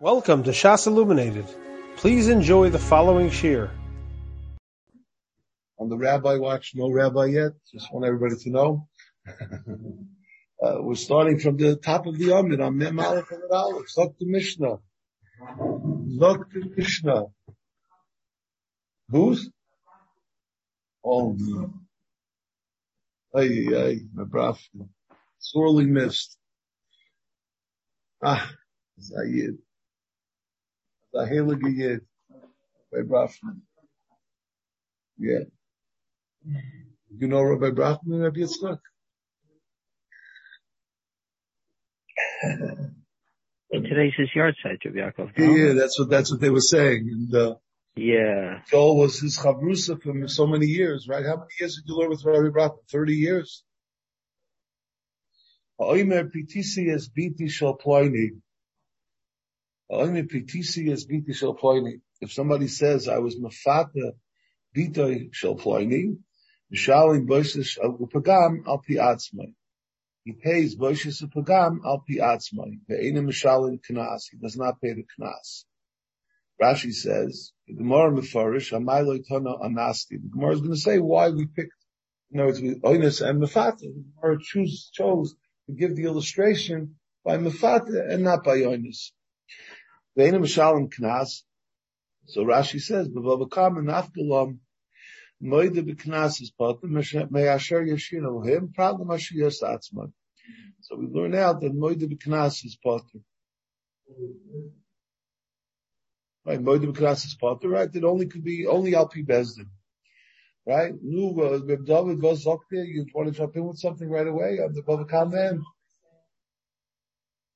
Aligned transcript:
Welcome 0.00 0.44
to 0.44 0.52
Shas 0.52 0.86
Illuminated. 0.86 1.44
Please 1.96 2.28
enjoy 2.28 2.70
the 2.70 2.78
following 2.78 3.30
shir. 3.30 3.68
On 5.80 5.88
the 5.88 5.96
rabbi 5.96 6.36
watch, 6.36 6.70
no 6.76 6.88
rabbi 6.88 7.24
yet. 7.24 7.50
Just 7.74 7.92
want 7.92 8.06
everybody 8.06 8.36
to 8.44 8.50
know. 8.50 8.88
uh, 10.62 10.76
we're 10.78 10.94
starting 10.94 11.40
from 11.40 11.56
the 11.56 11.74
top 11.74 12.06
of 12.06 12.16
the 12.16 12.30
Amid 12.30 12.60
on 12.60 12.78
Mem 12.78 13.00
Aleph 13.00 13.32
and 13.32 13.42
Aleph. 13.50 13.88
Zok 13.92 14.16
the 14.20 14.26
Mishnah. 14.26 14.76
Zok 15.50 16.44
the 16.52 16.72
Mishnah. 16.76 17.24
Who's? 19.08 19.50
Oh, 21.04 21.34
no. 21.36 21.74
Ay, 23.34 23.66
ay, 23.74 23.96
my 24.14 24.22
braf. 24.22 24.60
Sorely 25.40 25.86
missed. 25.86 26.38
Ah, 28.22 28.48
Zayid. 29.00 29.58
The 31.12 31.20
heilige 31.20 31.76
Yid 31.76 32.00
by 32.92 32.98
Brachman. 33.00 33.60
Yeah. 35.18 35.44
You 37.16 37.28
know 37.28 37.42
Rabbi 37.42 37.70
Brachman 37.70 38.14
and 38.14 38.22
Rabbi 38.22 38.40
Yitzchak? 38.40 38.78
And 43.70 43.84
today's 43.84 44.14
his 44.16 44.28
yahrzeit, 44.34 44.82
Rabbi 44.82 44.98
Yaakov. 44.98 45.32
Yeah, 45.36 45.50
yeah, 45.50 45.72
that's 45.74 45.98
what 45.98 46.08
that's 46.08 46.30
what 46.30 46.40
they 46.40 46.48
were 46.48 46.60
saying. 46.62 47.06
And 47.12 47.34
uh, 47.34 47.54
Yeah. 47.96 48.62
Joel 48.70 48.96
was 48.96 49.20
his 49.20 49.38
chavrusa 49.38 50.00
for 50.02 50.26
so 50.28 50.46
many 50.46 50.64
years, 50.66 51.06
right? 51.06 51.26
How 51.26 51.36
many 51.36 51.50
years 51.60 51.76
did 51.76 51.84
you 51.86 51.98
learn 51.98 52.08
with 52.08 52.24
Rabbi 52.24 52.48
Brachman? 52.48 52.88
Thirty 52.90 53.14
years. 53.14 53.62
Oimer 55.78 56.30
pitisi 56.30 56.88
es 56.94 57.10
biti 57.10 57.50
shel 57.50 57.76
ploini. 57.76 58.40
If 59.90 61.32
somebody 62.32 62.68
says 62.68 63.08
I 63.08 63.18
was 63.18 63.36
mafata 63.36 64.12
bitoy 64.76 65.32
shel 65.32 65.56
ploini, 65.56 66.18
mishalim 66.72 67.26
boishes 67.26 67.78
pagam 68.12 68.66
al 68.66 68.82
pi 68.86 68.94
atzmai. 68.94 69.54
He 70.24 70.32
pays 70.32 70.76
boishes 70.76 71.22
pagam 71.34 71.78
al 71.86 72.04
pi 72.06 72.16
atzmai. 72.16 72.80
Ve'ena 72.90 73.24
mishalim 73.24 73.80
knas. 73.80 74.24
He 74.30 74.36
does 74.36 74.58
not 74.58 74.78
pay 74.78 74.92
the 74.92 75.06
knas. 75.18 75.64
Rashi 76.60 76.92
says 76.92 77.52
the 77.66 77.72
Gemara 77.72 78.12
mefarish 78.12 78.78
amaylo 78.78 79.26
tana 79.26 79.56
anasti. 79.56 80.20
The 80.20 80.28
Gemara 80.30 80.52
is 80.52 80.60
going 80.60 80.74
to 80.74 80.80
say 80.80 80.98
why 80.98 81.30
we 81.30 81.46
picked. 81.46 81.72
In 82.30 82.40
other 82.40 82.48
words, 82.48 82.60
oinus 82.60 83.26
and 83.26 83.40
mafata. 83.40 83.78
The 83.78 84.04
Gemara 84.20 84.38
choose 84.42 84.90
chose 84.92 85.34
to 85.66 85.72
give 85.72 85.96
the 85.96 86.04
illustration 86.04 86.96
by 87.24 87.38
mafata 87.38 88.12
and 88.12 88.24
not 88.24 88.44
by 88.44 88.58
oinus. 88.58 89.12
Ve'ena 90.18 90.40
mishalim 90.40 90.92
knas. 90.92 91.44
So 92.26 92.44
Rashi 92.44 92.80
says, 92.80 93.08
"B'vavakam 93.08 93.78
and 93.78 93.88
afgalam 93.88 94.58
moide 95.40 95.80
b'knas 95.88 96.42
is 96.42 96.50
potter 96.50 96.88
me'asher 96.88 97.84
yashinu 97.86 98.44
him 98.44 98.72
problem 98.72 99.08
ashiyas 99.08 99.62
atzman." 99.62 100.12
So 100.80 100.96
we 100.96 101.06
learn 101.06 101.36
out 101.36 101.60
that 101.60 101.72
moide 101.72 102.02
b'knas 102.02 102.64
is 102.64 102.76
potter. 102.82 103.20
Right, 106.44 106.60
moide 106.60 106.92
b'knas 106.92 107.24
is 107.26 107.36
potter. 107.40 107.68
Right, 107.68 107.94
it 107.94 108.02
only 108.02 108.26
could 108.26 108.42
be 108.42 108.66
only 108.66 108.92
alpi 108.92 109.24
bezdin. 109.24 109.70
Right, 110.66 110.92
nu 111.00 111.30
uh, 111.40 111.60
Reb 111.64 111.86
David 111.86 112.20
was 112.20 112.44
there. 112.44 112.84
You 112.84 113.06
want 113.14 113.32
to 113.32 113.34
jump 113.38 113.56
in 113.56 113.64
with 113.64 113.78
something 113.78 114.10
right 114.10 114.26
away 114.26 114.58
on 114.58 114.74
the 114.74 114.82
Bavakam 114.82 115.32
man? 115.32 115.62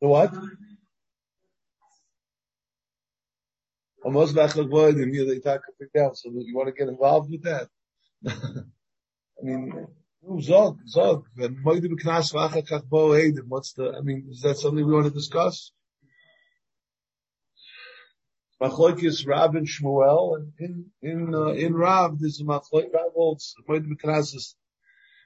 The 0.00 0.08
what? 0.08 0.32
They 4.04 5.38
talk 5.40 5.62
it. 5.78 6.16
So 6.16 6.30
you 6.34 6.56
want 6.56 6.68
to 6.68 6.72
get 6.72 6.88
involved 6.88 7.30
with 7.30 7.42
that? 7.44 7.68
I 8.26 8.32
mean, 9.42 9.86
zog, 10.40 10.78
zog. 10.86 11.26
What's 11.36 11.80
the, 13.72 13.94
I 13.96 14.00
mean, 14.00 14.28
is 14.30 14.40
that 14.42 14.58
something 14.58 14.86
we 14.86 14.92
want 14.92 15.06
to 15.06 15.10
discuss? 15.10 15.72
Machlokes 18.62 19.26
Rav 19.26 19.56
and 19.56 19.66
Shmuel, 19.66 20.36
and 20.36 20.52
in, 20.58 20.84
in, 21.02 21.34
uh, 21.34 21.48
in 21.48 21.74
Rav, 21.74 22.20
there's 22.20 22.40
a 22.40 22.44
machlok, 22.44 22.92
holds, 23.12 23.56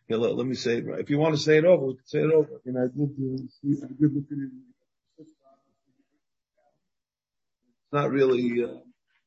yeah, 0.08 0.16
let, 0.16 0.36
let 0.36 0.46
me 0.46 0.54
say 0.54 0.78
it. 0.78 0.84
If 1.00 1.10
you 1.10 1.18
want 1.18 1.34
to 1.34 1.40
say 1.40 1.58
it 1.58 1.64
over, 1.64 1.86
we 1.86 1.96
can 1.96 2.06
say 2.06 2.20
it 2.20 2.32
over. 2.32 2.48
I 2.48 2.58
mean, 2.64 2.76
I 2.76 2.86
did, 2.86 3.10
uh, 3.10 3.42
it. 4.30 4.52
It's 7.86 7.92
not 7.92 8.10
really, 8.10 8.64
uh, 8.64 8.78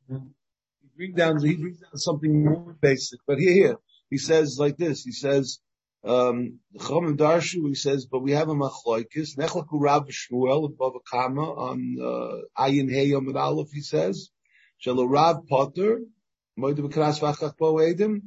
he 0.09 0.89
brings 0.97 1.15
down, 1.15 1.41
he 1.41 1.55
brings 1.55 1.79
down 1.79 1.95
something 1.95 2.43
more 2.43 2.75
basic, 2.81 3.21
but 3.25 3.39
here, 3.39 3.53
here, 3.53 3.75
he 4.09 4.17
says 4.17 4.57
like 4.59 4.75
this, 4.75 5.01
he 5.01 5.13
says, 5.13 5.59
um, 6.03 6.59
Darshu, 6.75 7.69
he 7.69 7.75
says, 7.75 8.05
but 8.05 8.19
we 8.19 8.33
have 8.33 8.49
a 8.49 8.53
machloikis, 8.53 9.37
Nechlaku 9.37 9.67
Rav 9.71 10.07
Shmuel 10.09 10.65
above 10.65 10.95
a 10.97 10.99
comma, 11.09 11.53
on, 11.53 11.95
uh, 12.01 12.61
Ayin 12.61 12.91
Hey 12.91 13.05
Yom 13.05 13.33
Aleph, 13.33 13.71
he 13.71 13.79
says, 13.79 14.29
Shalo 14.85 15.09
Rav 15.09 15.47
Potter, 15.47 16.01
Moed 16.59 16.79
B'Kras 16.79 17.21
V'Achach 17.21 17.55
Bo 17.57 17.75
Edim, 17.75 18.21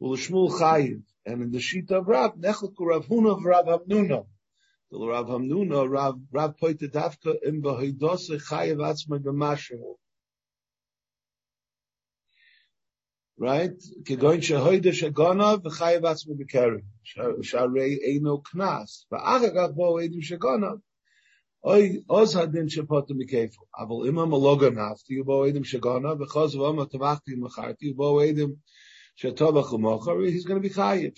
Ul 0.00 0.16
Shmuel 0.16 0.52
Chayiv, 0.52 1.02
and 1.26 1.42
in 1.42 1.50
the 1.50 1.58
sheet 1.58 1.90
of 1.90 2.06
Rav, 2.06 2.36
Nechlaku 2.36 2.78
Rav 2.78 3.06
Huna 3.06 3.38
of 3.38 3.44
Rav 3.44 3.66
Hamnuna, 3.66 4.26
the 4.98 5.06
Rav 5.06 5.26
Hamnuna, 5.26 5.88
Rav, 5.90 6.20
Rav 6.30 6.56
Atzmai 8.78 9.18
B'Mashahu, 9.18 9.94
right? 13.38 13.72
Kegoin 14.04 14.40
v'chayev 15.62 16.02
atzmi 16.02 16.34
b'keren. 16.40 16.84
Sharei 17.42 17.98
eino 18.06 18.42
knas. 18.42 19.06
Bo 19.10 19.16
u'mochar, 29.72 30.28
he's 30.30 30.44
going 30.44 30.62
to 30.62 30.68
be 30.68 30.74
chayev. 30.74 31.14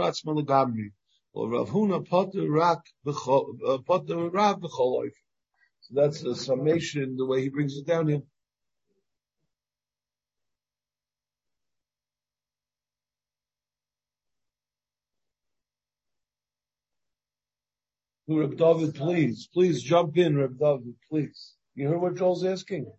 Atzma 0.00 0.32
legamri. 0.42 0.92
Or 1.36 1.50
Rav 1.50 1.68
Huna 1.68 2.08
poter 2.08 2.50
rak 2.50 2.82
v'chol. 3.04 5.10
So 5.80 5.94
that's 5.94 6.22
the 6.22 6.34
summation, 6.34 7.18
the 7.18 7.26
way 7.26 7.42
he 7.42 7.50
brings 7.50 7.76
it 7.76 7.86
down 7.86 8.08
here. 8.08 8.22
Reb 18.28 18.56
David, 18.56 18.94
please, 18.94 19.46
please 19.52 19.82
jump 19.82 20.16
in, 20.16 20.38
Reb 20.38 20.58
David, 20.58 20.94
please. 21.10 21.52
You 21.74 21.88
heard 21.88 22.00
what 22.00 22.14
Joel's 22.14 22.46
asking? 22.46 22.90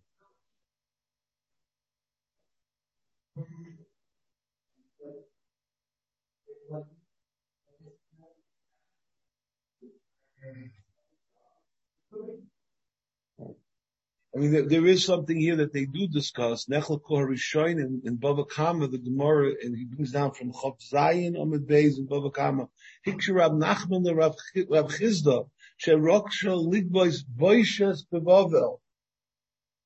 I 14.37 14.39
mean, 14.39 14.51
there, 14.51 14.67
there 14.67 14.85
is 14.85 15.03
something 15.03 15.39
here 15.39 15.55
that 15.55 15.73
they 15.73 15.85
do 15.85 16.07
discuss. 16.07 16.65
Nechel 16.65 17.01
Koharishoin 17.01 17.79
in, 17.79 18.01
in 18.05 18.17
Bava 18.17 18.47
Kama, 18.47 18.87
the 18.87 18.99
Gemara, 18.99 19.53
and 19.63 19.75
he 19.75 19.85
brings 19.85 20.11
down 20.11 20.31
from 20.31 20.51
Chav 20.51 20.77
Zayin 20.91 21.41
Amid 21.41 21.67
Beis 21.67 21.97
in 21.97 22.07
Bava 22.07 22.31
Kama. 22.31 22.67
Hikshu 23.07 23.33
Rab 23.33 23.53
Nachman 23.53 24.03
the 24.03 24.13
Rab, 24.13 24.35
Chizda, 24.55 25.49
Sheroksha 25.83 26.55
Ligbois 26.55 27.23
Boishes 27.23 28.05
Bevavel. 28.13 28.79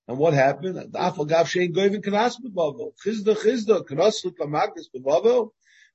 And 0.10 0.18
what 0.18 0.34
happened? 0.34 0.75
The 0.75 1.00
Afagav 1.00 1.46
Shein 1.46 1.74
Goyvin 1.74 2.04
Kanas 2.04 2.36
Bevavel. 2.44 2.92
Chizda 3.06 3.38
Chizda, 3.38 3.86
Kanas 3.88 4.25
Lukamakas 4.25 4.88
Bevavel. 4.94 5.52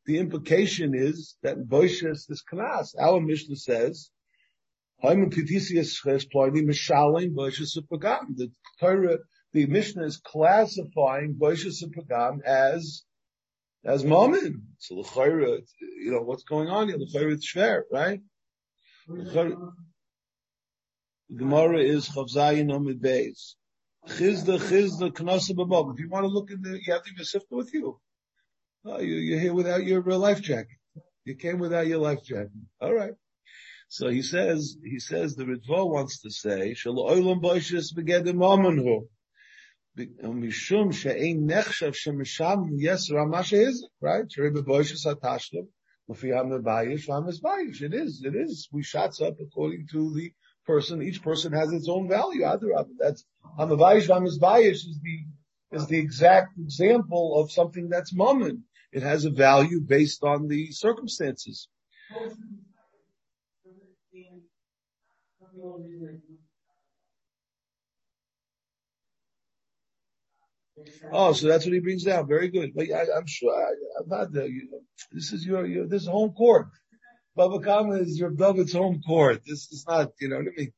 The 0.06 0.18
implication 0.18 0.94
is 0.94 1.36
that 1.42 1.58
Boishes 1.58 2.30
is 2.30 2.42
Kanas. 2.50 2.94
Our 2.98 3.20
Mishnah 3.20 3.56
says, 3.56 4.10
the 8.36 8.50
Torah, 8.80 9.18
the 9.52 9.66
Mishnah 9.66 10.04
is 10.04 10.16
classifying 10.18 11.34
Boishas 11.34 11.82
Pagam 11.84 12.42
as 12.44 13.04
as 13.84 14.04
Mammon. 14.04 14.62
So 14.78 14.96
the 14.96 15.02
Chayra, 15.02 15.60
you 15.80 16.10
know, 16.10 16.22
what's 16.22 16.44
going 16.44 16.68
on 16.68 16.88
here? 16.88 16.98
The 16.98 17.06
Chayra 17.06 17.34
is 17.34 17.46
Shver, 17.46 17.82
right? 17.92 18.20
The 19.06 19.72
Gemara 21.34 21.78
is 21.78 22.08
Chavzayin 22.08 22.70
Omid 22.70 23.00
Beis. 23.00 23.54
Chizda, 24.08 24.58
Chizda, 24.58 25.10
Knasa 25.10 25.54
Babab. 25.54 25.94
If 25.94 26.00
you 26.00 26.08
want 26.08 26.24
to 26.24 26.28
look 26.28 26.50
in 26.50 26.62
the, 26.62 26.78
you 26.84 26.92
have 26.92 27.02
the 27.04 27.24
Sifta 27.24 27.50
with 27.50 27.72
you. 27.74 27.98
Oh, 28.84 29.00
you. 29.00 29.16
You're 29.16 29.40
here 29.40 29.54
without 29.54 29.84
your 29.84 30.08
uh, 30.08 30.16
life 30.16 30.40
jacket. 30.40 30.76
You 31.24 31.34
came 31.34 31.58
without 31.58 31.88
your 31.88 31.98
life 31.98 32.22
jacket. 32.24 32.52
All 32.80 32.94
right. 32.94 33.14
So 33.88 34.08
he 34.08 34.22
says, 34.22 34.76
he 34.84 34.98
says 34.98 35.36
the 35.36 35.44
Ritva 35.44 35.88
wants 35.88 36.20
to 36.22 36.30
say, 36.30 36.74
Shal 36.74 36.96
oilam 36.96 37.40
begedim 37.42 38.38
omenhu. 38.38 39.06
Yes 39.98 40.08
ramasha 43.10 43.66
is, 43.66 43.88
right? 44.00 44.26
It 46.08 47.94
is, 47.94 48.22
it 48.24 48.36
is. 48.36 48.68
We 48.70 48.82
shots 48.82 49.20
up 49.22 49.36
according 49.40 49.86
to 49.92 50.14
the 50.14 50.32
person. 50.66 51.02
Each 51.02 51.22
person 51.22 51.52
has 51.52 51.72
its 51.72 51.88
own 51.88 52.08
value. 52.08 52.42
That's 52.98 53.24
Hamabayish 53.58 54.08
Hamizbayish 54.08 54.72
is 54.72 55.00
the 55.02 55.24
is 55.72 55.86
the 55.86 55.98
exact 55.98 56.58
example 56.58 57.40
of 57.40 57.50
something 57.50 57.88
that's 57.88 58.14
moment. 58.14 58.60
It 58.92 59.02
has 59.02 59.24
a 59.24 59.30
value 59.30 59.80
based 59.80 60.22
on 60.22 60.48
the 60.48 60.70
circumstances. 60.72 61.68
Oh, 71.10 71.32
so 71.32 71.48
that's 71.48 71.64
what 71.64 71.72
he 71.72 71.80
brings 71.80 72.04
down. 72.04 72.28
Very 72.28 72.48
good. 72.48 72.72
But 72.74 72.90
I, 72.92 73.16
am 73.16 73.26
sure 73.26 73.54
I, 73.54 73.70
am 74.02 74.08
not 74.08 74.32
there. 74.32 74.46
You 74.46 74.82
this 75.12 75.32
is 75.32 75.44
your, 75.44 75.66
your 75.66 75.86
this 75.86 76.02
is 76.02 76.08
home 76.08 76.32
court. 76.32 76.68
Baba 77.34 77.60
Kama 77.60 77.96
is 77.96 78.18
your 78.18 78.30
David's 78.30 78.72
home 78.72 79.00
court. 79.06 79.40
This 79.46 79.70
is 79.72 79.84
not, 79.88 80.12
you 80.20 80.28
know 80.28 80.36
what 80.36 80.46
I 80.46 80.60
mean. 80.60 80.72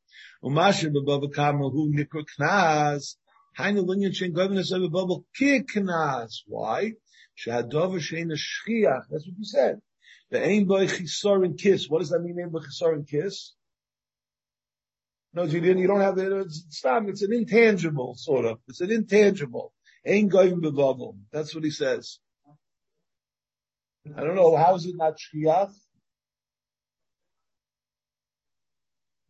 Umasha 0.44 0.92
Baba 1.04 1.28
Kama 1.28 1.70
who 1.70 1.92
nikra 1.92 2.24
knas. 2.38 3.16
Hainu 3.58 3.84
linyan 3.84 4.14
shen 4.14 4.32
governors 4.32 4.72
of 4.72 4.90
Baba 4.92 5.16
knas. 5.40 6.42
Why? 6.46 6.92
Shahadova 7.36 7.98
shein 7.98 8.30
shchiach. 8.30 9.02
That's 9.10 9.26
what 9.26 9.38
you 9.38 9.44
said. 9.44 9.80
The 10.30 10.44
ain 10.44 10.66
boy 10.66 10.86
chisorin 10.86 11.58
kiss. 11.58 11.88
What 11.88 12.00
does 12.00 12.10
that 12.10 12.20
mean? 12.20 12.38
Ain 12.40 12.50
boy 12.50 12.60
chisorin 12.60 13.08
kiss. 13.08 13.54
No, 15.38 15.44
you 15.44 15.60
didn't. 15.60 15.78
You 15.78 15.86
don't 15.86 16.00
have 16.00 16.18
it. 16.18 16.32
It's, 16.32 16.66
stop. 16.70 17.04
It's 17.06 17.22
an 17.22 17.32
intangible 17.32 18.16
sort 18.16 18.44
of. 18.44 18.58
It's 18.66 18.80
an 18.80 18.90
intangible. 18.90 19.72
Ain't 20.04 20.32
going 20.32 20.60
bebubble. 20.60 21.16
That's 21.30 21.54
what 21.54 21.62
he 21.62 21.70
says. 21.70 22.18
I 24.16 24.24
don't 24.24 24.34
know. 24.34 24.56
How 24.56 24.74
is 24.74 24.84
it 24.84 24.96
not 24.96 25.14
shkiach? 25.16 25.72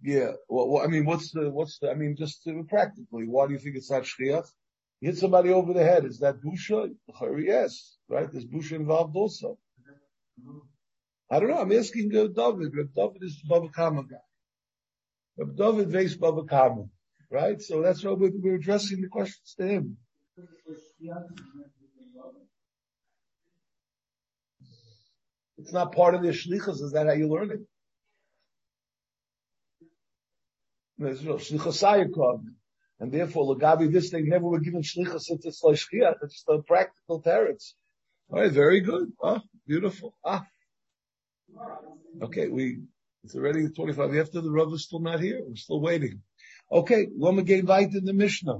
Yeah. 0.00 0.30
Well, 0.48 0.70
well, 0.70 0.82
I 0.82 0.86
mean, 0.86 1.04
what's 1.04 1.30
the, 1.32 1.50
what's 1.50 1.78
the, 1.78 1.90
I 1.90 1.94
mean, 1.94 2.16
just 2.16 2.48
uh, 2.48 2.52
practically, 2.70 3.28
why 3.28 3.46
do 3.46 3.52
you 3.52 3.58
think 3.58 3.76
it's 3.76 3.90
not 3.90 4.04
shkiach? 4.04 4.46
You 5.02 5.10
hit 5.10 5.18
somebody 5.18 5.50
over 5.50 5.74
the 5.74 5.84
head. 5.84 6.06
Is 6.06 6.20
that 6.20 6.40
busha? 6.40 6.90
Yes. 7.38 7.98
Right? 8.08 8.32
There's 8.32 8.46
busha 8.46 8.76
involved 8.76 9.14
also. 9.14 9.58
I 11.30 11.38
don't 11.38 11.50
know. 11.50 11.58
I'm 11.58 11.72
asking 11.72 12.16
uh, 12.16 12.28
David. 12.28 12.72
David 12.96 13.22
is 13.22 13.42
Baba 13.46 13.68
Kama 13.68 14.04
guy. 14.04 14.16
David. 15.38 16.90
Right? 17.30 17.60
So 17.60 17.82
that's 17.82 18.02
why 18.02 18.12
we're, 18.12 18.32
we're 18.34 18.56
addressing 18.56 19.02
the 19.02 19.08
questions 19.08 19.54
to 19.58 19.66
him. 19.66 19.96
It's 25.58 25.72
not 25.72 25.92
part 25.92 26.14
of 26.14 26.22
the 26.22 26.28
shlichus. 26.28 26.80
Is 26.82 26.92
that 26.92 27.06
how 27.06 27.12
you 27.12 27.28
learn 27.28 27.50
it? 27.50 27.60
There's 30.98 31.22
no 31.22 31.36
And 33.00 33.12
therefore, 33.12 33.54
Lagabi, 33.54 33.92
this 33.92 34.10
thing 34.10 34.28
never 34.28 34.44
were 34.44 34.60
given 34.60 34.82
shlichus 34.82 35.22
since 35.22 35.44
it's. 35.46 35.62
It's 35.64 35.88
just 35.88 36.48
a 36.48 36.62
practical 36.62 37.22
teretz. 37.22 37.74
All 38.30 38.40
right, 38.40 38.50
very 38.50 38.80
good. 38.80 39.12
Ah, 39.22 39.40
beautiful. 39.66 40.14
Ah. 40.24 40.44
Okay, 42.22 42.48
we, 42.48 42.80
it's 43.24 43.34
already 43.34 43.68
25. 43.68 44.16
After 44.16 44.40
the 44.40 44.50
Rav 44.50 44.72
is 44.72 44.84
still 44.84 45.00
not 45.00 45.20
here. 45.20 45.40
We're 45.44 45.56
still 45.56 45.80
waiting. 45.80 46.22
Okay, 46.70 47.08
Loma 47.16 47.42
gave 47.42 47.64
light 47.64 47.94
in 47.94 48.04
the 48.04 48.12
Mishnah. 48.12 48.58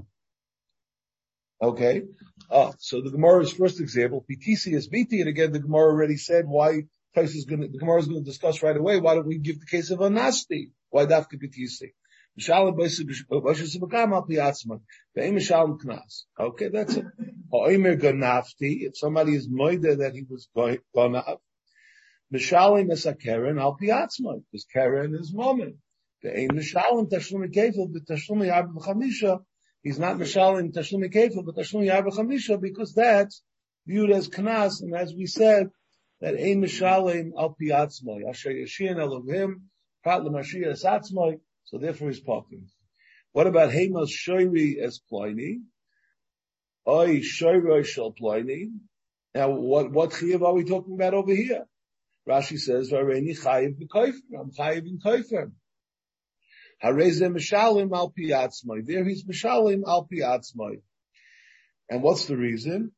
Okay. 1.61 2.03
Uh, 2.49 2.71
so 2.79 3.01
the 3.01 3.11
Gemara's 3.11 3.51
first 3.51 3.79
example, 3.79 4.25
PTC 4.29 4.73
is 4.73 4.87
BT, 4.87 5.19
and 5.19 5.29
again, 5.29 5.51
the 5.51 5.59
Gemara 5.59 5.91
already 5.91 6.17
said 6.17 6.45
why 6.47 6.83
Tais 7.15 7.35
is 7.35 7.45
going 7.45 7.61
to, 7.61 7.67
the 7.67 7.77
Gemara 7.77 7.99
is 7.99 8.07
going 8.07 8.23
to 8.23 8.29
discuss 8.29 8.63
right 8.63 8.75
away, 8.75 8.99
why 8.99 9.15
don't 9.15 9.27
we 9.27 9.37
give 9.37 9.59
the 9.59 9.65
case 9.65 9.91
of 9.91 9.99
Anasti? 9.99 10.71
Why 10.89 11.05
Dafka 11.05 11.35
PTC? 11.35 11.91
Okay, 16.39 16.69
that's 16.69 16.95
it. 16.95 17.05
If 18.61 18.97
somebody 18.97 19.35
is 19.35 19.49
moida 19.49 19.97
that 19.97 20.13
he 20.13 20.23
was 20.29 20.47
gone 20.95 21.15
up, 21.15 21.41
Mishalim 22.33 22.91
is 22.91 23.05
a 23.05 23.15
Karen 23.15 23.59
al 23.59 23.77
piatzma, 23.77 24.43
because 24.51 24.65
Karen 24.71 25.15
is 25.15 25.33
moment. 25.33 25.77
The 26.23 26.37
aim 26.37 26.49
Mishalim 26.49 27.09
tashlumi 27.09 27.53
kefil, 27.53 27.91
but 27.91 28.05
tashlumi 28.05 28.47
yab 28.47 28.73
chamisha, 28.75 29.39
He's 29.81 29.99
not 29.99 30.17
Mishal 30.17 30.59
in 30.59 30.71
Tashlumi 30.71 31.13
Kefil, 31.13 31.45
but 31.45 31.55
Tashlumi 31.55 31.87
Yarba 31.87 32.11
Chamisha, 32.11 32.59
because 32.59 32.93
that's 32.93 33.41
viewed 33.87 34.11
as 34.11 34.27
Knas, 34.27 34.81
and 34.81 34.93
as 34.93 35.13
we 35.13 35.25
said, 35.25 35.69
that 36.19 36.35
Ein 36.35 36.61
Mishalim 36.61 37.31
Al 37.37 37.55
Piatzmoy, 37.59 38.27
Asher 38.27 38.51
Yashin 38.51 38.99
Elohim, 38.99 39.69
Prat 40.03 40.23
L'Mashiach 40.23 40.83
Satzmoy, 40.83 41.39
so 41.63 41.77
therefore 41.77 42.09
he's 42.09 42.21
talking. 42.21 42.67
What 43.31 43.47
about 43.47 43.71
Hemas 43.71 44.09
Shoiri 44.09 44.79
as 44.79 44.99
Ploini? 45.11 45.61
Oy 46.85 47.19
Shoiri 47.19 47.85
Shal 47.85 48.13
Ploini. 48.13 48.71
Now, 49.33 49.51
what, 49.51 49.91
what 49.91 50.09
Chiyav 50.09 50.41
are 50.41 50.53
we 50.53 50.65
talking 50.65 50.95
about 50.95 51.13
over 51.13 51.33
here? 51.33 51.65
Rashi 52.29 52.59
says, 52.59 52.91
Vareni 52.91 53.37
Chayiv 53.37 53.75
B'Koifer, 53.79 54.39
I'm 54.39 54.51
Chayiv 54.51 54.85
in 54.85 54.99
Koifer. 54.99 55.51
Hareze 56.83 57.21
Mishalim 57.21 57.91
al 57.95 58.13
piatzmai. 58.17 58.85
There 58.85 59.03
he's 59.03 59.25
Mishalim 59.25 59.81
al 59.87 60.07
piatzmai. 60.07 60.81
And 61.89 62.03
what's 62.03 62.27
the 62.27 62.37
reason? 62.37 62.91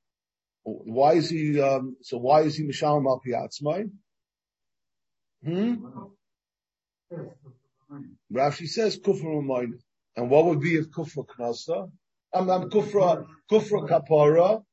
Why 0.63 1.13
is 1.13 1.30
he, 1.30 1.62
um, 1.62 1.95
so 2.01 2.18
why 2.18 2.42
is 2.42 2.57
he 2.57 2.66
Mishalim 2.66 3.06
al 3.06 3.22
piatzmai? 3.25 3.89
Hmm? 5.45 5.75
Rashi 8.31 8.68
says 8.68 9.00
kufra 9.00 9.24
umayna. 9.24 9.80
And 10.18 10.30
what 10.30 10.45
would 10.45 10.60
be 10.60 10.75
if 10.75 10.92
kufra 10.92 11.25
knasa? 11.25 11.89
I'm, 12.33 12.50
I'm 12.50 12.69
kufra, 12.69 13.25
kufra 13.50 13.88
kapara. 13.88 14.63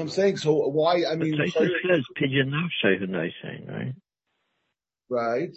I'm 0.00 0.08
saying, 0.08 0.38
so 0.38 0.54
why, 0.68 1.04
I 1.04 1.16
mean. 1.16 1.40
It 1.40 1.52
says 1.52 2.04
pigeon 2.16 2.50
nafshay, 2.50 3.30
saying, 3.42 3.66
right? 3.66 3.94
Right. 5.08 5.50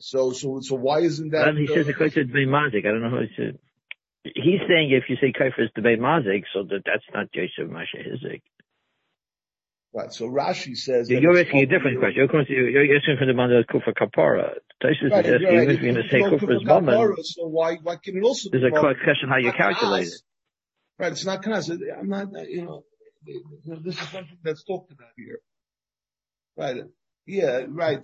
So, 0.00 0.32
so, 0.32 0.60
so 0.60 0.74
why 0.74 1.00
isn't 1.00 1.30
that? 1.30 1.46
Well, 1.46 1.56
he 1.56 1.66
says 1.68 1.86
the 1.86 1.94
kosher 1.94 2.22
is 2.22 2.26
mazik. 2.26 2.84
I 2.86 2.90
don't 2.90 3.02
know 3.02 3.10
how 3.10 3.18
to. 3.18 3.58
He's 4.24 4.60
saying 4.66 4.90
if 4.90 5.04
you 5.08 5.16
say 5.20 5.32
kosher 5.32 5.62
is 5.62 5.70
debate 5.76 6.00
mazik, 6.00 6.44
so 6.52 6.64
that 6.64 6.82
that's 6.84 7.04
not 7.12 7.28
Yosef 7.32 7.70
Masha 7.70 7.98
Hizik. 7.98 8.42
Right. 9.92 10.12
So 10.12 10.28
Rashi 10.28 10.76
says 10.76 11.08
you're 11.08 11.38
asking 11.38 11.60
a 11.60 11.66
different 11.66 12.00
question. 12.00 12.28
You're, 12.48 12.84
you're 12.84 12.96
asking 12.96 13.16
for 13.18 13.26
the 13.26 13.34
man 13.34 13.50
that's 13.50 13.70
kufa 13.70 13.92
kapara. 13.92 14.54
Taisus 14.82 15.12
right, 15.12 15.24
is 15.24 15.34
asking 15.34 15.70
if 15.70 15.80
you're 15.80 15.92
going 15.92 16.02
to 16.02 16.08
say 16.10 16.20
kufa 16.20 16.50
is. 17.20 17.34
So 17.36 17.46
why 17.46 17.76
why 17.76 17.96
can 18.02 18.16
it 18.16 18.24
also? 18.24 18.50
There's 18.50 18.64
a 18.64 18.70
question 18.70 19.28
how 19.28 19.36
you 19.36 19.52
calculate 19.52 20.08
it. 20.08 20.22
Right. 20.98 21.12
It's 21.12 21.24
not 21.24 21.42
knas. 21.42 21.70
I'm 21.70 22.08
not. 22.08 22.28
You 22.48 22.64
know, 22.64 22.84
this 23.82 24.00
is 24.00 24.08
something 24.08 24.38
that's 24.42 24.64
talked 24.64 24.92
about 24.92 25.10
here. 25.16 25.40
Right. 26.56 26.84
Yeah. 27.26 27.66
Right. 27.68 28.00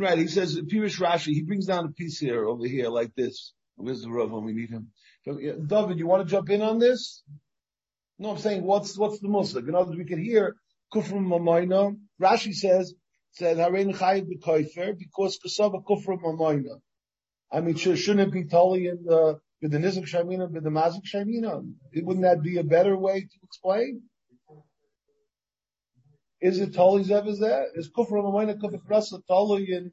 Right, 0.00 0.16
he 0.16 0.28
says, 0.28 0.56
Pirish 0.56 1.00
Rashi, 1.00 1.32
he 1.32 1.42
brings 1.42 1.66
down 1.66 1.86
a 1.86 1.88
piece 1.88 2.20
here, 2.20 2.46
over 2.46 2.64
here, 2.68 2.88
like 2.88 3.16
this. 3.16 3.52
Where's 3.74 4.02
the 4.02 4.08
Rav 4.08 4.30
when 4.30 4.44
we 4.44 4.52
need 4.52 4.70
him? 4.70 4.92
David, 5.26 5.98
you 5.98 6.06
want 6.06 6.24
to 6.24 6.30
jump 6.30 6.50
in 6.50 6.62
on 6.62 6.78
this? 6.78 7.24
No, 8.16 8.30
I'm 8.30 8.38
saying, 8.38 8.62
what's, 8.62 8.96
what's 8.96 9.18
the 9.18 9.26
muslim? 9.26 9.68
In 9.68 9.74
other 9.74 9.86
words, 9.86 9.98
we 9.98 10.04
can 10.04 10.22
hear 10.22 10.54
Kufrum 10.94 11.26
Mamayna. 11.26 11.96
Rashi 12.22 12.54
says, 12.54 12.94
said, 13.32 13.56
Harein 13.56 13.92
Chayiv 13.92 14.28
B'Koifer, 14.28 14.96
because 14.96 15.40
Kasava 15.44 15.82
Kufrum 15.82 16.22
Mamayna. 16.22 16.80
I 17.50 17.60
mean, 17.60 17.74
shouldn't 17.74 18.20
it 18.20 18.30
be 18.30 18.44
totally 18.44 18.86
in 18.86 19.02
the, 19.02 19.40
with 19.60 19.72
the 19.72 19.78
Nizik 19.78 20.06
Shamina, 20.06 20.50
with 20.50 20.64
the 20.64 20.70
Mazik 20.70 21.04
Shamina? 21.04 21.64
Wouldn't 21.94 22.24
that 22.24 22.42
be 22.42 22.58
a 22.58 22.64
better 22.64 22.96
way 22.96 23.20
to 23.20 23.36
explain? 23.42 24.02
Is 26.40 26.60
it 26.60 26.74
totally 26.74 27.04
zev 27.04 27.26
is 27.26 27.40
there? 27.40 27.66
Is 27.74 27.90
kufr 27.90 28.12
mamayna 28.12 28.56
kufr 28.56 28.78
krasa 28.88 29.20
totally 29.26 29.72
in? 29.72 29.92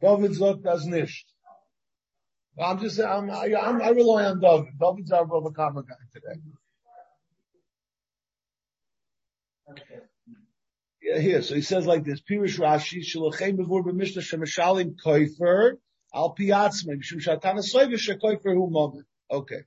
David 0.00 0.32
zot 0.32 0.62
does 0.62 0.86
nicht. 0.86 1.24
I'm 2.58 2.80
just, 2.80 2.98
I'm, 3.00 3.30
I, 3.30 3.54
I'm, 3.54 3.80
I 3.80 3.90
rely 3.90 4.24
on 4.24 4.40
David. 4.40 4.72
David's 4.78 5.12
our 5.12 5.24
Bava 5.24 5.54
Kama 5.54 5.82
guy 5.82 5.94
today. 6.12 6.40
Yeah, 11.00 11.18
here. 11.18 11.42
So 11.42 11.54
he 11.54 11.62
says 11.62 11.86
like 11.86 12.04
this, 12.04 12.20
Pirish 12.20 12.58
Rashi, 12.58 13.02
Shalachem 13.02 13.56
bevor 13.56 13.84
b'mishnah 13.84 14.18
shemishalim 14.18 14.96
koifer, 15.04 15.74
al 16.12 16.34
piatzma, 16.34 16.96
mishum 16.96 17.20
shatana 17.20 17.60
soivish 17.60 18.08
koifer 18.18 18.54
hu 18.54 18.70
moment. 18.70 19.06
Okay. 19.30 19.62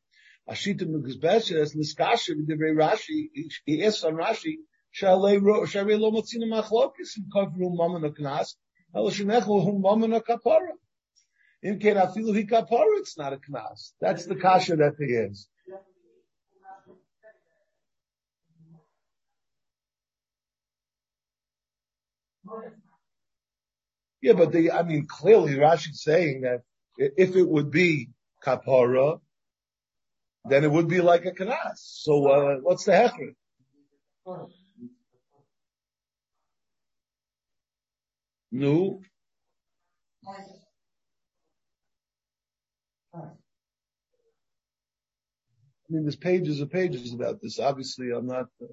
Ashita 0.50 0.82
Mugzbeshes, 0.82 1.74
Niskasha, 1.74 2.34
Divrei 2.46 2.76
Rashi, 2.76 3.30
he 3.66 3.84
asks 3.86 4.04
on 4.04 4.16
Rashi, 4.16 4.58
Shalei 4.94 5.42
Lo 5.42 6.12
Motzina 6.12 6.46
Machlokis, 6.46 7.16
in 7.18 7.30
Kavru 7.34 7.74
Mammon 7.74 8.14
Knas, 8.14 8.56
El 8.94 9.10
Shenechu 9.10 9.64
Hum 9.64 9.82
Mammon 9.82 10.20
Kapara. 10.22 10.74
In 11.62 11.80
Ken 11.80 11.96
Afilu 11.96 12.36
Hi 12.36 12.44
Kapara, 12.44 13.00
it's 13.00 13.18
not 13.18 13.32
a 13.32 13.38
Knas. 13.38 13.94
That's 14.02 14.26
the 14.26 14.36
Kasha 14.36 14.76
that 14.76 14.98
there 14.98 15.30
is. 15.30 15.48
Yeah, 24.24 24.34
but 24.34 24.54
the, 24.54 24.72
I 24.72 24.84
mean, 24.84 25.06
clearly 25.06 25.56
Rashi's 25.56 26.02
saying 26.02 26.42
that 26.42 26.62
if 26.98 27.36
it 27.36 27.44
would 27.44 27.70
be 27.72 28.08
kapara, 28.42 29.20
then 30.46 30.64
it 30.64 30.72
would 30.72 30.88
be 30.88 31.02
like 31.02 31.26
a 31.26 31.32
kanas. 31.32 31.80
So, 31.80 32.28
uh, 32.28 32.56
what's 32.62 32.86
the 32.86 32.94
hecher? 32.94 33.34
No. 38.50 39.02
I 43.14 43.20
mean, 45.90 46.04
there's 46.04 46.16
pages 46.16 46.62
and 46.62 46.72
pages 46.72 47.14
about 47.14 47.42
this. 47.42 47.60
Obviously, 47.60 48.12
I'm 48.12 48.28
not, 48.28 48.46
uh, 48.62 48.68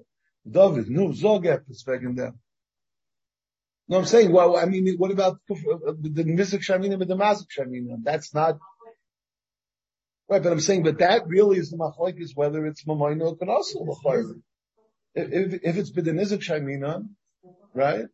David, 0.49 0.89
no, 0.89 1.09
Zogep 1.09 1.69
is 1.69 1.83
begging 1.83 2.15
them. 2.15 2.39
No, 3.91 3.97
I'm 3.97 4.05
saying, 4.05 4.31
well, 4.31 4.55
I 4.55 4.63
mean, 4.63 4.95
what 4.95 5.11
about 5.11 5.39
the 5.49 6.23
Mizik 6.23 6.61
Shamina 6.61 6.93
and 6.93 7.01
the 7.01 7.17
Mazik 7.17 7.47
Shamina? 7.49 7.97
That's 8.01 8.33
not, 8.33 8.57
right, 10.29 10.41
but 10.41 10.49
I'm 10.49 10.61
saying, 10.61 10.83
but 10.83 10.99
that 10.99 11.27
really 11.27 11.57
is 11.57 11.71
the 11.71 11.77
Machlaik 11.77 12.17
is 12.21 12.33
whether 12.33 12.65
it's 12.65 12.85
Mamayno 12.85 13.33
or 13.33 13.37
Kanasal, 13.37 14.41
if, 15.13 15.59
if 15.61 15.75
it's 15.75 15.91
Bidenizik 15.91 16.39
Shamina, 16.39 17.05
right? 17.73 18.05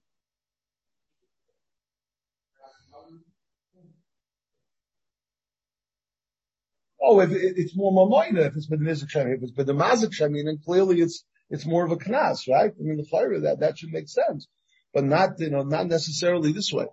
Oh, 6.99 7.19
if 7.19 7.29
it, 7.29 7.53
it's 7.55 7.75
more 7.75 7.91
Mamayna, 7.91 8.47
if 8.47 8.55
it's 8.55 8.67
Bidenizik 8.67 9.11
Shamina, 9.11 9.35
if 9.35 9.43
it's 9.43 9.51
Bidemazik 9.51 10.09
Shamina, 10.09 10.59
clearly 10.65 11.01
it's, 11.01 11.23
it's 11.51 11.67
more 11.67 11.85
of 11.85 11.91
a 11.91 11.97
Knas, 11.97 12.49
right? 12.51 12.71
I 12.71 12.81
mean, 12.81 12.97
the 12.97 13.39
that, 13.43 13.59
that 13.59 13.77
should 13.77 13.91
make 13.91 14.09
sense 14.09 14.47
but 14.93 15.03
not, 15.03 15.39
you 15.39 15.49
know, 15.49 15.63
not 15.63 15.87
necessarily 15.87 16.51
this 16.51 16.71
way. 16.71 16.87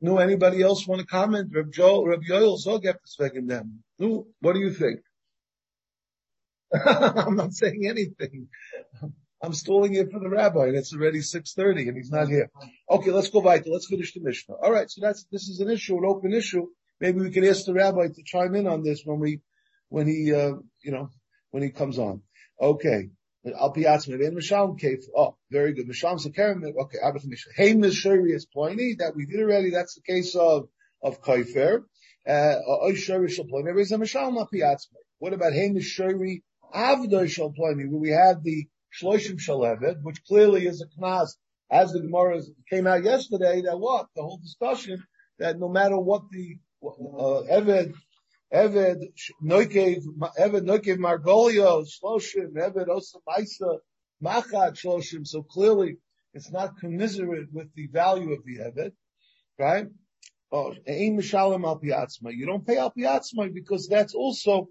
No, 0.00 0.18
anybody 0.18 0.62
else 0.62 0.86
want 0.86 1.00
to 1.00 1.06
comment? 1.06 1.50
Reb 1.54 1.72
Joel, 1.72 2.06
Reb 2.06 2.22
Yoel 2.28 2.58
Zogep 2.62 2.96
is 3.04 3.46
them. 3.46 3.82
No, 3.98 4.26
what 4.40 4.54
do 4.54 4.60
you 4.60 4.72
think? 4.72 5.00
I'm 6.86 7.36
not 7.36 7.52
saying 7.52 7.86
anything. 7.86 8.48
I'm 9.42 9.52
stalling 9.52 9.94
it 9.94 10.10
for 10.10 10.20
the 10.20 10.28
rabbi 10.28 10.66
and 10.68 10.76
it's 10.76 10.94
already 10.94 11.18
6.30 11.18 11.88
and 11.88 11.96
he's 11.96 12.10
not 12.10 12.28
here. 12.28 12.50
Okay, 12.90 13.10
let's 13.10 13.30
go 13.30 13.40
back. 13.40 13.64
Let's 13.66 13.86
finish 13.86 14.14
the 14.14 14.20
Mishnah. 14.20 14.54
Alright, 14.56 14.90
so 14.90 15.00
that's, 15.02 15.26
this 15.30 15.48
is 15.48 15.60
an 15.60 15.70
issue, 15.70 15.98
an 15.98 16.04
open 16.06 16.32
issue. 16.32 16.66
Maybe 17.00 17.20
we 17.20 17.30
can 17.30 17.44
ask 17.44 17.66
the 17.66 17.74
rabbi 17.74 18.08
to 18.08 18.22
chime 18.24 18.54
in 18.54 18.66
on 18.66 18.82
this 18.82 19.02
when 19.04 19.20
we, 19.20 19.40
when 19.88 20.06
he, 20.06 20.32
uh, 20.32 20.54
you 20.82 20.92
know, 20.92 21.10
when 21.50 21.62
he 21.62 21.70
comes 21.70 21.98
on. 21.98 22.22
Okay. 22.60 23.10
Al 23.46 23.74
piatzma 23.74 24.18
ben 24.18 24.34
Misham 24.34 24.78
Kef. 24.80 25.04
Oh, 25.14 25.36
very 25.50 25.74
good. 25.74 25.86
Misham 25.86 26.18
Sakarim. 26.18 26.64
Okay, 26.64 26.98
Abba 27.02 27.20
Mishnah. 27.24 27.52
Hey 27.54 27.74
Mishari 27.74 28.34
is 28.34 28.46
Ploini. 28.46 28.96
That 28.98 29.14
we 29.14 29.26
did 29.26 29.40
already. 29.40 29.70
That's 29.70 29.94
the 29.94 30.00
case 30.00 30.34
of 30.34 30.68
of 31.02 31.20
Kaifer. 31.20 31.84
Uh, 32.26 32.54
Oishari 32.84 33.30
Shal 33.30 33.44
Ploini. 33.44 33.70
A 33.70 33.98
Misham 33.98 34.38
Al. 34.38 34.76
What 35.18 35.34
about 35.34 35.52
Hey 35.52 35.68
Mishari 35.68 36.42
Avdor 36.74 37.28
Shal 37.28 37.52
Ploini? 37.52 37.88
Where 37.90 38.00
we 38.00 38.10
have 38.10 38.42
the 38.42 38.66
Shloshim 38.98 39.38
Shaleved, 39.38 40.02
which 40.02 40.24
clearly 40.24 40.66
is 40.66 40.80
a 40.80 40.86
Knas. 40.98 41.36
As 41.70 41.92
the 41.92 42.00
Gemara 42.00 42.40
came 42.70 42.86
out 42.86 43.04
yesterday, 43.04 43.62
that 43.62 43.78
what 43.78 44.06
the 44.14 44.22
whole 44.22 44.38
discussion 44.38 45.02
that 45.38 45.58
no 45.58 45.68
matter 45.68 45.98
what 45.98 46.22
the 46.30 46.58
uh, 46.82 47.42
Eved 47.50 47.94
Eved 48.54 49.02
Noikev, 49.42 50.04
Eved 50.38 50.64
Noikev 50.64 50.98
Margolio, 50.98 51.84
Shloshim, 51.84 52.52
Eved 52.54 52.86
Osamaisa, 52.86 53.78
Machat 54.22 54.76
Shloshim. 54.76 55.26
So 55.26 55.42
clearly, 55.42 55.96
it's 56.32 56.52
not 56.52 56.78
commiserate 56.78 57.52
with 57.52 57.74
the 57.74 57.88
value 57.88 58.32
of 58.32 58.44
the 58.44 58.58
Eved, 58.58 58.92
right? 59.58 59.86
Oh, 60.52 60.72
Al. 60.86 62.32
You 62.32 62.46
don't 62.46 62.64
pay 62.64 62.76
Al 62.76 62.92
because 63.52 63.88
that's 63.88 64.14
also, 64.14 64.68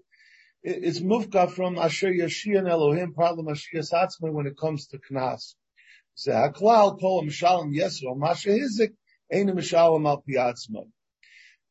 it's 0.62 1.00
mufka 1.00 1.50
from 1.50 1.76
Asher 1.78 2.10
Yashian 2.10 2.66
Elohim, 2.66 3.12
problem 3.12 3.48
Asher 3.48 3.80
Satzma 3.80 4.32
when 4.32 4.46
it 4.46 4.56
comes 4.56 4.86
to 4.86 4.98
Knas. 4.98 5.56
So 6.14 6.32
Haklal 6.32 6.98
Kol 6.98 7.24
Mishalim 7.24 7.76
Yesro, 7.76 8.16
Masha 8.16 8.48
Hizik, 8.48 8.94
Ein 9.30 9.50
Al 9.50 10.22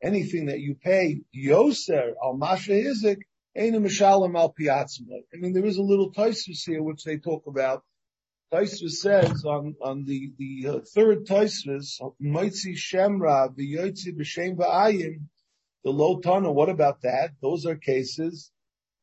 anything 0.04 0.46
that 0.46 0.60
you 0.60 0.74
pay 0.74 1.20
yoser 1.34 2.12
al 2.22 2.36
masha 2.36 2.72
hizik 2.72 3.22
ain't 3.56 3.76
a 3.76 3.80
mishalim 3.80 4.36
al 4.36 4.52
piatzma. 4.52 5.18
I 5.32 5.36
mean, 5.38 5.52
there 5.54 5.64
is 5.64 5.78
a 5.78 5.82
little 5.82 6.12
Tosfos 6.12 6.66
here 6.66 6.82
which 6.82 7.04
they 7.04 7.16
talk 7.16 7.46
about. 7.46 7.82
Tosfos 8.52 8.90
says 8.90 9.44
on 9.44 9.74
on 9.80 10.04
the 10.04 10.32
the 10.38 10.68
uh, 10.68 10.80
third 10.94 11.26
Tosfos, 11.26 12.00
Moitzi 12.22 12.74
Shemra 12.74 13.54
v'Yotzi 13.56 14.16
b'Shem 14.16 14.56
v'Ayim, 14.56 15.26
the 15.82 15.90
low 15.90 16.20
tunnel. 16.20 16.54
What 16.54 16.68
about 16.68 17.02
that? 17.02 17.30
Those 17.40 17.64
are 17.66 17.76
cases. 17.76 18.50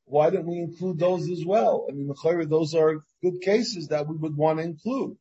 Why 0.05 0.29
don't 0.29 0.45
we 0.45 0.59
include 0.59 0.99
those 0.99 1.29
as 1.29 1.43
well? 1.45 1.87
I 1.89 1.93
mean, 1.93 2.13
those 2.49 2.75
are 2.75 3.03
good 3.23 3.41
cases 3.41 3.87
that 3.87 4.07
we 4.07 4.17
would 4.17 4.35
want 4.35 4.59
to 4.59 4.65
include. 4.65 5.17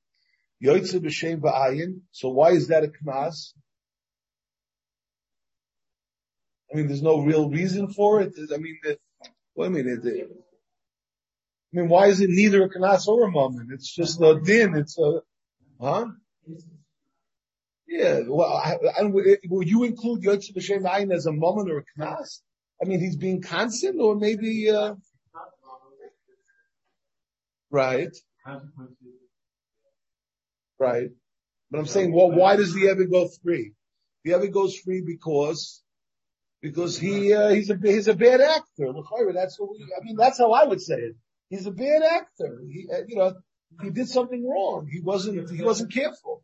Yotzi 0.62 1.00
b'Shem 1.00 1.40
v'Ayim. 1.40 2.00
So 2.10 2.28
why 2.28 2.50
is 2.50 2.68
that 2.68 2.84
a 2.84 2.88
knas? 2.88 3.54
I 6.72 6.76
mean, 6.76 6.86
there's 6.86 7.02
no 7.02 7.20
real 7.20 7.48
reason 7.50 7.92
for 7.92 8.20
it. 8.20 8.34
I 8.52 8.56
mean, 8.58 8.78
it, 8.84 9.00
what 9.54 9.66
I 9.66 9.68
mean, 9.68 9.88
it, 9.88 10.06
it, 10.06 10.30
I 11.72 11.76
mean, 11.76 11.88
why 11.88 12.06
is 12.06 12.20
it 12.20 12.30
neither 12.30 12.62
a 12.64 12.68
kanas 12.68 13.06
or 13.06 13.24
a 13.24 13.30
moment? 13.30 13.70
It's 13.72 13.92
just 13.92 14.20
a 14.20 14.40
din. 14.40 14.74
It's 14.76 14.98
a, 14.98 15.20
huh? 15.80 16.06
Yeah. 17.86 18.20
Well, 18.26 18.48
I, 18.48 18.76
I, 18.98 19.02
will 19.04 19.64
you 19.64 19.84
include 19.84 20.22
Yotze 20.22 20.54
B'Shem 20.56 20.82
Ayin 20.82 21.12
as 21.12 21.26
a 21.26 21.32
moment 21.32 21.70
or 21.70 21.78
a 21.78 21.84
knas? 21.98 22.40
I 22.82 22.86
mean, 22.86 23.00
he's 23.00 23.16
being 23.16 23.42
constant 23.42 24.00
or 24.00 24.16
maybe, 24.16 24.70
uh, 24.70 24.94
right. 27.70 28.16
Right. 30.78 31.10
But 31.70 31.78
I'm 31.78 31.86
saying, 31.86 32.12
well, 32.12 32.30
why 32.30 32.56
does 32.56 32.74
the 32.74 32.88
ever 32.88 33.04
go 33.04 33.28
free? 33.42 33.74
The 34.24 34.34
ever 34.34 34.48
goes 34.48 34.76
free 34.76 35.02
because 35.02 35.82
because 36.62 36.98
he 36.98 37.32
uh, 37.34 37.50
he's 37.50 37.70
a 37.70 37.78
he's 37.82 38.08
a 38.08 38.14
bad 38.14 38.40
actor. 38.40 38.92
That's 39.34 39.58
what 39.58 39.70
we, 39.70 39.86
I 39.98 40.04
mean. 40.04 40.16
That's 40.16 40.38
how 40.38 40.52
I 40.52 40.64
would 40.64 40.80
say 40.80 40.96
it. 40.96 41.16
He's 41.48 41.66
a 41.66 41.70
bad 41.70 42.02
actor. 42.02 42.60
He, 42.70 42.88
uh, 42.92 42.98
you 43.06 43.16
know, 43.16 43.34
he 43.82 43.90
did 43.90 44.08
something 44.08 44.46
wrong. 44.48 44.88
He 44.90 45.00
wasn't 45.00 45.50
he 45.50 45.62
wasn't 45.62 45.92
careful. 45.92 46.42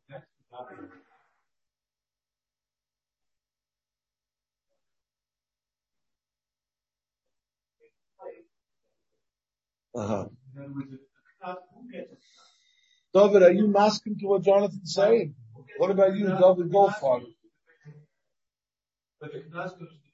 Uh-huh. 9.94 10.26
David, 13.14 13.42
are 13.42 13.52
you 13.52 13.68
masking 13.68 14.18
to 14.18 14.26
what 14.26 14.42
Jonathan's 14.42 14.94
saying? 14.94 15.35
What 15.78 15.90
about 15.90 16.14
you, 16.16 16.26
David 16.26 16.70
Goldfarb? 16.70 17.25
But 19.20 19.32
the 19.32 19.42
monetary 19.52 19.88
value. 19.88 20.05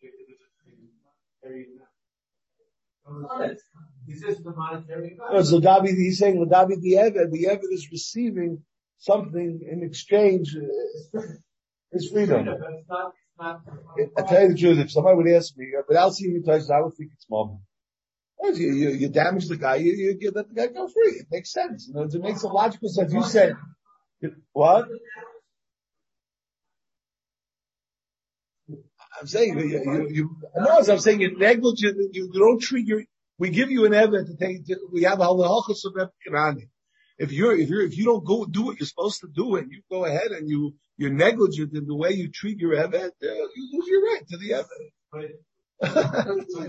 So 5.44 5.61
Gabi, 5.61 5.88
he's 5.88 6.18
saying 6.18 6.37
Gabi 6.49 6.80
the 6.80 6.94
Eved, 6.94 7.30
the 7.30 7.44
Eved 7.50 7.72
is 7.72 7.88
receiving 7.90 8.62
something 8.99 9.61
in 9.70 9.82
exchange. 9.82 10.56
Uh, 10.56 11.20
his 11.92 12.11
freedom. 12.11 12.49
I 13.38 14.22
tell 14.22 14.42
you 14.42 14.49
the 14.49 14.56
truth, 14.58 14.78
if 14.78 14.90
somebody 14.90 15.16
would 15.16 15.28
ask 15.28 15.56
me, 15.56 15.66
without 15.87 16.14
seeing 16.14 16.34
me 16.34 16.42
touch, 16.42 16.62
I 16.70 16.80
would 16.80 16.94
think 16.94 17.11
it's 17.14 17.26
mom. 17.30 17.61
You, 18.42 18.72
you, 18.72 18.90
you 18.90 19.08
damage 19.08 19.46
the 19.46 19.56
guy, 19.56 19.76
you, 19.76 19.92
you, 19.92 20.16
you 20.18 20.32
let 20.34 20.49
the 20.49 20.54
guy 20.54 20.66
go 20.68 20.88
free. 20.88 21.12
It 21.20 21.26
makes 21.30 21.52
sense. 21.52 21.87
You 21.87 21.94
know, 21.94 22.02
it 22.02 22.14
makes 22.14 22.42
a 22.42 22.49
logical 22.49 22.88
sense. 22.88 23.12
You 23.12 23.22
said, 23.22 23.54
what? 24.52 24.88
I'm 29.23 29.29
saying 29.29 29.57
you, 29.57 29.67
you, 29.67 30.09
you 30.11 30.37
no, 30.57 30.79
I'm 30.79 30.99
saying 30.99 31.21
you're 31.21 31.38
negligent. 31.38 32.12
You, 32.12 32.29
don't 32.33 32.61
treat 32.61 32.88
your. 32.88 33.05
We 33.38 33.50
give 33.50 33.71
you 33.71 33.85
an 33.85 33.95
evidence 33.95 34.31
to 34.31 34.37
take. 34.37 34.62
We 34.93 35.05
have 35.05 35.21
halachas 35.21 35.85
of 35.85 36.11
Kirani. 36.26 36.69
If 37.21 37.31
you're 37.31 37.57
if 37.57 37.69
you're 37.69 37.83
if 37.83 37.97
you 37.97 38.05
don't 38.05 38.26
go 38.26 38.45
do 38.45 38.62
what 38.62 38.81
you're 38.81 38.88
supposed 38.88 39.21
to 39.21 39.29
do 39.33 39.55
and 39.55 39.71
you 39.71 39.81
go 39.88 40.07
ahead 40.07 40.33
and 40.33 40.50
you 40.50 40.75
you're 40.97 41.12
negligent 41.12 41.73
in 41.73 41.87
the 41.87 41.95
way 41.95 42.11
you 42.11 42.33
treat 42.33 42.59
your 42.59 42.75
evidence, 42.75 43.14
you 43.21 43.71
lose 43.73 43.87
your 43.87 44.02
right 44.07 44.26
to 44.29 44.38
the 44.38 44.55
evidence. 44.55 44.93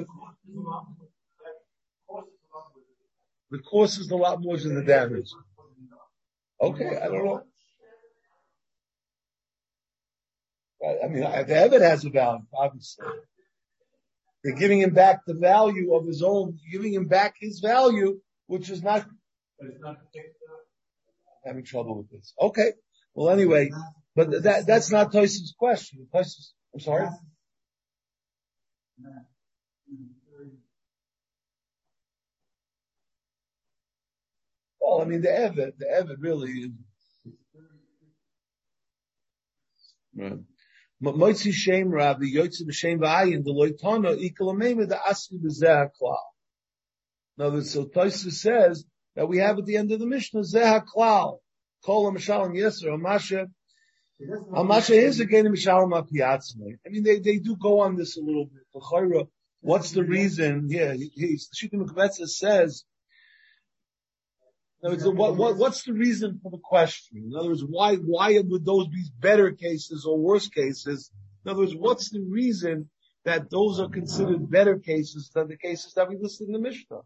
The 3.50 3.60
cost 3.60 4.00
is 4.00 4.10
a 4.10 4.15
lot 4.15 4.41
more 4.41 4.57
than 4.57 4.74
the 4.74 4.83
damage. 4.83 5.29
Okay, 6.60 6.98
I 6.98 7.07
don't 7.07 7.24
know. 7.24 7.43
I 10.83 11.07
mean, 11.07 11.21
the 11.21 11.53
Evid 11.53 11.81
has 11.81 12.03
a 12.03 12.09
value, 12.09 12.43
obviously. 12.53 13.07
They're 14.43 14.55
giving 14.55 14.81
him 14.81 14.93
back 14.93 15.21
the 15.25 15.33
value 15.33 15.93
of 15.95 16.05
his 16.05 16.21
own, 16.21 16.59
giving 16.69 16.93
him 16.93 17.07
back 17.07 17.35
his 17.39 17.59
value, 17.59 18.19
which 18.47 18.69
is 18.69 18.83
not. 18.83 19.05
I'm 19.61 19.97
having 21.45 21.63
trouble 21.63 21.97
with 21.97 22.09
this. 22.11 22.33
Okay. 22.39 22.73
Well, 23.13 23.29
anyway, 23.29 23.71
but 24.15 24.43
that 24.43 24.65
that's 24.67 24.91
not 24.91 25.13
Tyson's 25.13 25.53
question. 25.57 26.07
Tyson's, 26.11 26.53
I'm 26.73 26.79
sorry. 26.81 27.07
Well, 34.81 35.01
I 35.01 35.05
mean, 35.05 35.21
the 35.21 35.29
Evid, 35.29 35.77
the 35.77 35.85
Evid 35.85 36.17
really 36.19 36.51
is. 36.51 36.71
Right. 40.15 40.39
Moitzi 41.12 41.51
Shem 41.51 41.89
Rabbi, 41.89 42.25
Yotzi 42.25 42.63
B'Shem 42.63 43.00
V'ayin, 43.00 43.43
the 43.43 43.51
Loitana, 43.51 44.17
Ikalamema, 44.17 44.88
the 44.88 44.95
Asli 44.95 45.39
B'Zeh 45.43 45.89
Klal. 46.01 46.17
Now, 47.38 47.60
so 47.62 47.86
Tosa 47.86 48.31
says 48.31 48.86
that 49.15 49.27
we 49.27 49.39
have 49.39 49.60
at 49.60 49.65
the 49.65 49.77
end 49.77 49.91
of 49.91 50.00
the 50.00 50.05
Mishnah, 50.05 50.41
Zeh 50.41 50.83
Klal, 50.86 51.39
Kol 51.83 52.07
and 52.07 52.17
Yeser, 52.17 52.93
Amasha, 52.93 53.48
Amasha 54.55 54.93
is 54.93 55.19
again 55.19 55.45
Mishal 55.45 55.89
Mapiatzme. 55.89 56.77
I 56.86 56.89
mean, 56.89 57.03
they, 57.03 57.19
they 57.19 57.39
do 57.39 57.57
go 57.57 57.81
on 57.81 57.95
this 57.98 58.17
a 58.17 58.22
little 58.22 58.45
bit. 58.45 59.27
What's 59.62 59.91
the 59.91 60.03
reason? 60.03 60.67
Yeah, 60.69 60.93
he, 60.93 61.12
he's, 61.13 61.50
Shita 61.50 62.12
says, 62.27 62.86
words, 64.91 65.07
what, 65.07 65.35
what, 65.37 65.57
what's 65.57 65.83
the 65.83 65.93
reason 65.93 66.39
for 66.43 66.51
the 66.51 66.57
question? 66.57 67.23
In 67.25 67.35
other 67.37 67.49
words, 67.49 67.63
why, 67.63 67.95
why 67.95 68.37
would 68.39 68.65
those 68.65 68.87
be 68.87 69.03
better 69.19 69.51
cases 69.51 70.05
or 70.05 70.17
worse 70.17 70.49
cases? 70.49 71.09
In 71.45 71.51
other 71.51 71.61
words, 71.61 71.75
what's 71.75 72.09
the 72.09 72.21
reason 72.21 72.89
that 73.23 73.49
those 73.49 73.79
are 73.79 73.87
considered 73.87 74.49
better 74.49 74.77
cases 74.77 75.31
than 75.33 75.47
the 75.47 75.57
cases 75.57 75.93
that 75.93 76.09
we 76.09 76.17
listed 76.17 76.47
in 76.47 76.53
the 76.53 76.59
Mishnah? 76.59 76.99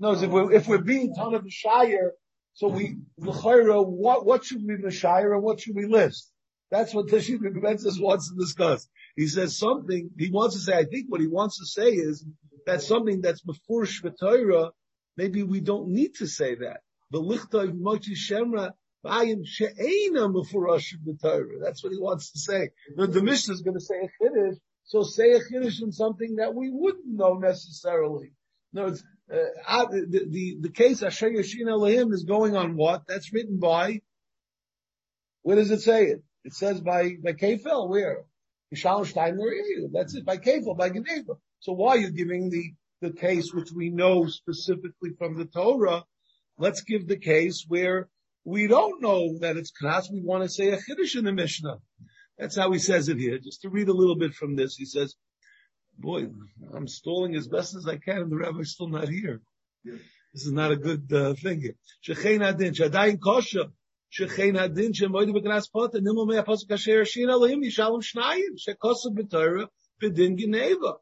In 0.00 0.04
other 0.06 0.14
words, 0.14 0.22
if 0.22 0.30
we're, 0.30 0.52
if 0.52 0.66
we're 0.66 0.78
being 0.78 1.14
ton 1.14 1.34
of 1.34 1.44
Shire, 1.48 2.12
so 2.54 2.68
we, 2.68 2.96
what, 3.16 4.26
what 4.26 4.44
should 4.44 4.66
we 4.66 4.76
be 4.76 4.90
Shire 4.90 5.34
and 5.34 5.42
what 5.42 5.60
should 5.60 5.76
we 5.76 5.86
list? 5.86 6.32
That's 6.70 6.92
what 6.92 7.06
Tashit 7.06 7.38
Mekomenzis 7.38 8.00
wants 8.00 8.28
to 8.28 8.36
discuss. 8.36 8.88
He 9.14 9.28
says 9.28 9.56
something, 9.56 10.10
he 10.18 10.30
wants 10.30 10.56
to 10.56 10.60
say, 10.60 10.76
I 10.76 10.84
think 10.84 11.06
what 11.08 11.20
he 11.20 11.28
wants 11.28 11.58
to 11.58 11.66
say 11.66 11.90
is 11.90 12.24
that 12.66 12.82
something 12.82 13.20
that's 13.20 13.42
before 13.42 13.84
Shvatayra 13.84 14.70
maybe 15.16 15.42
we 15.42 15.60
don't 15.60 15.88
need 15.88 16.14
to 16.16 16.26
say 16.26 16.54
that. 16.56 16.80
The 17.10 17.20
lichta 17.20 17.72
mochi 17.72 18.14
shemra 18.14 18.72
b'ayim 19.04 19.42
she'ena 19.44 20.28
mufurashim 20.28 21.04
b'Torah. 21.06 21.60
That's 21.62 21.82
what 21.82 21.92
he 21.92 21.98
wants 21.98 22.32
to 22.32 22.38
say. 22.38 22.70
The, 22.96 23.06
the 23.06 23.22
Mishnah 23.22 23.54
is 23.54 23.62
going 23.62 23.74
to 23.74 23.80
say 23.80 23.94
a 23.96 24.24
chiddush, 24.24 24.56
so 24.84 25.02
say 25.02 25.32
a 25.32 25.40
chiddush 25.40 25.82
in 25.82 25.92
something 25.92 26.36
that 26.36 26.54
we 26.54 26.70
wouldn't 26.70 27.06
know 27.06 27.34
necessarily. 27.34 28.32
No, 28.72 28.86
it's, 28.86 29.04
uh, 29.32 29.86
the, 29.86 30.26
the, 30.28 30.56
the 30.60 30.70
case 30.70 31.02
Asher 31.02 31.30
Yashin 31.30 31.68
Elohim 31.68 32.12
is 32.12 32.24
going 32.24 32.56
on 32.56 32.76
what? 32.76 33.06
That's 33.06 33.32
written 33.32 33.58
by, 33.58 34.00
where 35.42 35.56
does 35.56 35.70
it 35.70 35.80
say 35.80 36.06
it? 36.06 36.22
It 36.44 36.52
says 36.52 36.80
by, 36.80 37.14
by 37.22 37.32
Kefel, 37.32 37.88
where? 37.88 38.24
Yishalom 38.74 39.10
Shnayim, 39.10 39.92
that's 39.92 40.14
it, 40.14 40.24
by 40.26 40.36
Kefel, 40.36 40.76
by 40.76 40.88
Geneva. 40.88 41.34
So 41.60 41.72
why 41.72 41.90
are 41.94 41.98
you 41.98 42.10
giving 42.10 42.50
the, 42.50 42.74
the 43.00 43.12
case 43.12 43.52
which 43.52 43.70
we 43.72 43.90
know 43.90 44.26
specifically 44.26 45.10
from 45.18 45.36
the 45.36 45.44
Torah. 45.46 46.04
Let's 46.58 46.82
give 46.82 47.06
the 47.06 47.18
case 47.18 47.64
where 47.66 48.08
we 48.44 48.66
don't 48.66 49.02
know 49.02 49.38
that 49.40 49.56
it's 49.56 49.72
Knas. 49.72 50.10
We 50.10 50.20
want 50.20 50.44
to 50.44 50.48
say 50.48 50.70
a 50.70 50.76
Chiddush 50.76 51.16
in 51.16 51.24
the 51.24 51.32
Mishnah. 51.32 51.78
That's 52.38 52.56
how 52.56 52.70
he 52.72 52.78
says 52.78 53.08
it 53.08 53.18
here. 53.18 53.38
Just 53.38 53.62
to 53.62 53.70
read 53.70 53.88
a 53.88 53.94
little 53.94 54.16
bit 54.16 54.34
from 54.34 54.56
this, 54.56 54.76
he 54.76 54.84
says, 54.84 55.14
boy, 55.98 56.26
I'm 56.72 56.88
stalling 56.88 57.34
as 57.36 57.48
best 57.48 57.74
as 57.74 57.86
I 57.86 57.96
can 57.96 58.18
and 58.18 58.32
the 58.32 58.36
rabbi's 58.36 58.72
still 58.72 58.88
not 58.88 59.08
here. 59.08 59.40
This 59.84 60.46
is 60.46 60.52
not 60.52 60.72
a 60.72 60.76
good 60.76 61.12
uh, 61.12 61.34
thing 61.34 61.60
here. 61.60 61.76
Shechein 62.06 62.44
adin, 62.44 62.74
shadayin 62.74 63.20
kosher. 63.20 63.66
Shechein 64.12 64.58
adin, 64.60 64.92
shemoidi 64.92 65.32
b'knas 65.32 65.68
pota, 65.74 65.96
nimu 65.96 66.26
mei 66.26 66.42
apasuk 66.42 66.70
asher 66.70 67.04
shin 67.04 67.30
alim, 67.30 67.62
yishalom 67.62 68.02
shnayim, 68.02 68.56
shekosu 68.58 69.10
b'torah, 69.12 69.68
b'din 70.02 70.36
geneva. 70.36 70.94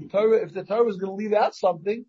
If 0.00 0.52
the 0.52 0.64
Torah 0.64 0.88
is 0.88 0.96
going 0.96 1.10
to 1.10 1.12
leave 1.12 1.32
out 1.32 1.54
something, 1.54 2.04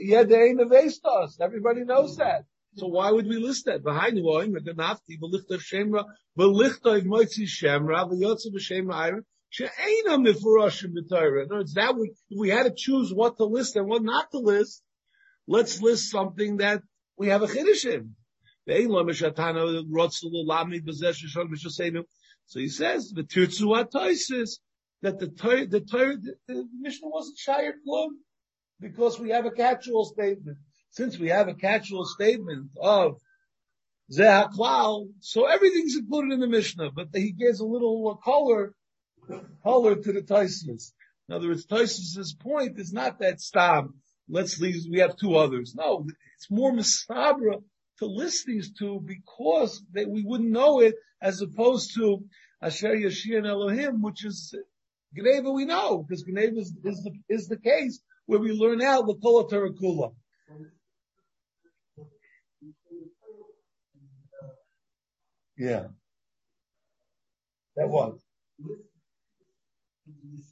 yeah, 0.00 0.22
they 0.22 0.42
ain't 0.44 0.60
us. 1.04 1.38
Everybody 1.40 1.84
knows 1.84 2.16
that. 2.16 2.44
So 2.76 2.86
why 2.86 3.10
would 3.10 3.26
we 3.26 3.36
list 3.36 3.66
that? 3.66 3.86
Other 3.86 3.94
words, 11.56 11.74
that 11.74 11.96
we, 11.96 12.10
if 12.30 12.38
we 12.38 12.48
had 12.50 12.62
to 12.64 12.72
choose 12.74 13.12
what 13.12 13.36
to 13.36 13.44
list 13.44 13.76
and 13.76 13.86
what 13.86 14.02
not 14.02 14.30
to 14.30 14.38
list, 14.38 14.82
let's 15.46 15.82
list 15.82 16.10
something 16.10 16.58
that 16.58 16.82
we 17.16 17.28
have 17.28 17.42
a 17.42 17.46
chiddush 17.46 17.84
in. 17.86 18.14
So 22.48 22.60
he 22.60 22.68
says 22.68 23.10
the 23.10 23.24
Tirtzu 23.24 23.76
Atoisis 23.76 24.58
that 25.02 25.18
the 25.18 25.28
Torah, 25.28 25.66
the 25.66 25.80
the, 25.80 26.34
the 26.46 26.68
Mishnah 26.80 27.08
wasn't 27.08 27.36
Shire 27.36 27.74
Klum 27.86 28.08
because 28.80 29.20
we 29.20 29.30
have 29.30 29.44
a 29.44 29.50
catch-all 29.50 30.06
statement. 30.06 30.56
Since 30.90 31.18
we 31.18 31.28
have 31.28 31.48
a 31.48 31.54
catch-all 31.54 32.06
statement 32.06 32.70
of 32.80 33.18
Zehaklal, 34.10 35.08
so 35.20 35.44
everything's 35.44 35.96
included 35.96 36.32
in 36.32 36.40
the 36.40 36.46
Mishnah, 36.48 36.90
but 36.92 37.08
he 37.12 37.32
gives 37.32 37.60
a 37.60 37.66
little 37.66 38.18
color, 38.24 38.72
color 39.62 39.96
to 39.96 40.12
the 40.12 40.22
Taisus. 40.22 40.92
In 41.28 41.34
other 41.34 41.48
words, 41.48 41.66
Taisus's 41.66 42.34
point 42.34 42.78
is 42.78 42.94
not 42.94 43.18
that 43.20 43.42
stam. 43.42 44.00
Let's 44.26 44.58
leave, 44.58 44.86
we 44.90 45.00
have 45.00 45.18
two 45.18 45.36
others. 45.36 45.74
No, 45.74 46.06
it's 46.36 46.50
more 46.50 46.72
misabra 46.72 47.62
to 47.98 48.06
list 48.06 48.46
these 48.46 48.72
two 48.72 49.00
because 49.04 49.82
they, 49.92 50.04
we 50.04 50.22
wouldn't 50.22 50.50
know 50.50 50.80
it 50.80 50.94
as 51.20 51.40
opposed 51.40 51.94
to 51.94 52.24
Asher 52.62 52.94
Yashir 52.94 53.38
and 53.38 53.46
Elohim, 53.46 54.02
which 54.02 54.24
is 54.24 54.54
Gneva 55.16 55.52
we 55.54 55.64
know, 55.64 56.02
because 56.02 56.24
Gneva 56.24 56.58
is, 56.58 56.74
is, 56.84 57.02
the, 57.02 57.12
is 57.28 57.48
the 57.48 57.58
case 57.58 58.00
where 58.26 58.38
we 58.38 58.52
learn 58.52 58.82
out 58.82 59.06
the 59.06 59.14
Kula 59.14 59.50
Tarakula. 59.50 60.12
Yeah. 65.56 65.86
That 67.76 67.88
was. 67.88 68.20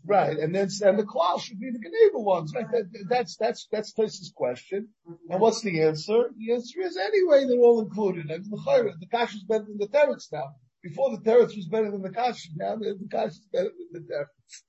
Right, 0.05 0.39
and 0.39 0.55
then 0.55 0.69
and 0.83 0.99
the 0.99 1.05
clause 1.05 1.43
should 1.43 1.59
be 1.59 1.71
the 1.71 1.81
Geneva 1.81 2.21
ones. 2.21 2.53
Right? 2.55 2.71
That, 2.71 3.07
that's 3.09 3.37
that's 3.37 3.67
that's 3.73 3.93
Tosis' 3.93 4.33
question. 4.33 4.89
And 5.29 5.41
what's 5.41 5.63
the 5.63 5.83
answer? 5.83 6.31
The 6.37 6.55
answer 6.55 6.81
is 6.81 6.97
anyway 6.97 7.45
they're 7.47 7.59
all 7.59 7.81
included. 7.81 8.31
And 8.31 8.45
the 8.45 8.95
the 9.01 9.07
Kash 9.07 9.35
is 9.35 9.43
better 9.43 9.65
than 9.65 9.79
the 9.79 9.89
Teretz 9.89 10.33
now. 10.33 10.55
Before 10.83 11.11
the 11.11 11.19
Teretz 11.19 11.57
was 11.57 11.67
better 11.67 11.91
than 11.91 12.03
the 12.03 12.11
Kash. 12.11 12.49
Now 12.55 12.77
the, 12.77 12.97
Kash 13.11 13.33
is 13.33 13.49
better 13.53 13.71
than 13.93 14.05
the 14.07 14.15
Teretz. 14.15 14.63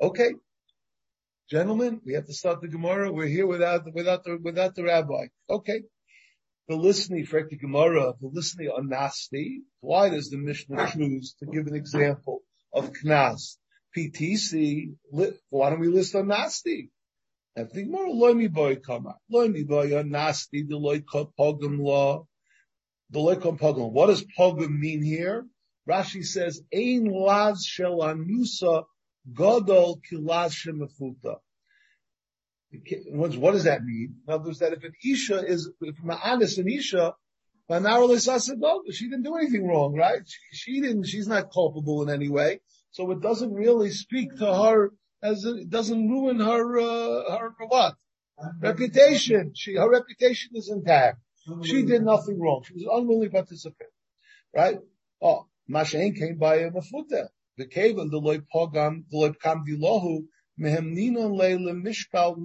Okay, 0.00 0.34
gentlemen, 1.50 2.00
we 2.04 2.14
have 2.14 2.26
to 2.26 2.32
start 2.32 2.60
the 2.60 2.68
Gemara. 2.68 3.12
We're 3.12 3.26
here 3.26 3.46
without 3.46 3.92
without 3.92 4.22
the 4.22 4.38
without 4.40 4.76
the 4.76 4.84
rabbi. 4.84 5.26
Okay. 5.50 5.82
The 6.66 6.76
listening 6.76 7.26
for 7.26 7.46
the 7.46 7.56
Gemara, 7.56 8.14
the 8.20 8.30
listening 8.32 8.68
on 8.68 8.88
Nasti. 8.88 9.58
Why 9.80 10.08
does 10.08 10.30
the 10.30 10.38
Mishnah 10.38 10.92
choose 10.92 11.34
to 11.40 11.46
give 11.46 11.66
an 11.66 11.74
example 11.74 12.40
of 12.72 12.90
Knas? 12.92 13.58
PTC, 13.96 14.94
why 15.50 15.70
don't 15.70 15.80
we 15.80 15.88
list 15.88 16.14
Nasti? 16.14 16.88
I 17.56 17.64
think 17.64 17.88
more 17.88 18.06
loimi 18.06 18.52
boy 18.52 18.76
come 18.76 19.06
out. 19.06 19.18
Loimi 19.32 19.66
boy 19.66 19.96
on 19.96 20.10
Nasti, 20.10 20.66
the 20.68 20.76
loy 20.76 21.00
pogum 21.00 21.78
law. 21.78 22.26
The 23.10 23.20
loy 23.20 23.36
pogum. 23.36 23.92
What 23.92 24.06
does 24.06 24.24
pogum 24.38 24.78
mean 24.78 25.02
here? 25.02 25.46
Rashi 25.88 26.24
says, 26.24 26.62
Ein 26.74 27.04
laz 27.04 27.64
shel 27.64 27.98
anusa 27.98 28.84
godol 29.32 30.00
kilaz 30.10 30.54
shemafuta. 30.54 31.36
What 33.12 33.52
does 33.52 33.64
that 33.64 33.84
mean? 33.84 34.16
In 34.26 34.34
other 34.34 34.46
words, 34.46 34.58
that 34.58 34.72
if 34.72 34.82
an 34.82 34.94
Isha 35.04 35.44
is, 35.46 35.70
if 35.80 35.96
Ma'anis 35.98 36.58
an 36.58 36.68
Isha, 36.68 37.14
she 38.92 39.08
didn't 39.08 39.22
do 39.22 39.36
anything 39.36 39.66
wrong, 39.66 39.94
right? 39.94 40.20
She, 40.26 40.56
she, 40.56 40.80
didn't, 40.80 41.04
she's 41.04 41.28
not 41.28 41.52
culpable 41.52 42.02
in 42.02 42.10
any 42.10 42.28
way. 42.28 42.60
So 42.94 43.10
it 43.10 43.20
doesn't 43.20 43.52
really 43.52 43.90
speak 43.90 44.36
to 44.36 44.46
her 44.54 44.92
as 45.20 45.44
it 45.44 45.68
doesn't 45.68 46.08
ruin 46.08 46.38
her, 46.38 46.78
uh, 46.78 47.38
her 47.38 47.50
what? 47.66 47.96
Reputation. 48.60 49.50
She, 49.56 49.74
her 49.74 49.90
reputation 49.90 50.52
is 50.54 50.70
intact. 50.70 51.18
She 51.64 51.82
did 51.82 52.02
nothing 52.02 52.38
wrong. 52.40 52.62
She 52.64 52.74
was 52.74 52.84
an 52.84 52.90
unwilling 52.92 53.32
participant. 53.32 53.90
Right? 54.54 54.78
Oh, 55.20 55.48
Mashain 55.68 56.16
came 56.16 56.38
by 56.38 56.58
a 56.58 56.70
mafuta. 56.70 57.30
the 57.56 57.66
kavan 57.66 58.10
the 58.12 58.18
loy 58.18 58.38
pogam 58.54 59.02
the 59.10 59.16
loy 59.16 59.30
pagam 59.30 59.64
dilohu 59.66 60.26
mehemnina 60.60 61.24
leile 61.40 61.74
mishkal 61.84 62.38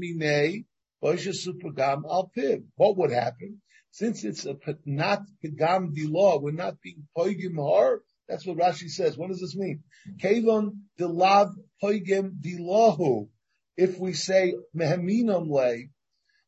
pagam 1.64 2.06
al 2.10 2.32
piv. 2.36 2.64
What 2.76 2.98
would 2.98 3.12
happen? 3.12 3.62
Since 3.92 4.24
it's 4.24 4.46
a 4.48 4.56
not 4.88 5.22
pagam 5.46 5.96
dilah, 5.96 6.42
we're 6.42 6.54
not 6.54 6.82
being 6.82 7.08
poigim 7.16 7.58
har. 7.58 8.02
That's 8.30 8.46
what 8.46 8.58
Rashi 8.58 8.90
says. 8.90 9.18
What 9.18 9.30
does 9.30 9.42
this 9.42 9.56
mean? 9.56 9.82
Kavan 10.22 10.82
dilav 11.00 11.52
poigim 11.84 12.40
dilahu. 12.40 13.28
If 13.76 13.98
we 13.98 14.14
say 14.14 14.54
meheminam 14.78 15.50
le 15.50 15.88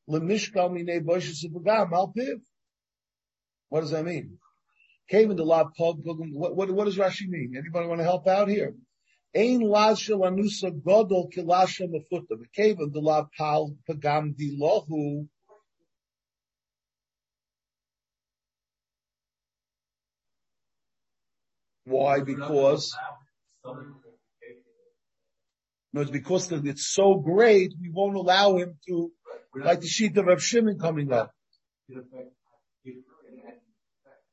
lemishkal 0.07 0.69
minei 0.71 1.01
pagam 1.03 1.91
al 1.91 2.13
piv. 2.15 2.39
What 3.69 3.81
does 3.81 3.91
that 3.91 4.05
mean? 4.05 4.37
Kavan 5.11 5.39
dilav 5.39 5.71
pogim. 5.77 6.33
What, 6.33 6.69
what, 6.71 6.85
does 6.85 6.97
Rashi 6.97 7.27
mean? 7.27 7.53
Anybody 7.57 7.87
want 7.87 7.99
to 7.99 8.05
help 8.05 8.27
out 8.27 8.47
here? 8.47 8.75
Ein 9.35 9.61
laz 9.61 9.99
shel 9.99 10.19
anusa 10.19 10.69
godol 10.79 11.33
kilasha 11.33 11.87
mefuta. 11.89 12.37
V'kevan 12.37 12.93
delav 12.93 13.29
pal 13.35 13.75
pagam 13.89 14.35
dilohu. 14.35 15.27
Why? 21.85 22.21
Because 22.21 22.95
no, 25.93 26.01
it's 26.01 26.11
because 26.11 26.51
it's 26.51 26.87
so 26.87 27.15
great, 27.15 27.73
we 27.79 27.89
won't 27.89 28.15
allow 28.15 28.55
him 28.55 28.77
to, 28.87 29.11
like 29.55 29.81
the 29.81 29.87
sheet 29.87 30.17
of 30.17 30.25
Rav 30.25 30.41
Shimon 30.41 30.79
coming 30.79 31.11
up. 31.11 31.33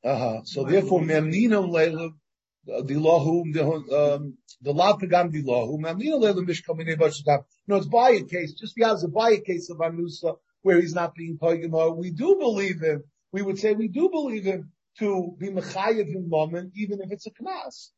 Uh 0.03 0.17
huh. 0.17 0.41
So 0.45 0.63
therefore, 0.63 1.01
memninam 1.01 1.69
leilu 1.69 2.11
dilahu 2.67 4.15
um, 4.15 4.37
the 4.61 4.71
lav 4.71 4.99
pagam 5.01 5.33
dilahu 5.33 5.77
mamnina 5.79 6.17
leilu 6.17 6.47
mishkam 6.47 6.79
minei 6.79 6.95
b'shadam. 6.95 7.43
No, 7.67 7.75
it's 7.75 7.87
by 7.87 8.11
a 8.11 8.23
case, 8.23 8.53
just 8.53 8.75
because 8.75 9.03
a 9.03 9.09
by 9.09 9.31
a 9.31 9.41
case 9.41 9.69
of 9.69 9.77
anusa 9.79 10.37
where 10.61 10.79
he's 10.79 10.95
not 10.95 11.13
being 11.13 11.37
pagam. 11.37 11.97
We 11.97 12.11
do 12.11 12.37
believe 12.39 12.79
him. 12.79 13.03
We 13.33 13.41
would 13.41 13.59
say 13.59 13.73
we 13.73 13.89
do 13.89 14.09
believe 14.09 14.45
him 14.45 14.71
to 14.99 15.35
be 15.37 15.49
mechayev 15.49 16.07
in 16.13 16.29
moment, 16.29 16.73
even 16.75 17.01
if 17.01 17.11
it's 17.11 17.25
a 17.27 17.31
knas. 17.31 17.89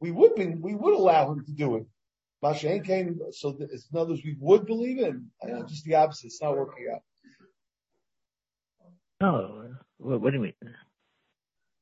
We 0.00 0.10
would 0.10 0.34
be, 0.34 0.46
we 0.46 0.74
would 0.74 0.94
allow 0.94 1.32
him 1.32 1.44
to 1.44 1.52
do 1.52 1.76
it. 1.76 1.86
Masha 2.42 2.80
came, 2.80 3.18
so 3.32 3.56
in 3.58 3.68
other 3.98 4.10
words, 4.10 4.22
we 4.24 4.36
would 4.40 4.66
believe 4.66 4.98
him. 4.98 5.30
Just 5.66 5.84
the 5.84 5.94
opposite. 5.94 6.26
It's 6.26 6.42
not 6.42 6.56
working 6.56 6.86
out. 6.94 7.00
No, 9.20 9.70
what, 9.96 10.30
do 10.30 10.36
you 10.36 10.42
mean? 10.42 10.52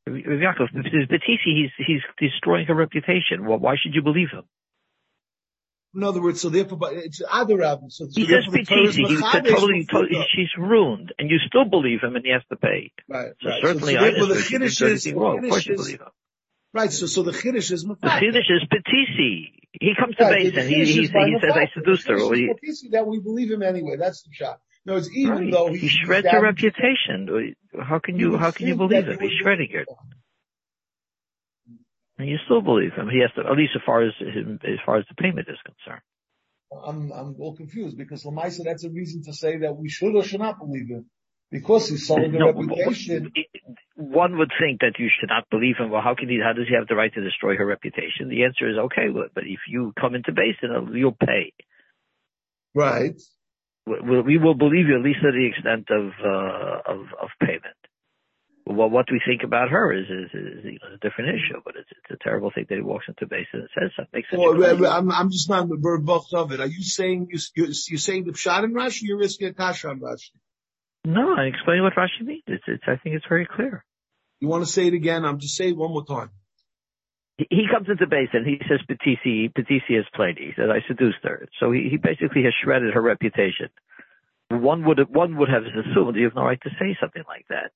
Yaakov, 0.09 0.69
if 0.75 1.09
Batisi, 1.09 1.39
he's, 1.45 1.71
he's 1.87 2.03
destroying 2.19 2.67
her 2.67 2.75
reputation. 2.75 3.47
Well, 3.47 3.59
why 3.59 3.75
should 3.77 3.95
you 3.95 4.03
believe 4.03 4.29
him? 4.31 4.45
In 5.95 6.03
other 6.03 6.21
words, 6.21 6.41
so 6.41 6.49
therefore, 6.49 6.79
but 6.79 6.95
it's 6.95 7.23
other 7.31 7.57
rabbis. 7.57 7.97
So, 7.97 8.09
he 8.13 8.27
says 8.27 8.45
Batisi, 8.51 9.07
he's 9.07 9.21
totally, 9.21 9.87
totally, 9.91 10.27
she's 10.35 10.51
ruined, 10.59 11.13
and 11.19 11.31
you 11.31 11.39
still 11.47 11.65
believe 11.65 12.01
him, 12.03 12.17
and 12.17 12.25
he 12.25 12.33
has 12.33 12.43
to 12.51 12.57
pay. 12.57 12.91
Right. 13.09 13.33
So 13.41 13.49
right. 13.49 13.63
certainly, 13.63 13.95
so, 13.95 14.01
so 14.01 14.05
I 14.05 14.11
therefore, 14.11 14.27
the 14.27 14.35
just 14.35 14.83
is, 14.83 15.13
wrong. 15.13 15.45
Of 15.45 15.51
course, 15.51 15.67
you 15.67 15.77
believe 15.77 16.01
him. 16.01 16.09
Right. 16.73 16.93
So, 16.93 17.07
so 17.07 17.23
the 17.23 17.31
chiddush 17.31 17.71
is 17.71 17.85
The 17.85 17.97
chiddush 18.03 18.51
is 18.51 18.65
Batisi. 18.69 19.53
He 19.81 19.93
comes 19.99 20.17
to 20.17 20.25
right, 20.25 20.39
base 20.39 20.57
and 20.57 20.69
he, 20.69 20.85
he, 20.85 21.03
he 21.03 21.07
says, 21.07 21.53
"I 21.53 21.69
seduced 21.75 22.09
her." 22.09 22.17
Well, 22.17 22.33
he, 22.33 22.49
that 22.91 23.07
we 23.07 23.21
believe 23.21 23.51
him 23.51 23.63
anyway. 23.63 23.97
That's 23.97 24.23
the 24.23 24.31
shot. 24.33 24.61
No, 24.87 24.97
it's 24.97 25.11
even 25.17 25.33
right. 25.33 25.51
though 25.51 25.69
he, 25.69 25.79
he 25.79 25.89
shreds 25.89 26.29
her 26.29 26.43
reputation. 26.43 27.55
How 27.81 27.99
can 27.99 28.19
you? 28.19 28.37
How 28.37 28.51
can 28.51 28.67
you 28.67 28.77
believe 28.77 29.07
him? 29.07 29.19
He's 29.21 29.33
shredding 29.41 29.71
it. 29.71 29.89
And 32.25 32.31
you 32.31 32.39
still 32.47 32.63
believe 32.63 32.95
him. 32.97 33.11
He 33.13 33.21
has 33.21 33.31
to, 33.37 33.43
at 33.45 33.55
least 33.55 33.73
as 33.77 33.83
far 33.85 34.03
as 34.03 34.15
as 34.19 34.81
far 34.87 34.97
as 34.97 35.05
the 35.11 35.15
payment 35.15 35.47
is 35.47 35.59
concerned. 35.61 36.01
I'm 36.73 37.13
I'm 37.13 37.37
all 37.39 37.55
confused 37.55 37.99
because 37.99 38.25
Lamaisa, 38.25 38.65
that's 38.65 38.83
a 38.83 38.89
reason 38.89 39.23
to 39.25 39.35
say 39.35 39.59
that 39.59 39.77
we 39.77 39.91
should 39.91 40.17
or 40.17 40.25
should 40.25 40.41
not 40.41 40.59
believe 40.59 40.89
him 40.89 41.05
because 41.51 41.87
he's 41.87 42.07
selling 42.07 42.33
the 42.33 42.39
no, 42.39 42.47
reputation. 42.47 43.31
One 43.97 44.39
would 44.39 44.51
think 44.59 44.81
that 44.81 44.95
you 44.99 45.11
should 45.21 45.29
not 45.29 45.51
believe 45.51 45.77
him. 45.79 45.91
Well, 45.91 46.01
how 46.01 46.15
can 46.15 46.31
he? 46.31 46.41
How 46.43 46.55
does 46.55 46.67
he 46.67 46.75
have 46.75 46.89
the 46.89 46.95
right 46.95 47.13
to 47.13 47.23
destroy 47.23 47.57
her 47.57 47.67
reputation? 47.67 48.31
The 48.31 48.45
answer 48.45 48.71
is 48.71 48.79
okay, 48.87 49.09
but 49.13 49.45
if 49.45 49.61
you 49.69 49.93
come 50.01 50.15
into 50.15 50.33
basin, 50.33 50.97
you'll 50.97 51.13
pay. 51.13 51.53
Right. 52.75 53.21
We, 53.85 54.23
we 54.23 54.39
will 54.39 54.55
believe 54.55 54.89
you 54.89 54.97
at 54.97 55.05
least 55.05 55.19
to 55.21 55.31
the 55.31 55.45
extent 55.45 55.91
of 55.91 56.09
uh, 56.25 56.91
of, 56.91 57.01
of 57.21 57.29
payment. 57.39 57.84
Well, 58.67 58.89
what 58.89 59.07
we 59.13 59.21
think 59.27 59.43
about 59.45 59.69
her 59.69 59.93
is 59.93 60.07
is, 60.07 60.31
is, 60.33 60.65
is 60.65 60.79
a 60.95 60.97
different 60.97 61.31
issue, 61.37 61.61
but 61.65 61.75
it's, 61.77 61.89
it's 61.91 62.19
a 62.19 62.25
terrible 62.25 62.51
thing 62.51 62.65
that 62.69 62.75
he 62.75 62.81
walks 62.81 63.05
into 63.09 63.27
base 63.27 63.47
and 63.53 63.69
says 63.79 63.91
something. 63.95 64.11
Makes 64.15 64.29
well, 64.33 64.87
I'm, 64.87 65.13
I'm 65.13 65.31
just 65.31 65.51
not 65.51 65.69
the 65.69 65.77
bird 65.77 66.09
of 66.09 66.53
it. 66.53 66.61
Are 66.61 66.67
you 66.67 66.83
saying 66.83 67.29
you 67.31 67.39
you're, 67.55 67.67
you're 67.67 67.99
saying 67.99 68.25
the 68.25 68.33
pshat 68.33 68.65
in 68.65 68.73
Rashi? 68.73 69.03
You're 69.03 69.19
risking 69.19 69.49
a 69.49 69.53
kasha 69.53 69.91
on 69.91 70.01
Rashi. 70.01 70.31
No, 71.05 71.35
I 71.37 71.45
explain 71.45 71.83
what 71.83 71.93
Rashi 71.95 72.25
means. 72.25 72.43
It's, 72.47 72.65
it's 72.67 72.85
I 72.87 72.97
think 72.97 73.17
it's 73.17 73.27
very 73.29 73.47
clear. 73.47 73.85
You 74.41 74.49
want 74.49 74.65
to 74.65 74.73
say 74.73 74.87
it 74.87 74.95
again? 74.95 75.27
I'm 75.27 75.41
just 75.41 75.57
saying 75.57 75.73
it 75.73 75.77
one 75.77 75.91
more 75.91 76.07
time. 76.07 76.31
He, 77.37 77.47
he 77.51 77.67
comes 77.71 77.89
into 77.91 78.07
base 78.07 78.31
and 78.33 78.47
he 78.47 78.59
says 78.67 78.81
Patisi 78.89 79.53
Patisi 79.53 79.97
has 79.97 80.07
played. 80.15 80.39
He 80.39 80.53
said 80.57 80.71
I 80.71 80.81
seduced 80.89 81.19
her, 81.25 81.49
so 81.61 81.71
he, 81.71 81.89
he 81.91 81.99
basically 81.99 82.45
has 82.45 82.55
shredded 82.65 82.95
her 82.95 83.03
reputation. 83.03 83.69
One 84.49 84.87
would 84.87 85.01
one 85.15 85.37
would 85.37 85.51
have 85.51 85.65
assumed 85.65 86.17
you 86.17 86.25
have 86.25 86.35
no 86.35 86.45
right 86.45 86.61
to 86.63 86.71
say 86.79 86.97
something 86.99 87.25
like 87.29 87.45
that. 87.51 87.73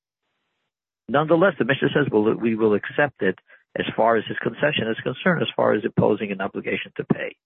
Nonetheless, 1.08 1.54
the 1.58 1.64
Mishnah 1.64 1.88
says 1.94 2.06
well, 2.12 2.34
we 2.34 2.54
will 2.54 2.74
accept 2.74 3.22
it 3.22 3.38
as 3.78 3.86
far 3.96 4.16
as 4.16 4.24
his 4.28 4.36
concession 4.38 4.88
is 4.90 4.96
concerned, 5.02 5.42
as 5.42 5.48
far 5.56 5.74
as 5.74 5.84
imposing 5.84 6.32
an 6.32 6.40
obligation 6.40 6.92
to 6.96 7.04
pay. 7.04 7.36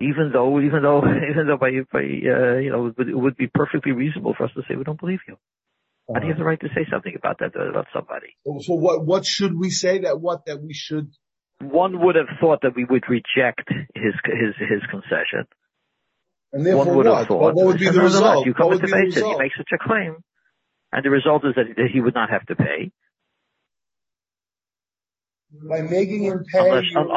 Even 0.00 0.30
though, 0.32 0.60
even 0.60 0.82
though, 0.82 1.02
even 1.30 1.46
though 1.46 1.56
by, 1.56 1.70
by 1.92 2.00
uh, 2.00 2.58
you 2.58 2.70
know, 2.70 2.92
it 2.96 3.16
would, 3.16 3.36
be 3.36 3.48
perfectly 3.52 3.92
reasonable 3.92 4.34
for 4.36 4.44
us 4.44 4.50
to 4.54 4.62
say 4.68 4.76
we 4.76 4.84
don't 4.84 5.00
believe 5.00 5.20
you. 5.26 5.34
Uh-huh. 5.34 6.20
Do 6.20 6.26
you 6.26 6.32
have 6.32 6.38
the 6.38 6.44
right 6.44 6.60
to 6.60 6.68
say 6.68 6.86
something 6.90 7.14
about 7.16 7.38
that 7.38 7.54
about 7.54 7.86
somebody? 7.92 8.36
So 8.44 8.74
what 8.74 9.04
what 9.04 9.24
should 9.24 9.56
we 9.58 9.70
say 9.70 10.00
that 10.00 10.20
what 10.20 10.46
that 10.46 10.60
we 10.60 10.74
should? 10.74 11.12
One 11.60 12.04
would 12.04 12.16
have 12.16 12.26
thought 12.40 12.60
that 12.62 12.74
we 12.74 12.84
would 12.84 13.04
reject 13.08 13.68
his 13.94 14.14
his 14.24 14.54
his 14.58 14.82
concession. 14.90 15.46
And 16.52 16.66
therefore, 16.66 16.86
One 16.86 16.96
would 16.96 17.06
what? 17.06 17.18
have 17.18 17.26
thought. 17.28 17.40
What, 17.40 17.54
what 17.54 17.66
would 17.66 17.78
be 17.78 17.88
the 17.88 18.00
result? 18.00 18.46
You 18.46 18.54
come 18.54 18.68
what 18.68 18.80
into 18.80 18.92
basis, 18.92 19.22
you 19.22 19.38
make 19.38 19.52
such 19.56 19.70
a 19.72 19.78
claim, 19.78 20.16
and 20.92 21.04
the 21.04 21.10
result 21.10 21.44
is 21.44 21.54
that, 21.56 21.76
that 21.76 21.88
he 21.92 22.00
would 22.00 22.14
not 22.14 22.30
have 22.30 22.46
to 22.46 22.56
pay. 22.56 22.92
By 25.68 25.82
making 25.82 26.24
him 26.24 26.44
pay, 26.50 26.60
unless, 26.60 26.84
un, 26.96 27.10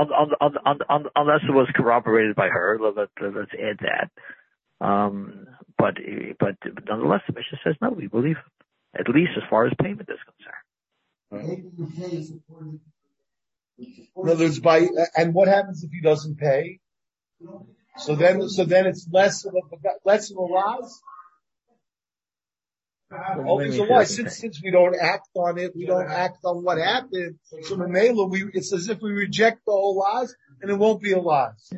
un, 0.65 0.79
un, 0.89 1.05
unless 1.15 1.39
it 1.47 1.51
was 1.51 1.69
corroborated 1.73 2.35
by 2.35 2.49
her. 2.49 2.77
Let, 2.81 2.97
us 2.97 3.09
add 3.21 3.79
that. 3.79 4.85
Um, 4.85 5.45
but 5.77 5.95
but 6.37 6.55
nonetheless, 6.87 7.21
the 7.27 7.33
Mishnah 7.33 7.59
says 7.63 7.75
no. 7.81 7.91
We 7.91 8.07
believe 8.07 8.35
at 8.97 9.07
least 9.07 9.31
as 9.37 9.43
far 9.49 9.67
as 9.67 9.73
payment 9.81 10.09
is 10.09 10.19
concerned. 11.31 12.41
In 13.77 14.29
other 14.29 14.45
words, 14.45 14.59
by 14.59 14.87
and 15.15 15.33
what 15.33 15.47
happens 15.47 15.83
if 15.83 15.91
he 15.91 16.01
doesn't 16.01 16.37
pay? 16.37 16.79
So 17.97 18.15
then, 18.15 18.49
so 18.49 18.65
then 18.65 18.85
it's 18.85 19.07
less 19.11 19.45
of 19.45 19.53
a 19.55 19.61
less 20.03 20.31
of 20.31 20.37
a 20.37 20.41
loss. 20.41 21.01
Always 23.11 23.77
a 23.77 23.83
lie. 23.83 24.03
Since 24.05 24.37
since 24.37 24.61
we 24.63 24.71
don't 24.71 24.95
act 24.99 25.29
on 25.35 25.57
it, 25.57 25.75
we 25.75 25.85
don't 25.85 26.09
act 26.09 26.39
on 26.43 26.63
what 26.63 26.77
happened. 26.77 27.37
So 27.63 27.77
Mamela, 27.77 28.29
we 28.29 28.45
it's 28.53 28.73
as 28.73 28.89
if 28.89 28.99
we 29.01 29.11
reject 29.11 29.61
the 29.65 29.71
whole 29.71 29.97
loss, 29.97 30.33
and 30.61 30.71
it 30.71 30.75
won't 30.75 31.01
be 31.01 31.11
a 31.11 31.19
loss. 31.19 31.71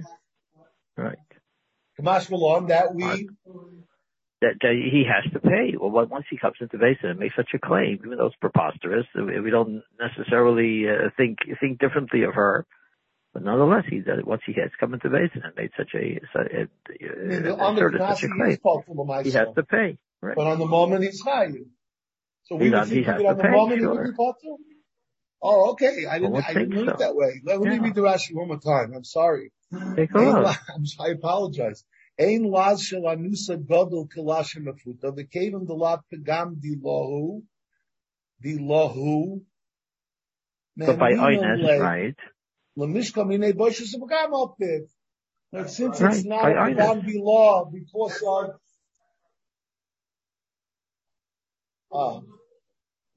Right. 0.95 1.17
Kamash 1.99 2.29
Malon, 2.29 2.67
that 2.67 2.93
we 2.93 3.29
that, 4.41 4.53
that, 4.61 4.71
he 4.71 5.03
has 5.11 5.31
to 5.33 5.39
pay. 5.39 5.75
Well, 5.79 6.05
once 6.05 6.25
he 6.29 6.37
comes 6.37 6.57
into 6.61 6.77
basin 6.77 7.09
and 7.09 7.19
makes 7.19 7.35
such 7.35 7.49
a 7.55 7.59
claim, 7.59 7.99
even 8.05 8.17
though 8.17 8.27
it's 8.27 8.35
preposterous, 8.35 9.05
we 9.15 9.49
don't 9.49 9.81
necessarily 9.99 10.85
uh, 10.87 11.09
think 11.17 11.39
think 11.59 11.79
differently 11.79 12.23
of 12.23 12.35
her. 12.35 12.65
But 13.33 13.43
nonetheless, 13.43 13.83
he 13.89 13.99
does, 13.99 14.19
once 14.25 14.41
he 14.45 14.53
has 14.53 14.71
come 14.79 14.93
into 14.93 15.09
basin 15.09 15.41
and 15.43 15.55
made 15.55 15.71
such 15.77 15.93
a, 15.93 16.19
such 16.33 16.51
a, 16.51 16.67
I 17.21 17.25
mean, 17.25 17.43
such 17.99 18.23
a 18.23 18.27
claim, 18.29 18.57
he 19.23 19.31
has 19.31 19.47
to 19.55 19.63
pay. 19.63 19.97
Right. 20.21 20.35
But 20.35 20.47
on 20.47 20.59
the 20.59 20.65
moment 20.65 21.03
he's 21.03 21.23
chayiv. 21.23 21.65
So 22.45 22.55
we 22.55 22.69
would 22.69 22.87
think 22.87 23.05
he 23.05 23.11
on 23.11 23.37
the 23.37 23.43
pay, 23.43 23.49
moment 23.51 23.81
sure. 23.81 23.91
he 23.91 23.97
would 23.97 24.11
be 24.11 24.15
potter. 24.15 24.55
Oh, 25.41 25.71
okay. 25.71 26.05
I 26.09 26.19
didn't, 26.19 26.31
Well, 26.31 26.43
I 26.47 26.53
didn't 26.53 26.71
read 26.71 26.87
it 26.87 26.97
that 26.97 27.15
way. 27.15 27.41
Let, 27.45 27.59
let 27.59 27.69
me 27.69 27.75
Yeah. 27.75 27.83
read 27.83 27.95
the 27.95 28.01
Rashi 28.01 28.33
one 28.33 28.47
more 28.47 28.59
time. 28.59 28.93
I'm 28.95 29.03
sorry. 29.03 29.51
Take 29.95 30.13
a 30.13 30.19
look. 30.19 30.55
I'm 30.75 30.85
sorry, 30.85 31.11
I 31.11 31.13
apologize. 31.13 31.83
Ein 32.19 32.49
laz 32.49 32.81
shel 32.81 33.01
anusa 33.01 33.57
gadol 33.57 34.07
kilashim 34.07 34.65
afuta. 34.65 35.15
The 35.15 35.25
kevim 35.25 35.67
delav 35.67 36.01
pegam 36.11 36.55
dilahu. 36.55 37.43
Dilahu. 38.43 39.41
But 40.75 40.97
by 40.97 41.13
Mehemino 41.13 41.41
Oines, 41.41 41.79
right? 41.79 42.15
Lemishka 42.77 43.23
minei 43.25 43.53
boshus 43.53 43.93
pegam. 43.95 44.87
But 45.51 45.69
since 45.69 46.01
Right, 46.01 46.15
it's 46.15 46.25
not 46.25 46.41
by 46.41 46.53
pegam 46.73 47.03
dilah 47.05 47.71
because 47.71 48.23
of, 48.25 48.59
ah, 51.91 52.21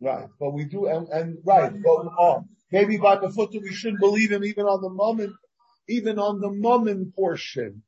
Right, 0.02 0.28
but 0.38 0.50
we 0.52 0.64
do, 0.64 0.86
and, 0.86 1.08
and 1.08 1.38
right, 1.44 1.70
but 1.70 2.06
oh, 2.18 2.44
maybe 2.72 2.96
by 2.96 3.16
the 3.16 3.28
foot 3.28 3.50
we 3.52 3.70
shouldn't 3.70 4.00
believe 4.00 4.32
him 4.32 4.44
even 4.44 4.64
on 4.64 4.80
the 4.80 4.88
moment, 4.88 5.34
even 5.90 6.18
on 6.18 6.40
the 6.40 6.50
moment 6.50 7.14
portion. 7.14 7.82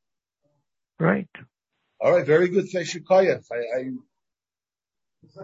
Right. 0.99 1.27
All 1.99 2.11
right, 2.11 2.25
very 2.25 2.49
good, 2.49 2.65
Feshikoyev. 2.71 3.45
I, 3.51 3.79
I, 5.39 5.43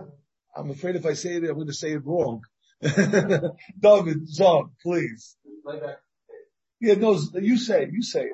I'm 0.55 0.69
afraid 0.69 0.95
if 0.95 1.07
I 1.07 1.13
say 1.13 1.37
it, 1.37 1.43
I'm 1.43 1.55
going 1.55 1.67
to 1.67 1.73
say 1.73 1.93
it 1.93 2.05
wrong. 2.05 2.41
David, 2.81 4.27
Zog, 4.27 4.71
please. 4.83 5.37
Yeah, 6.79 6.93
no, 6.95 7.19
you 7.33 7.57
say 7.57 7.83
it, 7.83 7.89
you 7.91 8.03
say 8.03 8.25
it. 8.25 8.31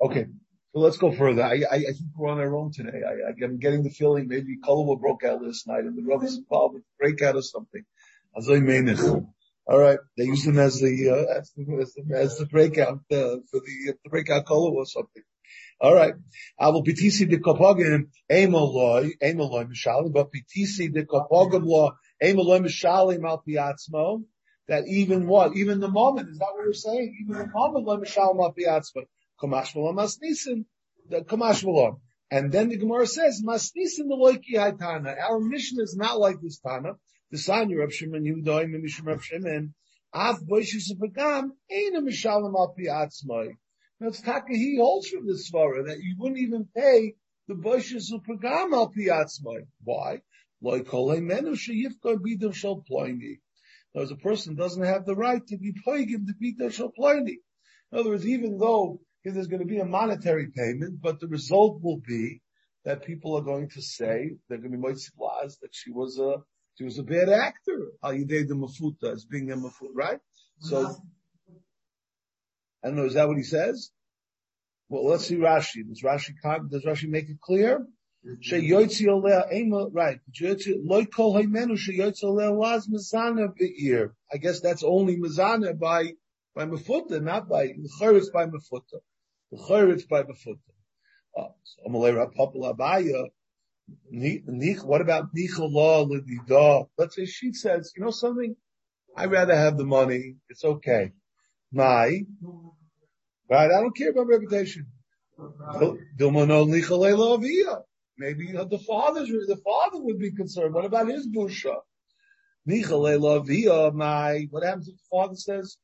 Okay, 0.00 0.26
so 0.72 0.80
let's 0.80 0.96
go 0.96 1.12
further. 1.12 1.42
I, 1.44 1.58
think 1.58 1.98
we're 2.16 2.28
on 2.28 2.38
our 2.38 2.56
own 2.56 2.72
today. 2.72 3.02
I, 3.06 3.44
am 3.44 3.58
getting 3.58 3.82
the 3.84 3.90
feeling 3.90 4.26
maybe 4.26 4.56
Kolova 4.58 5.00
broke 5.00 5.22
out 5.24 5.42
last 5.42 5.68
night 5.68 5.84
and 5.84 5.96
the 5.96 6.02
Rav 6.02 6.24
involved 6.24 6.74
with 6.74 6.82
breakout 6.98 7.36
or 7.36 7.42
something. 7.42 7.84
All 9.66 9.78
right, 9.78 9.98
they 10.16 10.24
use 10.24 10.44
them 10.44 10.58
as 10.58 10.80
the 10.80 11.10
uh, 11.10 11.38
as 11.38 11.52
the 11.56 11.62
as 11.80 11.94
the, 11.94 12.16
as 12.16 12.36
the 12.36 12.46
breakout 12.46 12.98
uh, 13.12 13.38
for 13.48 13.60
the 13.60 13.94
the 14.02 14.10
breakout 14.10 14.44
color 14.44 14.72
or 14.72 14.86
something. 14.86 15.22
All 15.80 15.94
right, 15.94 16.14
I 16.58 16.68
will 16.70 16.82
PTC 16.82 17.30
the 17.30 17.38
kopogim 17.38 18.08
emoloi 18.30 19.12
emoloi 19.22 19.68
mishalim, 19.70 20.12
but 20.12 20.30
PTC 20.32 20.92
the 20.92 21.04
kopogim 21.04 21.64
law 21.64 21.92
emoloi 22.20 22.60
mishalim 22.60 23.24
al 23.24 23.42
piatzmo. 23.46 24.24
That 24.66 24.84
even 24.88 25.28
what 25.28 25.56
even 25.56 25.78
the 25.78 25.88
moment 25.88 26.28
is 26.30 26.38
that 26.38 26.48
what 26.52 26.64
you're 26.64 26.74
saying? 26.74 27.16
Even 27.22 27.38
the 27.38 27.50
moment 27.52 27.86
lo 27.86 27.98
mishalim 27.98 28.42
al 28.42 28.54
piatzmo. 28.54 29.04
Kamash 29.40 29.76
malom 29.76 29.94
masnisim 29.94 30.64
the 31.08 31.20
kamash 31.20 31.64
malom. 31.64 32.00
And 32.32 32.50
then 32.50 32.68
the 32.68 32.78
Gemara 32.78 33.06
says 33.06 33.42
masnisim 33.44 34.08
the 34.08 34.16
loiki 34.16 34.56
haitana. 34.56 35.14
Our 35.20 35.38
Mishnah 35.38 35.82
is 35.82 35.96
not 35.96 36.18
like 36.18 36.40
this 36.40 36.58
Tana. 36.58 36.94
The 37.32 37.38
son 37.38 37.72
of 37.72 37.78
Rav 37.78 37.94
Shimon 37.94 38.24
Yehuda 38.24 38.66
Mishum 38.68 39.06
Rav 39.06 39.24
Shimon, 39.24 39.72
Av 40.12 40.40
Boishis 40.40 40.92
V'Gam, 40.92 41.52
Ein 41.72 41.96
a 41.96 42.02
Mishalem 42.02 42.54
Al 42.54 42.74
Pi 42.76 42.82
Atzmai. 42.82 43.56
Now 43.98 44.08
it's 44.08 44.20
Taka, 44.20 44.52
he 44.52 44.76
holds 44.76 45.08
from 45.08 45.26
the 45.26 45.32
Svara 45.32 45.86
that 45.86 46.00
you 46.00 46.14
wouldn't 46.18 46.40
even 46.40 46.68
pay 46.76 47.14
the 47.48 47.54
Boishis 47.54 48.12
V'Gam 48.12 48.74
Al 48.74 48.88
Pi 48.88 49.04
Atzmai. 49.04 49.66
Why? 49.82 50.20
Loi 50.60 50.80
Kolei 50.80 51.22
Menu 51.22 51.52
Sheyifka 51.52 52.18
Bidam 52.18 52.54
Shal 52.54 52.84
Ploini. 52.86 53.40
Because 53.94 54.10
a 54.10 54.16
person 54.16 54.54
doesn't 54.54 54.84
have 54.84 55.06
the 55.06 55.16
right 55.16 55.40
to 55.46 55.56
be 55.56 55.72
poigim 55.72 56.26
to 56.26 56.34
Bidam 56.34 56.70
Shal 56.70 56.92
Ploini. 56.92 57.36
In 57.92 57.98
other 57.98 58.10
words, 58.10 58.26
even 58.26 58.58
though 58.58 59.00
there's 59.24 59.46
going 59.46 59.60
to 59.60 59.66
be 59.66 59.78
a 59.78 59.86
monetary 59.86 60.48
payment, 60.54 61.00
but 61.00 61.18
the 61.18 61.28
result 61.28 61.80
will 61.80 62.02
be 62.06 62.42
that 62.84 63.06
people 63.06 63.38
are 63.38 63.42
going 63.42 63.70
to 63.70 63.80
say, 63.80 64.32
they're 64.50 64.58
going 64.58 64.72
to 64.72 64.76
be 64.76 64.84
moitzilaz, 64.84 65.60
that 65.60 65.70
she 65.72 65.90
was 65.90 66.18
a, 66.18 66.42
she 66.74 66.84
was 66.84 66.98
a 66.98 67.02
bad 67.02 67.28
actor. 67.28 67.92
Al 68.02 68.12
Yidei 68.12 68.46
the 68.46 68.54
Mafuta 68.54 69.12
as 69.12 69.24
being 69.24 69.50
a 69.50 69.56
Mafuta, 69.56 69.90
right? 69.94 70.20
So, 70.60 70.96
I 72.82 72.88
don't 72.88 72.96
know, 72.96 73.04
is 73.04 73.14
that 73.14 73.28
what 73.28 73.36
he 73.36 73.42
says? 73.42 73.90
Well, 74.88 75.06
let's 75.06 75.26
see 75.26 75.36
Rashi. 75.36 75.86
Does 75.88 76.02
Rashi, 76.02 76.34
does 76.70 76.84
Rashi 76.84 77.08
make 77.08 77.28
it 77.28 77.40
clear? 77.40 77.86
Sheyotzi 78.24 79.06
oleh 79.06 79.52
ema, 79.52 79.88
right. 79.88 80.20
Loy 80.40 81.04
kol 81.06 81.34
haymenu 81.34 81.76
sheyotzi 81.76 82.24
oleh 82.24 82.56
laz 82.56 82.86
mezana 82.86 83.54
be'ir. 83.56 84.14
I 84.32 84.36
guess 84.36 84.60
that's 84.60 84.84
only 84.84 85.16
mezana 85.16 85.78
by, 85.78 86.12
by 86.54 86.66
Mafuta, 86.66 87.20
not 87.20 87.48
by, 87.48 87.66
the 87.66 88.30
by 88.32 88.46
Mafuta. 88.46 89.00
The 89.50 90.06
by 90.08 90.22
Mafuta. 90.22 90.58
Uh, 91.36 91.48
so 91.64 91.82
Amalei 91.88 92.14
Rapapal 92.14 92.76
Abaya, 92.76 93.30
what 94.84 95.00
about 95.00 95.34
Nichala 95.34 96.06
Lidida? 96.08 96.88
Let's 96.98 97.16
say 97.16 97.26
she 97.26 97.52
says, 97.52 97.92
you 97.96 98.04
know 98.04 98.10
something? 98.10 98.56
I'd 99.16 99.30
rather 99.30 99.54
have 99.56 99.76
the 99.76 99.84
money. 99.84 100.36
It's 100.48 100.64
okay. 100.64 101.12
My, 101.72 102.24
right? 103.50 103.70
I 103.70 103.80
don't 103.80 103.96
care 103.96 104.10
about 104.10 104.26
reputation. 104.28 104.86
Maybe 108.18 108.52
the 108.52 108.78
father's, 108.86 109.28
the 109.28 109.60
father 109.64 109.98
would 110.02 110.18
be 110.18 110.32
concerned. 110.32 110.74
What 110.74 110.84
about 110.84 111.08
his 111.08 111.26
busha? 111.28 111.76
My, 112.64 114.46
what 114.50 114.62
happens 114.62 114.88
if 114.88 114.96
the 114.96 115.02
father 115.10 115.34
says, 115.36 115.78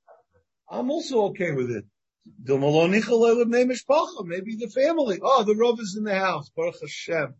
I'm 0.70 0.90
also 0.90 1.22
okay 1.28 1.52
with 1.52 1.70
it? 1.70 1.84
Maybe 2.46 2.74
the 4.56 4.70
family. 4.74 5.18
Oh, 5.22 5.42
the 5.44 5.56
Rav 5.56 5.80
is 5.80 5.96
in 5.96 6.04
the 6.04 6.14
house. 6.14 6.50
Baruch 6.54 6.80
Hashem. 6.80 7.34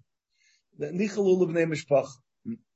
Nichalul 0.81 1.47
b'nei 1.49 1.67
mishpach. 1.67 2.09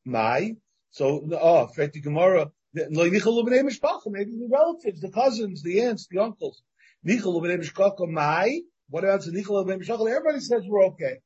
Mai. 0.04 0.56
So, 0.90 1.28
oh, 1.32 1.68
Feti 1.76 2.02
Gemara. 2.02 2.50
Nichalul 2.76 3.46
b'nei 3.46 3.62
mishpach. 3.62 4.02
Maybe 4.06 4.32
the 4.32 4.48
relatives, 4.50 5.00
the 5.00 5.10
cousins, 5.10 5.62
the 5.62 5.80
aunts, 5.82 6.06
the 6.08 6.18
uncles. 6.18 6.62
Nichalul 7.06 7.42
b'nei 7.42 7.58
mishpach. 7.58 7.94
Oh, 7.98 8.06
mai. 8.06 8.60
What 8.88 9.04
about 9.04 9.24
the 9.24 9.30
nichalul 9.30 9.66
b'nei 9.66 9.82
mishpach? 9.82 10.00
Everybody 10.00 10.40
says 10.40 10.64
we're 10.66 10.86
okay. 10.86 11.18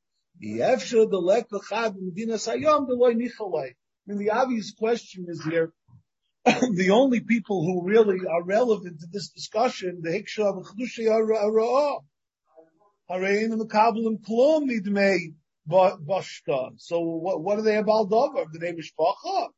Yefsha 0.42 1.10
the 1.10 1.18
lek 1.18 1.46
l'chad 1.50 1.96
medina 1.98 2.34
sayom 2.34 2.86
loy 2.88 3.14
nichalei. 3.14 3.70
I 3.70 3.74
mean, 4.06 4.18
the 4.18 4.30
obvious 4.30 4.72
question 4.72 5.26
is 5.28 5.42
here, 5.42 5.72
the 6.44 6.90
only 6.90 7.20
people 7.20 7.64
who 7.64 7.88
really 7.88 8.18
are 8.26 8.42
relevant 8.42 9.00
to 9.00 9.06
this 9.10 9.30
discussion, 9.30 10.00
the 10.02 10.10
hiksha 10.10 10.44
of 10.44 10.64
chdushi 10.64 11.08
ha'ra'ah. 11.08 12.04
Harein 13.10 13.52
and 13.52 13.60
the 13.60 13.66
kabbalim 13.66 14.20
klum 14.20 14.68
nidmei 14.68 15.34
bashta. 15.68 16.72
So 16.78 17.00
what, 17.00 17.42
what 17.42 17.58
are 17.58 17.62
they 17.62 17.76
about 17.76 18.10
Dover? 18.10 18.46
The 18.52 18.58
name 18.58 18.78
is 18.78 18.92
Mishpacha? 18.98 19.48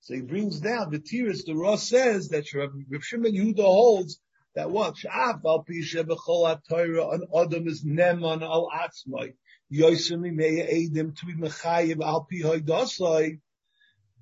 So 0.00 0.14
he 0.14 0.20
brings 0.20 0.60
down 0.60 0.90
the 0.90 0.98
tears. 0.98 1.44
The 1.44 1.54
Ross 1.54 1.88
says 1.88 2.28
that 2.28 2.52
Rav 2.52 2.70
Shimon 3.02 3.32
Yehuda 3.32 3.62
holds 3.62 4.20
that 4.54 4.70
what 4.70 4.96
Sha'af 4.96 5.40
al 5.44 5.64
pi 5.64 5.80
shebechol 5.82 6.60
Torah 6.68 7.08
an 7.08 7.22
adam 7.34 7.66
is 7.66 7.84
neman 7.84 8.42
al 8.42 8.68
atzmai 8.70 9.34
yosim 9.72 10.20
meya 10.20 10.70
edim 10.70 11.16
to 11.16 11.26
be 11.26 11.34
mechayiv 11.34 12.02
al 12.02 12.26
pi 12.30 12.40
hoydasai. 12.42 13.40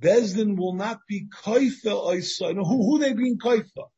Bezdin 0.00 0.56
will 0.56 0.74
not 0.74 1.00
be 1.08 1.26
koifa 1.26 1.84
oisai. 1.84 2.54
Now, 2.54 2.64
who, 2.64 2.82
who 2.82 2.98
they 2.98 3.12
being 3.12 3.38
koifa? 3.38 3.88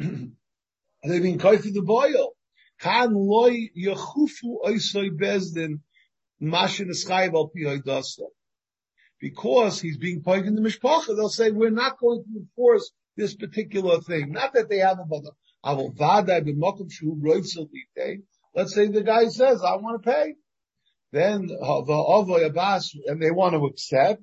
are 0.00 0.06
they 1.04 1.20
being 1.20 1.38
koifa 1.38 1.72
the 1.72 1.82
boil? 1.82 2.32
Kan 2.78 3.14
loy 3.14 3.70
yechufu 3.76 4.64
oisai 4.66 5.10
bezdin 5.10 5.80
Mashin 6.42 6.90
because 9.20 9.80
he's 9.80 9.98
being 9.98 10.22
pointed 10.22 10.46
in 10.46 10.54
the 10.54 10.62
mishpacha, 10.62 11.08
they'll 11.08 11.28
say 11.28 11.50
we're 11.50 11.70
not 11.70 11.98
going 11.98 12.24
to 12.24 12.38
enforce 12.38 12.90
this 13.16 13.34
particular 13.34 14.00
thing. 14.00 14.32
Not 14.32 14.54
that 14.54 14.68
they 14.68 14.78
have 14.78 14.98
a 14.98 15.06
mother. 15.06 15.30
Let's 15.62 15.98
say 18.74 18.86
the 18.86 19.02
guy 19.04 19.28
says, 19.28 19.62
"I 19.62 19.76
want 19.76 20.02
to 20.02 20.10
pay." 20.10 20.34
Then 21.12 21.46
the 21.46 22.96
and 23.06 23.22
they 23.22 23.30
want 23.30 23.54
to 23.54 23.66
accept. 23.66 24.22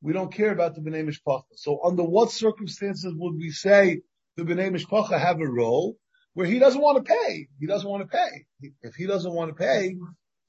We 0.00 0.14
don't 0.14 0.32
care 0.32 0.52
about 0.52 0.74
the 0.74 0.80
bnei 0.80 1.06
mishpacha. 1.06 1.44
So, 1.56 1.84
under 1.84 2.02
what 2.02 2.30
circumstances 2.30 3.12
would 3.14 3.36
we 3.36 3.50
say 3.50 4.00
the 4.36 4.44
bnei 4.44 4.74
mishpacha 4.74 5.20
have 5.20 5.38
a 5.40 5.46
role 5.46 5.98
where 6.32 6.46
he 6.46 6.58
doesn't 6.58 6.80
want 6.80 7.04
to 7.04 7.12
pay? 7.12 7.48
He 7.58 7.66
doesn't 7.66 7.88
want 7.88 8.02
to 8.02 8.08
pay. 8.08 8.46
If 8.80 8.94
he 8.94 9.06
doesn't 9.06 9.34
want 9.34 9.50
to 9.50 9.54
pay, 9.54 9.96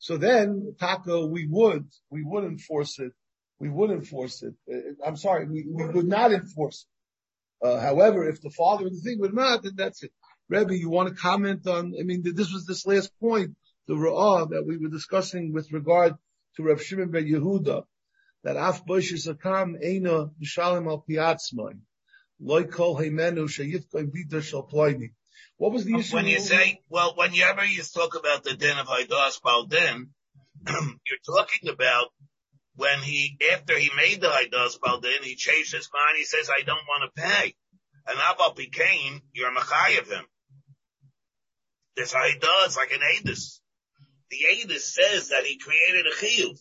so 0.01 0.17
then, 0.17 0.75
taka, 0.79 1.27
we 1.27 1.45
would, 1.47 1.87
we 2.09 2.23
would 2.23 2.43
enforce 2.43 2.97
it. 2.97 3.11
We 3.59 3.69
would 3.69 3.91
enforce 3.91 4.41
it. 4.41 4.55
Uh, 4.67 5.05
I'm 5.05 5.15
sorry, 5.15 5.45
we, 5.45 5.63
we 5.69 5.85
would 5.85 6.07
not 6.07 6.31
enforce 6.31 6.87
it. 6.87 7.67
Uh, 7.67 7.79
however, 7.79 8.27
if 8.27 8.41
the 8.41 8.49
father 8.49 8.87
of 8.87 8.93
the 8.93 8.99
thing 8.99 9.19
would 9.19 9.35
not, 9.35 9.61
then 9.61 9.73
that's 9.75 10.01
it. 10.01 10.11
Rebbe, 10.49 10.75
you 10.75 10.89
want 10.89 11.09
to 11.09 11.13
comment 11.13 11.67
on, 11.67 11.93
I 11.99 12.01
mean, 12.01 12.23
this 12.23 12.51
was 12.51 12.65
this 12.65 12.87
last 12.87 13.11
point, 13.19 13.55
the 13.87 13.93
Ra'ah 13.93 14.49
that 14.49 14.65
we 14.65 14.77
were 14.77 14.89
discussing 14.89 15.53
with 15.53 15.71
regard 15.71 16.15
to 16.55 16.63
Rav 16.63 16.81
Shimon 16.81 17.11
ben 17.11 17.27
Yehuda, 17.27 17.83
that 18.43 18.57
Af 18.57 18.83
Boishis 18.87 19.31
Akam 19.31 19.75
Eina 19.85 20.31
Mishalim 20.41 20.89
al 20.89 21.05
Piatzmai, 21.07 21.77
Loi 22.39 22.63
Kol 22.63 22.97
Heimenu 22.97 23.45
Sheyifkoim 23.47 24.11
Bita 24.11 24.41
Shal 24.41 24.67
Ploini. 24.67 25.11
What 25.58 25.73
was 25.73 25.86
the 25.86 25.95
issue? 25.97 26.15
When 26.15 26.27
you 26.27 26.39
say, 26.39 26.82
well, 26.89 27.13
whenever 27.15 27.65
you 27.65 27.84
talk 27.84 28.15
about 28.15 28.43
the 28.43 28.56
din 28.56 28.77
of 28.77 28.88
Haidas 28.88 29.41
Baldin, 29.43 30.10
you're 30.67 31.36
talking 31.36 31.69
about 31.69 32.08
when 32.75 32.99
he, 32.99 33.38
after 33.54 33.77
he 33.77 33.91
made 33.95 34.21
the 34.21 34.27
Haidas 34.27 34.80
Baldin, 34.80 35.23
he 35.23 35.36
changed 35.36 35.73
his 35.73 35.89
mind. 35.93 36.17
He 36.17 36.23
says, 36.23 36.49
I 36.49 36.63
don't 36.63 36.88
want 36.88 37.12
to 37.13 37.21
pay. 37.21 37.54
And 38.08 38.17
Abba 38.19 38.56
became, 38.56 39.21
you're 39.34 39.54
Machayev 39.54 40.12
him. 40.12 40.25
He 41.95 42.39
does, 42.39 42.77
like 42.77 42.91
an 42.91 43.01
Adis. 43.01 43.60
The 44.30 44.38
Adis 44.54 44.93
says 44.93 45.30
that 45.30 45.45
he 45.45 45.60
created 45.60 46.08
a 46.08 46.15
Chiyuv. 46.15 46.58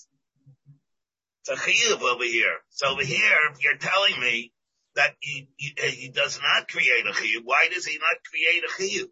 It's 1.41 1.49
a 1.49 1.55
Chiyuv 1.55 2.03
over 2.03 2.25
here. 2.25 2.59
So 2.71 2.89
over 2.89 3.05
here, 3.05 3.39
if 3.53 3.63
you're 3.63 3.79
telling 3.79 4.21
me 4.21 4.53
that 4.97 5.15
he, 5.21 5.49
he, 5.57 5.73
he 5.77 6.09
does 6.09 6.41
not 6.43 6.69
create 6.69 7.07
a 7.07 7.13
Chiyuv, 7.13 7.43
why 7.45 7.69
does 7.73 7.87
he 7.87 7.99
not 7.99 8.17
create 8.25 8.65
a 8.65 8.69
Chiyuv? 8.69 9.09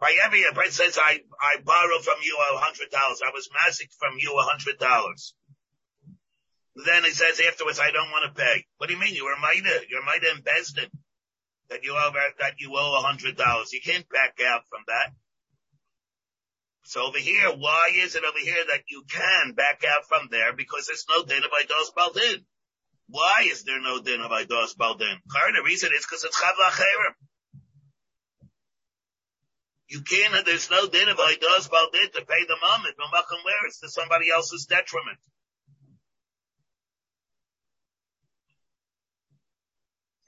By 0.00 0.16
every, 0.24 0.40
it 0.40 0.72
says 0.72 0.98
I, 0.98 1.20
I 1.40 1.60
borrow 1.62 1.98
from 2.00 2.16
you 2.22 2.36
a 2.38 2.58
hundred 2.58 2.90
dollars, 2.90 3.20
I 3.24 3.30
was 3.34 3.48
mazik 3.48 3.92
from 3.98 4.16
you 4.18 4.32
a 4.38 4.42
hundred 4.42 4.78
dollars. 4.78 5.34
Then 6.76 7.04
he 7.04 7.10
says 7.10 7.40
afterwards, 7.46 7.80
I 7.80 7.90
don't 7.90 8.10
want 8.10 8.24
to 8.34 8.42
pay. 8.42 8.64
What 8.78 8.88
do 8.88 8.94
you 8.94 9.00
mean? 9.00 9.14
You 9.14 9.24
were 9.24 9.36
Maida. 9.40 9.80
You're 9.90 10.04
Maida 10.04 10.30
in 10.30 10.42
Besdin. 10.42 10.88
That 11.68 11.84
you 11.84 11.92
owe, 11.92 12.12
that 12.38 12.54
you 12.58 12.72
owe 12.74 12.98
a 12.98 13.06
hundred 13.06 13.36
dollars. 13.36 13.72
You 13.72 13.80
can't 13.80 14.08
back 14.08 14.38
out 14.44 14.62
from 14.70 14.80
that. 14.86 15.12
So 16.84 17.02
over 17.02 17.18
here, 17.18 17.50
why 17.50 17.90
is 17.94 18.16
it 18.16 18.24
over 18.24 18.38
here 18.38 18.64
that 18.68 18.82
you 18.88 19.04
can 19.08 19.52
back 19.52 19.84
out 19.86 20.06
from 20.08 20.28
there? 20.30 20.52
Because 20.52 20.86
there's 20.86 21.06
no 21.08 21.24
din 21.24 21.44
of 21.44 21.50
Idos 21.50 21.94
Baldin. 21.94 22.44
Why 23.10 23.48
is 23.50 23.64
there 23.64 23.80
no 23.80 24.00
din 24.00 24.20
of 24.20 24.30
Idos 24.30 24.76
Baldin? 24.76 25.18
The 25.26 25.62
reason 25.64 25.90
is 25.96 26.06
because 26.06 26.22
it's 26.22 26.40
Chavla 26.40 27.14
You 29.88 30.02
can't, 30.02 30.46
there's 30.46 30.70
no 30.70 30.86
din 30.86 31.08
of 31.08 31.16
Idos 31.16 31.68
Baldin 31.68 32.10
to 32.14 32.24
pay 32.24 32.44
the 32.46 32.56
moment, 32.62 32.94
no 32.98 33.06
matter 33.12 33.34
where 33.44 33.66
it's 33.66 33.80
to 33.80 33.88
somebody 33.88 34.30
else's 34.30 34.66
detriment. 34.66 35.18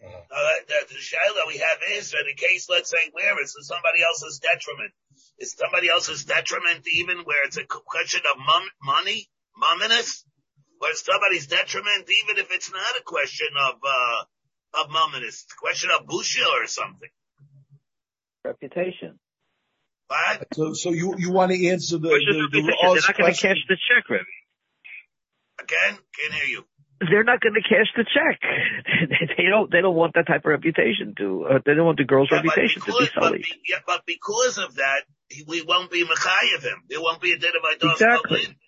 Uh, 0.02 0.50
the, 0.66 0.74
the 0.88 0.98
shaila 0.98 1.46
we 1.46 1.58
have 1.58 1.78
is 1.92 2.10
that 2.10 2.24
in 2.28 2.34
case, 2.36 2.66
let's 2.68 2.90
say, 2.90 3.10
where 3.12 3.38
it's 3.40 3.54
to 3.54 3.62
somebody 3.62 4.02
else's 4.02 4.40
detriment. 4.40 4.90
Is 5.38 5.54
somebody 5.56 5.88
else's 5.88 6.24
detriment 6.24 6.84
even 6.92 7.18
where 7.18 7.46
it's 7.46 7.58
a 7.58 7.64
question 7.64 8.22
of 8.28 8.38
money, 8.82 9.28
mominous? 9.56 10.24
Where 10.82 10.90
it's 10.90 11.06
somebody's 11.06 11.46
detriment 11.46 12.10
even 12.10 12.42
if 12.42 12.50
it's 12.50 12.72
not 12.72 12.98
a 12.98 13.04
question 13.04 13.46
of, 13.56 13.74
uh, 13.86 14.82
of 14.82 14.90
mominous. 14.90 15.44
It's 15.44 15.52
a 15.52 15.56
question 15.56 15.90
of 15.94 16.08
busha 16.08 16.44
or 16.44 16.66
something. 16.66 17.08
Reputation. 18.44 19.20
What? 20.08 20.48
So, 20.54 20.72
so 20.72 20.90
you, 20.90 21.14
you 21.18 21.30
want 21.30 21.52
to 21.52 21.68
answer 21.68 21.98
the, 21.98 22.08
Question 22.08 22.36
the, 22.36 22.44
of 22.46 22.50
the. 22.50 22.62
They're 22.62 22.94
not 23.06 23.16
going 23.16 23.32
to 23.32 23.40
cash 23.40 23.62
the 23.68 23.76
check, 23.76 24.10
Rebbe. 24.10 24.24
Again? 25.62 25.98
Can't 26.18 26.34
hear 26.34 26.46
you. 26.46 26.64
They're 26.98 27.22
not 27.22 27.40
going 27.40 27.54
to 27.54 27.62
cash 27.62 27.86
the 27.96 28.02
check. 28.02 28.40
they 29.38 29.44
don't. 29.44 29.70
They 29.70 29.82
don't 29.82 29.94
want 29.94 30.14
that 30.14 30.26
type 30.26 30.40
of 30.40 30.50
reputation 30.50 31.14
to. 31.18 31.46
Uh, 31.46 31.58
they 31.64 31.74
don't 31.74 31.86
want 31.86 31.98
the 31.98 32.04
girl's 32.04 32.28
Yeah, 32.32 32.42
but 32.42 32.56
reputation 32.56 32.82
to 32.82 32.86
be 32.86 32.92
because, 32.92 33.10
but, 33.14 33.22
sullied. 33.22 33.42
be, 33.42 33.60
yeah, 33.68 33.78
but 33.86 34.02
because 34.04 34.58
of 34.58 34.74
that, 34.76 35.02
we 35.46 35.62
won't 35.62 35.92
be 35.92 36.04
Machayev 36.04 36.62
him. 36.64 36.82
There 36.90 37.00
won't 37.00 37.20
be 37.20 37.32
a 37.32 37.38
din 37.38 37.52
of 37.54 37.78
Idos 37.78 37.92
Exactly. 37.92 38.58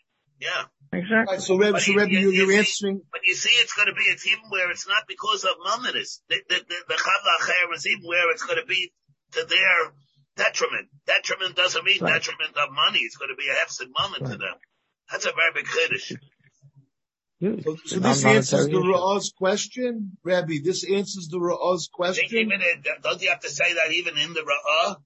Baldin. 0.44 0.68
Yeah. 0.92 0.98
Exactly. 0.98 1.34
Right, 1.34 1.42
so 1.42 1.56
Rebbe, 1.56 1.72
But 1.72 1.82
so 1.82 1.90
you- 1.92 1.98
Rebbe, 1.98 2.12
you- 2.12 2.18
you're, 2.20 2.32
you 2.32 2.38
you're 2.38 2.50
see- 2.52 2.58
answering, 2.58 3.02
But 3.10 3.20
you 3.24 3.34
see, 3.34 3.50
it's 3.50 3.72
going 3.74 3.88
to 3.88 3.94
be, 3.94 4.02
it's 4.02 4.26
even 4.26 4.44
where 4.48 4.70
it's 4.70 4.86
not 4.86 5.02
because 5.08 5.42
of 5.44 5.50
mominous. 5.64 6.22
The, 6.28 6.36
the, 6.48 6.54
the, 6.68 6.76
the 6.88 6.94
Chavla 6.94 7.32
Acher 7.42 7.74
is 7.74 7.86
even 7.86 8.04
where 8.06 8.30
it's 8.30 8.44
going 8.44 8.60
to 8.60 8.66
be 8.66 8.92
to 9.32 9.44
their 9.44 9.92
detriment. 10.36 10.88
Detriment 11.06 11.56
doesn't 11.56 11.84
mean 11.84 11.98
Right. 12.00 12.12
detriment 12.14 12.56
of 12.56 12.68
money. 12.72 13.00
It's 13.00 13.16
going 13.16 13.30
to 13.30 13.36
be 13.36 13.48
a 13.48 13.54
hefsed 13.54 13.86
moment 13.98 14.30
to 14.30 14.36
them. 14.38 14.54
That's 15.10 15.26
a 15.26 15.32
very 15.32 15.52
big 15.54 15.66
chiddush. 15.66 16.16
so, 17.64 17.76
so 17.84 17.98
this 18.00 18.24
answers 18.24 18.66
the 18.66 18.72
non-monetary. 18.72 18.94
Ra'az 18.94 19.34
question? 19.34 20.16
Rebbe, 20.22 20.62
this 20.62 20.88
answers 20.88 21.28
the 21.28 21.38
Ra'az 21.38 21.80
Think 21.88 21.92
question? 21.92 22.24
Even 22.38 22.60
in, 22.62 22.84
don't 23.02 23.20
you 23.20 23.30
have 23.30 23.40
to 23.40 23.50
say 23.50 23.74
that 23.74 23.92
even 23.92 24.16
in 24.16 24.32
the 24.32 24.40
Ra'ah? 24.40 24.96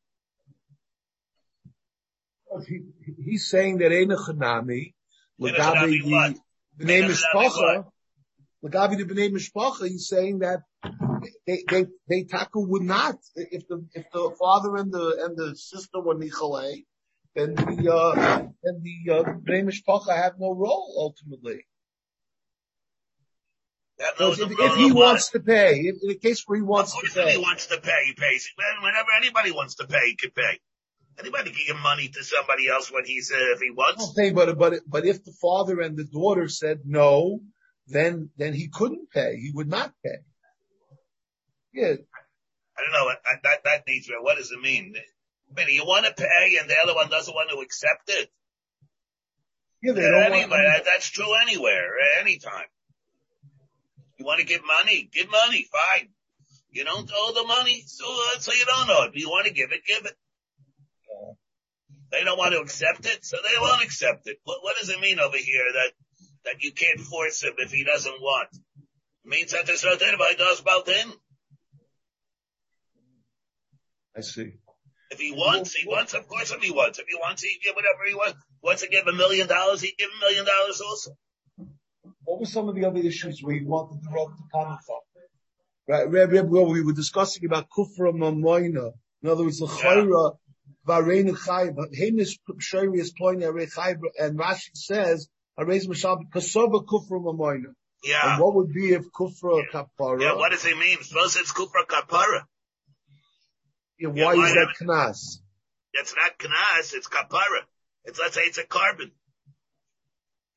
He, 2.67 2.81
he's 3.25 3.49
saying 3.49 3.79
that 3.79 3.91
Eina 3.91 4.17
Chanami, 4.17 4.83
Eina 4.83 4.98
Lagabi 5.41 6.03
the 6.03 6.11
Eina 6.11 6.41
Chanami 6.81 7.09
Mishpacha, 7.09 7.85
Lagabi 8.65 8.97
the 8.99 9.05
B'nai 9.05 9.31
Mishpacha, 9.33 9.89
he's 9.89 10.09
saying 10.09 10.41
that 10.41 10.61
they, 11.47 11.65
they, 11.69 11.87
they 12.09 12.25
tackle 12.25 12.67
would 12.67 12.83
not, 12.83 13.17
if 13.37 13.67
the, 13.69 13.87
if 13.95 14.11
the 14.13 14.35
father 14.39 14.77
and 14.77 14.93
the, 14.93 15.25
and 15.25 15.37
the 15.37 15.57
sister 15.57 16.01
were 16.01 16.15
Nichalei, 16.15 16.85
then 17.35 17.55
the, 17.55 17.93
uh, 17.93 18.15
then 18.63 18.83
the, 18.83 19.13
uh, 19.13 19.23
B'nai 19.23 19.71
Mishpacha 19.71 20.15
have 20.15 20.35
no 20.39 20.53
role 20.53 20.95
ultimately. 20.99 21.65
So 24.17 24.31
if, 24.31 24.39
if 24.39 24.77
he 24.77 24.93
wants 24.93 25.31
to 25.31 25.41
pay, 25.41 25.81
in 25.81 26.11
a 26.11 26.15
case 26.15 26.45
where 26.47 26.57
he 26.57 26.63
wants 26.63 26.93
to 26.93 27.11
pay, 27.13 27.33
he 27.33 27.39
wants 27.39 27.67
to 27.67 27.81
pay, 27.81 28.05
he 28.07 28.15
pays. 28.15 28.49
Whenever 28.81 29.09
anybody 29.17 29.51
wants 29.51 29.75
to 29.77 29.87
pay, 29.89 30.07
he 30.07 30.15
can 30.15 30.31
pay. 30.31 30.61
Anybody 31.19 31.51
can 31.51 31.61
give 31.67 31.83
money 31.83 32.09
to 32.09 32.23
somebody 32.23 32.69
else 32.69 32.93
when 32.93 33.05
he's, 33.05 33.33
uh, 33.33 33.53
if 33.55 33.61
he 33.61 33.71
wants. 33.71 34.11
Okay, 34.11 34.31
but, 34.31 34.57
but, 34.57 34.75
but 34.87 35.05
if 35.05 35.25
the 35.25 35.33
father 35.33 35.81
and 35.81 35.97
the 35.97 36.05
daughter 36.05 36.49
said 36.49 36.81
no, 36.85 37.41
then, 37.89 38.31
then 38.37 38.55
he 38.55 38.69
couldn't 38.69 39.11
pay. 39.11 39.37
He 39.37 39.51
would 39.53 39.69
not 39.69 39.93
pay. 40.05 40.19
Yeah, 41.73 41.95
I 42.77 42.83
don't 42.83 42.93
know. 42.93 43.09
That, 43.09 43.43
that, 43.43 43.59
that 43.65 43.83
needs, 43.89 44.09
what 44.21 44.37
does 44.37 44.53
it 44.53 44.61
mean? 44.61 44.95
I 44.97 45.55
mean, 45.55 45.75
you 45.75 45.85
want 45.85 46.07
to 46.07 46.13
pay 46.13 46.57
and 46.61 46.71
the 46.71 46.77
other 46.83 46.95
one 46.95 47.11
doesn't 47.11 47.35
want 47.35 47.51
to 47.51 47.59
accept 47.59 48.09
it? 48.09 48.31
yeah, 49.83 49.93
they 49.93 50.03
Yeah, 50.03 50.11
don't 50.11 50.33
anyway, 50.33 50.49
want, 50.49 50.85
that's 50.85 51.09
true 51.09 51.35
anywhere, 51.43 51.89
uh, 51.99 52.21
anytime. 52.21 52.67
You 54.19 54.25
want 54.25 54.41
to 54.41 54.47
give 54.47 54.63
money? 54.65 55.09
Give 55.13 55.31
money, 55.31 55.67
fine. 55.71 56.09
You 56.71 56.85
don't 56.85 57.11
owe 57.15 57.33
the 57.35 57.47
money, 57.47 57.83
so, 57.87 58.05
uh, 58.07 58.39
so 58.41 58.53
you 58.53 58.65
don't 58.67 58.91
owe 58.91 59.05
it. 59.05 59.17
You 59.17 59.29
want 59.29 59.47
to 59.47 59.53
give 59.53 59.73
it, 59.73 59.81
give 59.87 60.05
it. 60.05 60.17
They 62.11 62.25
don't 62.25 62.39
want 62.39 62.53
to 62.55 62.61
accept 62.61 63.07
it, 63.07 63.25
so 63.25 63.37
they 63.37 63.61
won't 63.61 63.85
accept 63.85 64.27
it. 64.27 64.39
What, 64.45 64.59
what 64.63 64.77
does 64.81 64.89
it 64.89 65.01
mean 65.01 65.21
over 65.21 65.37
here 65.37 65.65
that, 65.75 65.93
that 66.45 66.63
you 66.63 66.73
can't 66.73 67.01
force 67.01 67.43
him 67.43 67.53
if 67.59 67.71
he 67.71 67.85
doesn't 67.85 68.21
want? 68.21 68.49
It 68.53 69.29
means 69.29 69.53
that 69.53 69.67
there's 69.67 69.85
no 69.85 69.97
din 69.97 70.17
by 70.19 70.35
does 70.39 70.61
Baldin. 70.63 71.13
I 74.17 74.21
see. 74.23 74.55
If 75.11 75.21
he 75.21 75.33
wants, 75.33 75.75
he 75.75 75.87
wants, 75.87 76.15
of 76.15 76.27
course 76.27 76.51
if 76.51 76.63
he 76.63 76.71
wants. 76.71 76.99
If 76.99 77.07
he 77.09 77.15
wants, 77.15 77.43
he 77.43 77.59
give 77.63 77.75
whatever 77.75 78.05
he 78.07 78.15
wants. 78.15 78.39
Wants 78.63 78.83
to 78.83 78.89
give 78.89 79.07
a 79.07 79.13
million 79.13 79.47
dollars, 79.47 79.81
he 79.81 79.95
give 79.99 80.09
a 80.09 80.21
million 80.21 80.45
dollars 80.45 80.81
also. 80.81 81.13
What 82.25 82.41
were 82.41 82.47
some 82.47 82.69
of 82.69 82.75
the 82.75 82.85
other 82.85 82.99
issues 82.99 83.41
where 83.43 83.55
you 83.55 83.67
wanted 83.67 84.03
the 84.03 84.11
rope 84.11 84.37
to 84.37 84.43
come 84.53 84.79
from? 84.85 84.99
Right, 85.87 86.11
well, 86.11 86.67
we 86.67 86.83
were 86.83 86.93
discussing 86.93 87.47
about 87.47 87.69
kufra 87.71 88.13
mamoina. 88.13 88.93
In 89.23 89.29
other 89.31 89.45
words, 89.45 89.59
the 89.59 89.67
chayra, 89.67 90.37
varein 90.89 91.31
chayra, 91.37 91.87
hemish 91.95 92.39
shayrius 92.61 93.11
ploina 93.19 93.53
arei 93.53 93.71
chayra, 93.73 94.09
and 94.19 94.39
Rashi 94.39 94.75
says, 94.75 95.29
arei 95.59 95.87
mashal, 95.87 96.29
kasova 96.31 96.85
kufra 96.85 97.23
mamoina. 97.23 97.75
Yeah. 98.03 98.33
And 98.33 98.43
what 98.43 98.55
would 98.55 98.73
be 98.73 98.93
if 98.93 99.05
kufra 99.13 99.63
kapara? 99.73 100.21
Yeah, 100.21 100.35
what 100.35 100.53
does 100.53 100.65
he 100.65 100.75
mean? 100.75 101.03
Suppose 101.03 101.37
it's 101.37 101.53
Kufra 101.53 101.85
Kapara. 101.87 102.43
Yeah, 103.99 104.11
yeah, 104.15 104.25
why 104.25 104.37
why 104.37 104.47
is 104.47 104.55
that 104.55 104.75
knas? 104.81 105.41
It's 105.95 106.15
not 106.15 106.39
Knas, 106.39 106.95
it's 106.95 107.09
Kapara. 107.09 107.63
It's, 108.05 108.19
let's 108.19 108.35
say 108.35 108.43
it's 108.43 108.59
a 108.59 108.65
carbon. 108.65 109.11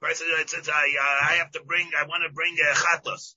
Person, 0.02 0.28
it's, 0.40 0.54
it's, 0.54 0.70
I, 0.70 0.74
uh, 0.74 1.32
I 1.32 1.34
have 1.38 1.52
to 1.52 1.62
bring, 1.66 1.90
I 1.98 2.06
want 2.08 2.24
to 2.28 2.34
bring 2.34 2.56
a 2.60 2.74
chatos. 2.76 3.36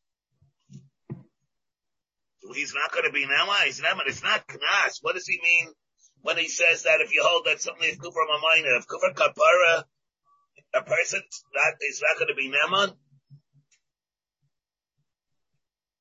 He's 2.55 2.75
not 2.75 2.93
going 2.93 3.05
to 3.07 3.13
be 3.13 3.25
Nema, 3.25 3.65
he's 3.65 3.81
Nema, 3.81 4.01
it's 4.07 4.23
not 4.23 4.47
Knas. 4.47 4.99
What 5.01 5.15
does 5.15 5.27
he 5.27 5.41
mean 5.43 5.73
when 6.25 6.39
he 6.39 6.49
says 6.49 6.85
that 6.85 7.03
if 7.03 7.13
you 7.13 7.23
hold 7.23 7.45
that 7.45 7.61
something 7.61 7.87
is 7.87 7.99
Kufra 7.99 8.25
Mamayna, 8.25 8.79
if 8.79 8.87
Kufra 8.87 9.15
Kapara, 9.15 9.85
a 10.75 10.83
person 10.83 11.21
not, 11.55 11.75
is 11.83 12.03
not 12.03 12.19
going 12.19 12.29
to 12.29 12.35
be 12.35 12.49
Neman? 12.49 12.95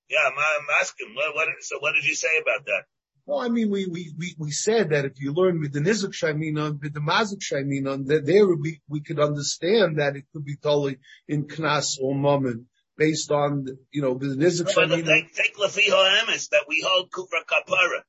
Yeah, 0.09 0.19
I'm, 0.25 0.37
I'm 0.37 0.67
asking, 0.79 1.13
what, 1.13 1.35
what, 1.35 1.47
so 1.59 1.77
what 1.79 1.93
did 1.93 2.05
you 2.05 2.15
say 2.15 2.29
about 2.41 2.65
that? 2.65 2.83
Well, 3.25 3.39
I 3.39 3.49
mean, 3.49 3.69
we, 3.69 3.85
we, 3.85 4.13
we, 4.17 4.35
we 4.37 4.51
said 4.51 4.91
that 4.91 5.03
if 5.03 5.19
you 5.19 5.33
learn 5.33 5.59
with 5.59 5.73
the 5.73 5.81
Nizik 5.81 6.13
Shaiminon, 6.13 6.81
with 6.81 6.93
the 6.93 7.01
Mazik 7.01 7.41
Shaiminon, 7.41 8.07
that 8.07 8.25
there 8.25 8.55
be, 8.55 8.81
we 8.87 9.01
could 9.01 9.19
understand 9.19 9.99
that 9.99 10.15
it 10.15 10.23
could 10.31 10.45
be 10.45 10.55
totally 10.55 10.99
in 11.27 11.47
Knas 11.47 11.97
or 12.01 12.15
Mammon 12.15 12.67
based 12.97 13.29
on, 13.29 13.65
you 13.91 14.01
know, 14.01 14.17
the 14.17 14.27
Well, 14.27 14.37
Shaiminon. 14.37 15.05
take, 15.05 15.35
take 15.35 15.57
Lefiho 15.57 16.21
Emes 16.21 16.49
that 16.49 16.63
we 16.69 16.81
hold 16.85 17.11
Kufra 17.11 17.43
Kapara, 17.45 18.03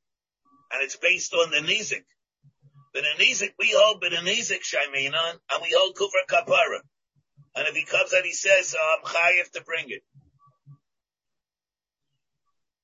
and 0.73 0.83
it's 0.83 0.97
based 0.97 1.35
on 1.35 1.51
the 1.51 1.59
Nizik. 1.59 2.05
But 2.95 3.03
the 3.03 3.25
Nizik, 3.25 3.55
we 3.59 3.75
hold 3.77 4.01
but 4.01 4.11
the 4.11 4.19
Nizik 4.19 4.63
Shaiminon, 4.63 5.33
and 5.51 5.63
we 5.63 5.75
hold 5.77 5.97
Kufra 5.97 6.25
Kapara. 6.31 6.79
And 7.57 7.69
if 7.69 7.75
he 7.75 7.85
comes 7.85 8.13
and 8.13 8.25
he 8.25 8.33
says, 8.33 8.75
uh, 8.75 8.97
I'm 8.97 9.05
chayiv 9.05 9.51
to 9.53 9.63
bring 9.63 9.87
it. 9.89 10.03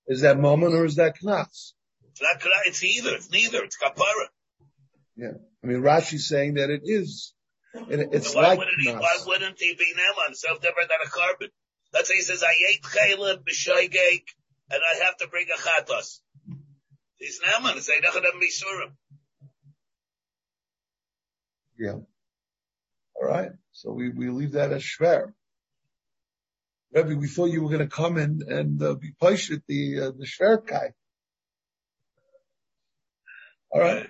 Is 0.08 0.22
that 0.22 0.36
Mammon 0.38 0.74
or 0.74 0.84
is 0.84 0.96
that 0.96 1.14
Knas? 1.22 1.72
It's 2.10 2.20
not, 2.20 2.40
kra- 2.40 2.66
it's 2.66 2.82
either, 2.82 3.14
it's 3.14 3.30
neither, 3.30 3.62
it's 3.62 3.78
Kapara. 3.78 4.26
Yeah. 5.16 5.38
I 5.62 5.66
mean, 5.66 5.82
Rashi's 5.82 6.28
saying 6.28 6.54
that 6.54 6.70
it 6.70 6.82
is. 6.84 7.32
And 7.74 8.12
it's 8.12 8.32
So 8.32 8.38
why 8.38 8.48
like 8.48 8.58
wouldn't 8.58 8.80
he, 8.80 8.90
why 8.90 9.16
wouldn't 9.26 9.60
he 9.60 9.74
be 9.74 9.94
Neman, 9.96 10.34
self 10.34 10.60
different 10.60 10.88
than 10.88 11.06
a 11.06 11.08
carbon? 11.08 11.48
Let's 11.92 12.08
say 12.08 12.16
he 12.16 12.22
says, 12.22 12.42
I 12.42 12.54
ate 12.72 12.82
Chaylim, 12.82 13.44
B'shoigek, 13.44 14.24
and 14.70 14.80
I 14.92 15.04
have 15.04 15.16
to 15.18 15.28
bring 15.28 15.46
a 15.54 15.58
chatos. 15.58 16.18
He's 17.18 17.40
now 17.44 17.60
going 17.60 17.76
to 17.76 17.82
say 17.82 18.00
Nachadam 18.00 18.40
Bisurim. 18.40 18.90
Yeah. 18.90 19.09
All 21.88 23.26
right. 23.26 23.50
So 23.72 23.92
we, 23.92 24.10
we 24.10 24.28
leave 24.30 24.52
that 24.52 24.72
as 24.72 24.82
shver. 24.82 25.32
Rebbe, 26.92 27.14
we 27.14 27.28
thought 27.28 27.46
you 27.46 27.62
were 27.62 27.68
going 27.68 27.88
to 27.88 27.94
come 27.94 28.16
and, 28.16 28.42
and 28.42 28.82
uh, 28.82 28.94
be 28.94 29.12
pushed 29.20 29.52
at 29.52 29.62
the, 29.68 30.00
uh, 30.00 30.10
the 30.18 30.26
shver 30.26 30.66
guy. 30.66 30.92
All 33.72 33.80
right. 33.80 34.08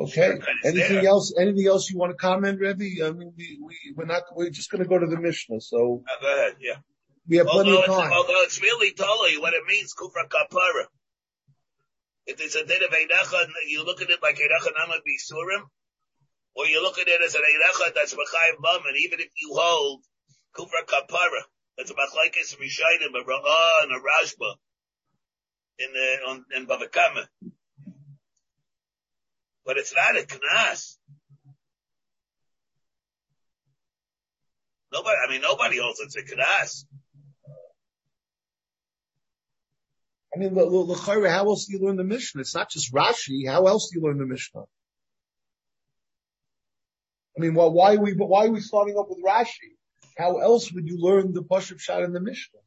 Okay. 0.00 0.38
Anything 0.64 1.02
there. 1.02 1.06
else? 1.08 1.34
Anything 1.38 1.66
else 1.66 1.90
you 1.90 1.98
want 1.98 2.12
to 2.12 2.16
comment, 2.16 2.60
Rebbe? 2.60 3.04
I 3.04 3.10
mean, 3.10 3.32
we, 3.36 3.58
we, 3.62 3.76
we're 3.96 4.04
not, 4.04 4.22
we're 4.34 4.50
just 4.50 4.70
going 4.70 4.82
to 4.82 4.88
go 4.88 4.98
to 4.98 5.06
the 5.06 5.18
Mishnah. 5.18 5.60
So 5.60 6.02
Uh, 6.08 6.22
go 6.22 6.34
ahead, 6.34 6.56
yeah. 6.60 6.76
we 7.28 7.36
have 7.38 7.46
plenty 7.46 7.70
Although 7.70 7.82
of 7.82 7.88
it's, 7.88 7.98
time. 7.98 8.12
although 8.12 8.42
it's 8.42 8.62
really 8.62 8.92
totally 8.92 9.38
what 9.38 9.54
it 9.54 9.62
means, 9.66 9.94
kufra 9.94 10.28
kapara. 10.28 10.86
If 12.26 12.40
it's 12.40 12.54
a 12.54 12.64
din 12.64 12.82
of 12.84 12.90
Eirecha, 12.90 13.46
you 13.68 13.84
look 13.84 14.00
at 14.00 14.08
it 14.10 14.20
like 14.22 14.36
Eirecha 14.36 14.70
Namad 14.70 15.00
Bisurim, 15.02 15.62
or 16.54 16.66
you 16.66 16.82
look 16.82 16.98
at 16.98 17.08
it 17.08 17.20
as 17.24 17.34
an 17.34 17.42
Eirecha 17.42 17.94
that's 17.94 18.14
Machayev 18.14 18.60
Bum, 18.60 18.82
and 18.86 18.96
even 19.04 19.20
if 19.20 19.28
you 19.40 19.54
hold 19.54 20.02
kufra 20.56 20.84
kapara, 20.86 21.42
that's 21.76 21.90
a 21.90 21.94
Machlaikis 21.94 22.56
Rishayim, 22.56 23.14
a 23.14 23.24
Ra'ah 23.24 23.82
and 23.84 23.92
a 23.92 23.98
Rashba, 23.98 24.54
in 25.78 25.92
the, 25.92 26.30
on, 26.30 26.44
in 26.56 26.66
Bava 26.66 26.90
Kama. 26.90 27.28
But 29.64 29.78
it's 29.78 29.94
not 29.94 30.16
a 30.16 30.26
Knas. 30.26 30.96
Nobody, 34.92 35.16
I 35.26 35.30
mean, 35.30 35.40
nobody 35.40 35.78
holds 35.80 36.00
it's 36.00 36.16
a 36.16 36.22
Knas. 36.22 36.84
I 40.34 40.38
mean, 40.38 40.56
l- 40.58 40.90
l- 40.90 40.94
how 40.94 41.22
else 41.22 41.66
do 41.66 41.76
you 41.76 41.86
learn 41.86 41.96
the 41.96 42.04
Mishnah? 42.04 42.40
It's 42.40 42.54
not 42.54 42.70
just 42.70 42.92
Rashi. 42.92 43.48
How 43.48 43.66
else 43.66 43.90
do 43.90 43.98
you 43.98 44.06
learn 44.06 44.18
the 44.18 44.26
Mishnah? 44.26 44.62
I 47.42 47.46
mean, 47.46 47.54
well, 47.54 47.72
why 47.72 47.94
are 47.94 47.98
we, 48.00 48.12
why 48.12 48.46
are 48.46 48.52
we 48.52 48.60
starting 48.60 48.96
up 48.96 49.06
with 49.08 49.18
Rashi? 49.20 49.74
How 50.16 50.38
else 50.38 50.70
would 50.70 50.86
you 50.86 50.96
learn 51.00 51.32
the 51.32 51.42
Pashup 51.42 51.80
Shot 51.80 52.04
in 52.04 52.12
the 52.12 52.20
Mishnah? 52.20 52.60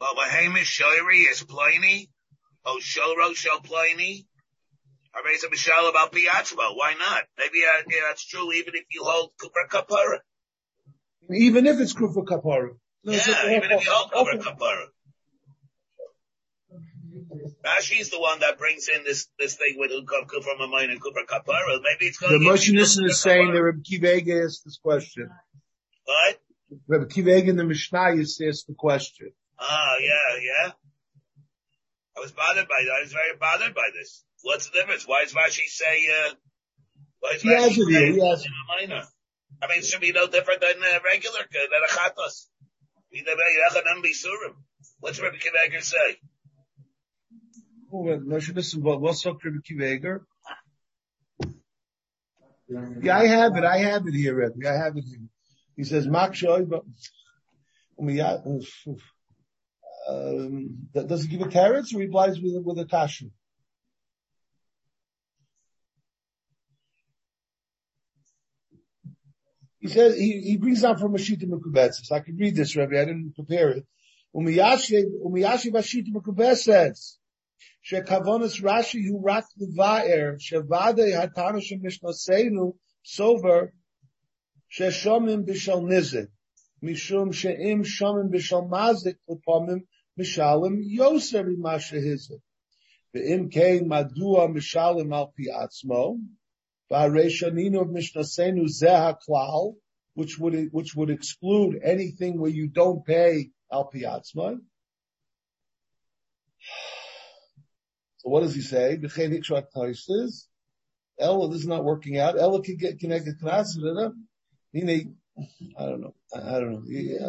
Well, 0.00 0.16
Hamish 0.16 0.80
Shoiri 0.80 1.30
is 1.30 1.44
Pliny. 1.44 2.10
Oh, 2.64 2.80
Shoro 2.82 3.32
Shel 3.36 3.60
Pliny. 3.60 4.26
Areza 5.14 5.48
Mishal 5.48 5.88
about 5.88 6.10
Piachma. 6.10 6.76
Why 6.76 6.94
not? 6.98 7.22
Maybe 7.38 7.62
uh, 7.64 7.82
yeah, 7.88 8.00
that's 8.08 8.26
true 8.26 8.52
even 8.52 8.74
if 8.74 8.86
you 8.90 9.04
hold 9.04 9.30
Cooper 9.40 9.68
Kapara. 9.70 10.18
Even 11.32 11.66
if 11.66 11.78
it's 11.78 11.92
Kufa 11.92 12.22
Kapara. 12.22 12.70
No, 13.04 13.12
Yeah, 13.12 13.56
even 13.56 13.70
if 13.70 13.84
you 13.84 13.92
hold 13.92 14.26
okay. 14.26 14.38
Kapara. 14.38 14.86
Rashi's 17.64 18.10
the 18.10 18.20
one 18.20 18.40
that 18.40 18.58
brings 18.58 18.88
in 18.88 19.04
this, 19.04 19.28
this 19.38 19.56
thing 19.56 19.76
with 19.76 19.90
from 19.90 20.60
a 20.60 20.66
mine 20.66 20.90
and 20.90 21.00
Cooper 21.00 21.20
Kapara. 21.28 21.80
Maybe 21.82 22.06
it's 22.06 22.18
going 22.18 22.32
The 22.32 22.38
to 22.38 22.50
Moshe 22.50 22.72
Nissen 22.72 23.04
is 23.04 23.20
saying 23.20 23.52
that 23.52 23.62
Rabbi 23.62 23.80
Kiva 23.84 24.16
asked 24.44 24.64
this 24.64 24.78
question. 24.82 25.30
What? 26.04 26.40
Rabbi 26.88 27.04
Kiva 27.12 27.36
in 27.36 27.56
the 27.56 27.64
Mishnah 27.64 28.14
is 28.14 28.40
asked 28.46 28.66
the 28.66 28.74
question. 28.74 29.32
Ah, 29.58 29.96
yeah, 30.00 30.40
yeah. 30.40 30.72
I 32.16 32.20
was 32.20 32.32
bothered 32.32 32.68
by 32.68 32.82
that. 32.84 32.92
I 32.92 33.02
was 33.02 33.12
very 33.12 33.36
bothered 33.38 33.74
by 33.74 33.88
this. 33.92 34.24
What's 34.42 34.70
the 34.70 34.78
difference? 34.78 35.06
Why 35.06 35.24
does 35.24 35.34
Rashi 35.34 35.68
say, 35.68 36.08
uh, 36.08 36.34
why 37.20 37.32
does 37.34 37.42
He 37.42 37.48
has 37.54 37.76
it 37.76 37.88
he 37.88 38.20
has 38.20 38.44
in 38.44 38.52
a 38.52 38.88
minor? 38.88 39.04
I 39.62 39.68
mean, 39.68 39.78
it 39.78 39.84
should 39.84 40.00
be 40.00 40.12
no 40.12 40.26
different 40.26 40.62
than 40.62 40.76
uh, 40.80 40.98
regular, 41.04 41.40
uh, 41.40 41.44
than 41.44 41.82
a 41.84 41.92
chatos. 41.92 42.46
Either 43.12 43.32
Yachanam 43.32 44.02
Bisurim. 44.02 44.54
What's 45.00 45.20
Rabbi 45.20 45.36
Akiva 45.36 45.66
Eiger 45.66 45.80
say? 45.80 45.96
Oh, 45.96 45.98
Moshe 46.00 46.06
Nissen, 46.06 46.28
what, 47.40 47.48
what's 47.48 47.48
up, 47.48 47.48
Rabbi 47.50 47.78
Kiva 47.78 47.79
Yeah, 53.02 53.18
I 53.18 53.26
have 53.26 53.56
it. 53.56 53.64
I 53.64 53.78
have 53.78 54.06
it 54.06 54.14
here, 54.14 54.36
Rabbi. 54.36 54.68
I 54.68 54.76
have 54.76 54.96
it 54.96 55.04
here. 55.04 55.18
He 55.76 55.84
says, 55.84 56.06
shoy, 56.06 56.68
but, 56.68 56.82
um, 57.98 58.08
uh, 58.08 58.38
um, 58.46 58.60
um 60.08 60.88
that- 60.94 61.08
does 61.08 61.22
he 61.24 61.28
give 61.28 61.46
a 61.46 61.50
carrots 61.50 61.92
or 61.94 61.98
replies 61.98 62.40
with, 62.40 62.62
with 62.62 62.78
a 62.78 62.84
kasha? 62.86 63.26
He 69.80 69.88
says, 69.88 70.16
he, 70.16 70.42
he 70.42 70.56
brings 70.58 70.84
out 70.84 71.00
from 71.00 71.14
Mashita 71.14 71.44
Mekubetzes. 71.44 72.12
I 72.12 72.20
can 72.20 72.36
read 72.36 72.54
this, 72.54 72.76
Rabbi. 72.76 73.00
I 73.00 73.06
didn't 73.06 73.34
prepare 73.34 73.70
it. 73.70 73.86
Umiyashi, 74.36 75.04
Umiyashi 75.24 75.72
Mashita 75.72 76.12
Mekubetzes. 76.12 77.16
Shekavonis 77.90 78.62
Rashi 78.62 79.04
who 79.04 79.20
rak 79.20 79.46
the 79.56 79.66
va'er. 79.66 80.38
Shevade 80.38 81.12
hatanosh 81.12 81.72
mishnaseinu 81.82 82.74
sover 83.04 83.70
sheshomim 84.72 85.44
b'shal 85.44 85.82
nizik 85.82 86.28
mishum 86.84 87.34
she'im 87.34 87.82
shomim 87.82 88.30
b'shal 88.32 88.68
mazik 88.70 89.16
l'pomim 89.26 89.80
mishalim 90.16 90.78
yoser 90.98 91.44
b'ma 91.44 91.78
shehizik 91.78 92.40
ve'im 93.12 93.50
kein 93.50 93.88
madua 93.88 94.46
mishalim 94.48 95.12
al 95.12 95.32
pi 95.36 95.46
atzmo. 95.52 96.20
Va'areshaninu 96.92 97.90
mishnaseinu 97.90 98.68
zeh 98.68 99.14
haklal 99.14 99.74
which 100.14 100.38
would 100.38 100.68
which 100.70 100.94
would 100.94 101.10
exclude 101.10 101.80
anything 101.82 102.38
where 102.38 102.50
you 102.50 102.68
don't 102.68 103.04
pay 103.04 103.50
al 103.72 103.86
pi 103.86 104.00
atzmo. 104.00 104.60
So 108.20 108.28
what 108.28 108.42
does 108.42 108.54
he 108.54 108.60
say? 108.60 108.98
B'chein 109.00 109.32
hikshot 109.32 109.68
taisis. 109.74 110.44
Ella, 111.18 111.48
this 111.48 111.62
is 111.62 111.66
not 111.66 111.84
working 111.84 112.18
out. 112.18 112.38
Ella 112.38 112.62
can 112.62 112.76
get 112.76 112.98
connected 112.98 113.40
to. 113.40 114.12
Meaning, 114.74 115.16
I 115.78 115.86
don't 115.86 116.02
know. 116.02 116.14
I, 116.34 116.60
don't 116.60 116.72
know. 116.72 116.82
Yeah. 116.86 117.28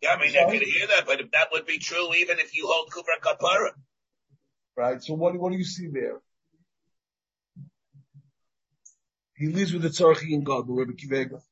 Yeah, 0.00 0.14
I 0.14 0.20
mean, 0.20 0.36
I 0.36 0.48
could 0.48 0.62
hear 0.62 0.86
that, 0.86 1.04
but 1.04 1.20
if 1.20 1.32
that 1.32 1.48
would 1.50 1.66
be 1.66 1.78
true 1.78 2.14
even 2.14 2.38
if 2.38 2.56
you 2.56 2.68
hold 2.68 2.90
Kubra 2.90 3.20
Kapara. 3.20 3.70
Right. 4.76 5.02
So 5.02 5.14
what, 5.14 5.36
what 5.36 5.50
do 5.50 5.58
you 5.58 5.64
see 5.64 5.88
there? 5.88 6.20
He 9.36 9.48
leaves 9.48 9.72
with 9.72 9.82
the 9.82 9.88
Tzarchi 9.88 10.32
and 10.32 10.46
God, 10.46 10.66
Rabbi 10.68 10.92
Akiva 10.92 11.20
Eiger. 11.20 11.42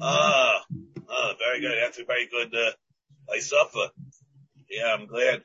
Ah, 0.00 0.64
ah, 1.08 1.34
very 1.38 1.60
good. 1.60 1.76
That's 1.82 1.98
a 1.98 2.04
very 2.04 2.28
good, 2.28 2.54
uh, 2.54 2.70
I 3.30 3.40
suffer. 3.40 3.90
Yeah, 4.70 4.94
I'm 4.94 5.06
glad. 5.06 5.42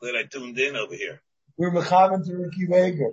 Glad 0.00 0.16
I 0.16 0.22
tuned 0.24 0.58
in 0.58 0.76
over 0.76 0.94
here. 0.94 1.20
We're 1.56 1.70
Mechavan 1.70 2.24
to 2.24 2.36
Rabbi 2.36 2.50
Akiva 2.56 2.84
Eiger. 2.84 3.10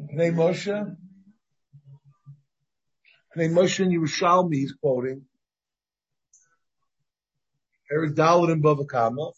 Pnei 0.00 0.32
Moshe. 0.32 0.96
Pnei 3.36 3.50
Moshe 3.50 3.80
and 3.80 3.92
Yerushalmi, 3.92 4.54
he's 4.54 4.72
quoting. 4.72 5.22
Eric 7.90 8.14
Dalit 8.14 8.52
and 8.52 8.62
Bava 8.62 8.86
Kama. 8.86 9.30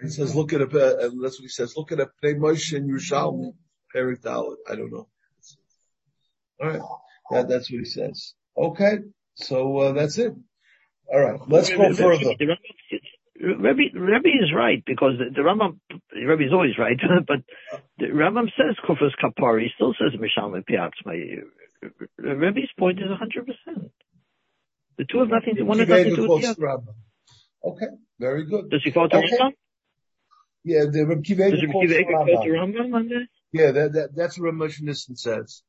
He 0.00 0.08
says, 0.08 0.34
look 0.34 0.52
at 0.52 0.60
a, 0.60 0.64
uh, 0.64 1.10
that's 1.22 1.38
what 1.38 1.42
he 1.42 1.48
says, 1.48 1.74
look 1.76 1.92
at 1.92 2.00
a 2.00 2.08
Pnei 2.22 2.36
Moshe 2.36 2.76
and 2.76 2.90
Yerushalmi. 2.90 3.52
Eric 3.94 4.22
Dalit. 4.22 4.56
I 4.68 4.76
don't 4.76 4.92
know. 4.92 5.08
Alright. 6.60 6.82
That, 7.30 7.48
that's 7.48 7.70
what 7.70 7.78
he 7.78 7.84
says. 7.84 8.34
Okay. 8.56 8.98
So, 9.34 9.78
uh, 9.78 9.92
that's 9.92 10.18
it. 10.18 10.34
Alright. 11.12 11.40
Let's 11.48 11.70
go 11.70 11.92
further. 11.94 12.34
The 13.36 13.48
Rebbe, 13.48 13.98
Rebbe 13.98 14.28
is 14.28 14.52
right 14.54 14.82
because 14.86 15.14
the, 15.18 15.30
the 15.34 15.40
Rambam, 15.40 15.78
Rebbe 16.14 16.44
is 16.44 16.52
always 16.52 16.78
right, 16.78 16.96
but 17.26 17.38
the 17.98 18.06
Rambam 18.06 18.46
says 18.56 18.76
Kufas 18.88 19.10
Kapari, 19.22 19.64
he 19.64 19.68
still 19.74 19.94
says 19.98 20.18
Mishal 20.18 20.54
and 20.54 20.64
Piatzma. 20.64 21.42
Rebbe's 22.18 22.70
point 22.78 23.00
is 23.00 23.06
100%. 23.06 23.90
The 24.96 25.04
two 25.04 25.18
have 25.18 25.28
nothing 25.28 25.56
to, 25.56 25.62
one 25.64 25.80
has 25.80 25.88
nothing 25.88 26.10
to 26.10 26.16
do 26.16 26.28
with 26.28 26.42
the 26.42 26.54
the 26.54 26.66
other. 26.66 26.82
Okay. 27.64 27.86
Very 28.20 28.46
good. 28.46 28.70
Does 28.70 28.82
he 28.84 28.92
quote 28.92 29.10
the 29.10 29.18
Okay. 29.18 29.36
Rambam? 29.40 29.52
Yeah, 30.62 30.84
the 30.90 31.04
Rabbi 31.04 31.20
Does 31.20 31.36
Akiva 31.36 31.46
Eiger 31.46 31.56
Rebbe 31.56 31.72
quotes 31.72 31.90
the 31.90 31.96
the 31.96 32.56
Rambam. 32.56 32.94
On 32.94 33.08
this? 33.08 33.28
Yeah, 33.52 33.70
that, 33.72 33.92
that, 33.92 34.08
that's 34.14 34.38
what 34.38 34.54
Ramesh 34.54 34.80
Nissen 34.80 35.16
says. 35.16 35.62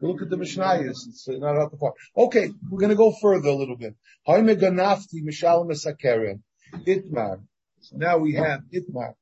Look 0.00 0.20
at 0.22 0.28
the 0.28 0.36
Mishnayos. 0.36 1.06
It's 1.06 1.28
not 1.28 1.56
out 1.56 1.70
the 1.70 1.76
park. 1.76 1.94
Okay, 2.16 2.50
we're 2.68 2.80
going 2.80 2.90
to 2.90 2.96
go 2.96 3.14
further 3.22 3.48
a 3.48 3.54
little 3.54 3.76
bit. 3.76 3.94
Haime 4.26 4.56
ganafti 4.56 5.22
mishalem 5.22 5.70
esakeren. 5.70 6.40
Itmar. 6.72 7.42
So 7.80 7.96
now 7.96 8.18
we 8.18 8.34
have 8.34 8.60
Itmar. 8.72 9.14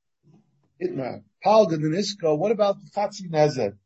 Itmar. 0.80 1.22
Palgan 1.44 1.84
and 1.84 1.94
Iska. 1.94 2.36
What 2.36 2.52
about 2.52 2.76
the 2.78 2.90
Chatzi 2.90 3.28
Nezed? 3.30 3.76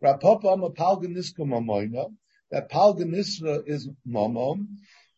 Rav 0.00 0.20
Papa 0.20 0.48
a 0.62 0.70
Palgan 0.70 1.16
Iska 1.16 1.40
mamoina. 1.40 2.14
That 2.50 2.70
Palgan 2.70 3.14
Iska 3.14 3.62
is 3.66 3.88
mamom. 4.08 4.66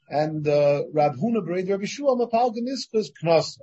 And, 0.08 0.46
uh, 0.46 0.84
Rab 0.92 1.16
Huna 1.16 1.46
Bered 1.46 1.70
Rabbi 1.70 1.84
Shua 1.86 2.12
am 2.12 2.20
a 2.20 2.28
Palgan 2.28 2.68
Iska 2.68 3.04
is. 3.14 3.62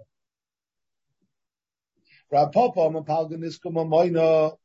Rav 2.31 2.51
Papa 2.51 2.81
am 2.81 2.95
a 2.95 3.03
Palgan 3.03 3.43
Iska 3.43 3.71
mamoina. 3.71 4.55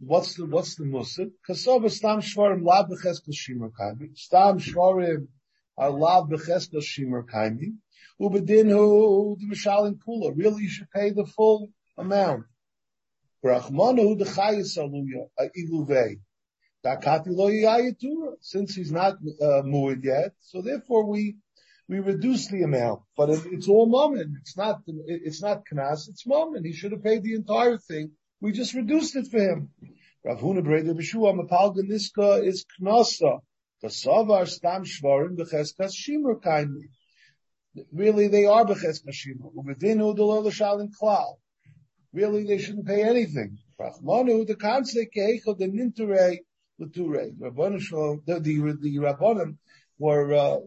What's 0.00 0.34
the 0.34 0.46
what's 0.46 0.74
the 0.74 0.84
musik? 0.84 1.30
Kasova 1.48 1.90
stam 1.90 2.20
shvarim 2.20 2.62
labeches 2.62 3.22
kashima. 3.26 3.70
Stam 4.16 4.58
shvarim 4.58 5.28
alav 5.78 6.30
becheska 6.30 6.80
shimer 6.80 7.24
kaimi, 7.24 7.76
ubedinhu 8.20 9.38
the 9.38 9.46
mishalin 9.46 9.98
kula. 9.98 10.36
Really, 10.36 10.62
you 10.62 10.68
should 10.68 10.90
pay 10.90 11.10
the 11.10 11.26
full 11.26 11.70
amount. 11.98 12.44
Brachmanu 13.44 14.18
the 14.18 14.24
chayis 14.24 14.78
aluya 14.78 15.28
iluvei. 15.56 16.20
Dakati 16.84 17.28
lo 17.28 17.50
yayitura. 17.50 18.36
Since 18.40 18.74
he's 18.74 18.92
not 18.92 19.14
uh, 19.40 19.62
muad 19.62 20.04
yet, 20.04 20.32
so 20.40 20.62
therefore 20.62 21.04
we 21.06 21.36
we 21.88 21.98
reduce 22.00 22.48
the 22.48 22.62
amount, 22.62 23.02
but 23.16 23.28
it, 23.30 23.40
it's 23.52 23.68
all 23.68 23.86
moment. 23.86 24.36
It's 24.40 24.56
not 24.56 24.80
it's 24.86 25.42
not 25.42 25.64
knas. 25.70 26.08
It's 26.08 26.26
moment. 26.26 26.66
He 26.66 26.72
should 26.72 26.92
have 26.92 27.02
paid 27.02 27.22
the 27.22 27.34
entire 27.34 27.78
thing. 27.78 28.12
We 28.40 28.52
just 28.52 28.74
reduced 28.74 29.16
it 29.16 29.28
for 29.28 29.38
him. 29.38 29.70
Rav 30.24 30.38
Huna 30.38 30.62
Breder 30.62 30.94
B'Shua 30.94 31.34
Mapalga 31.38 31.82
Niska 31.82 32.42
is 32.42 32.64
knasa. 32.80 33.40
The 33.84 33.90
Savar 33.90 34.48
Stam 34.48 34.84
Shvarim 34.84 35.36
B'Cheskas 35.36 35.92
Shimur. 35.92 36.40
Really, 37.92 38.28
they 38.28 38.46
are 38.46 38.64
B'Cheskas 38.64 39.12
Shimur. 39.12 39.52
Ubedinu 39.54 40.16
Delol 40.16 40.46
Shalin 40.46 40.88
Klal. 40.98 41.34
Really, 42.14 42.44
they 42.44 42.56
shouldn't 42.56 42.86
pay 42.86 43.02
anything. 43.02 43.58
Rachmanu 43.78 44.46
the 44.46 44.54
Kansek 44.54 45.10
Eichel 45.14 45.58
the 45.58 45.66
Ninturei 45.66 46.38
L'Turei. 46.78 47.36
The 47.38 48.40
the 48.40 48.78
the 48.80 48.96
Rabbanim 48.96 49.58
were 49.98 50.32
uh, 50.32 50.60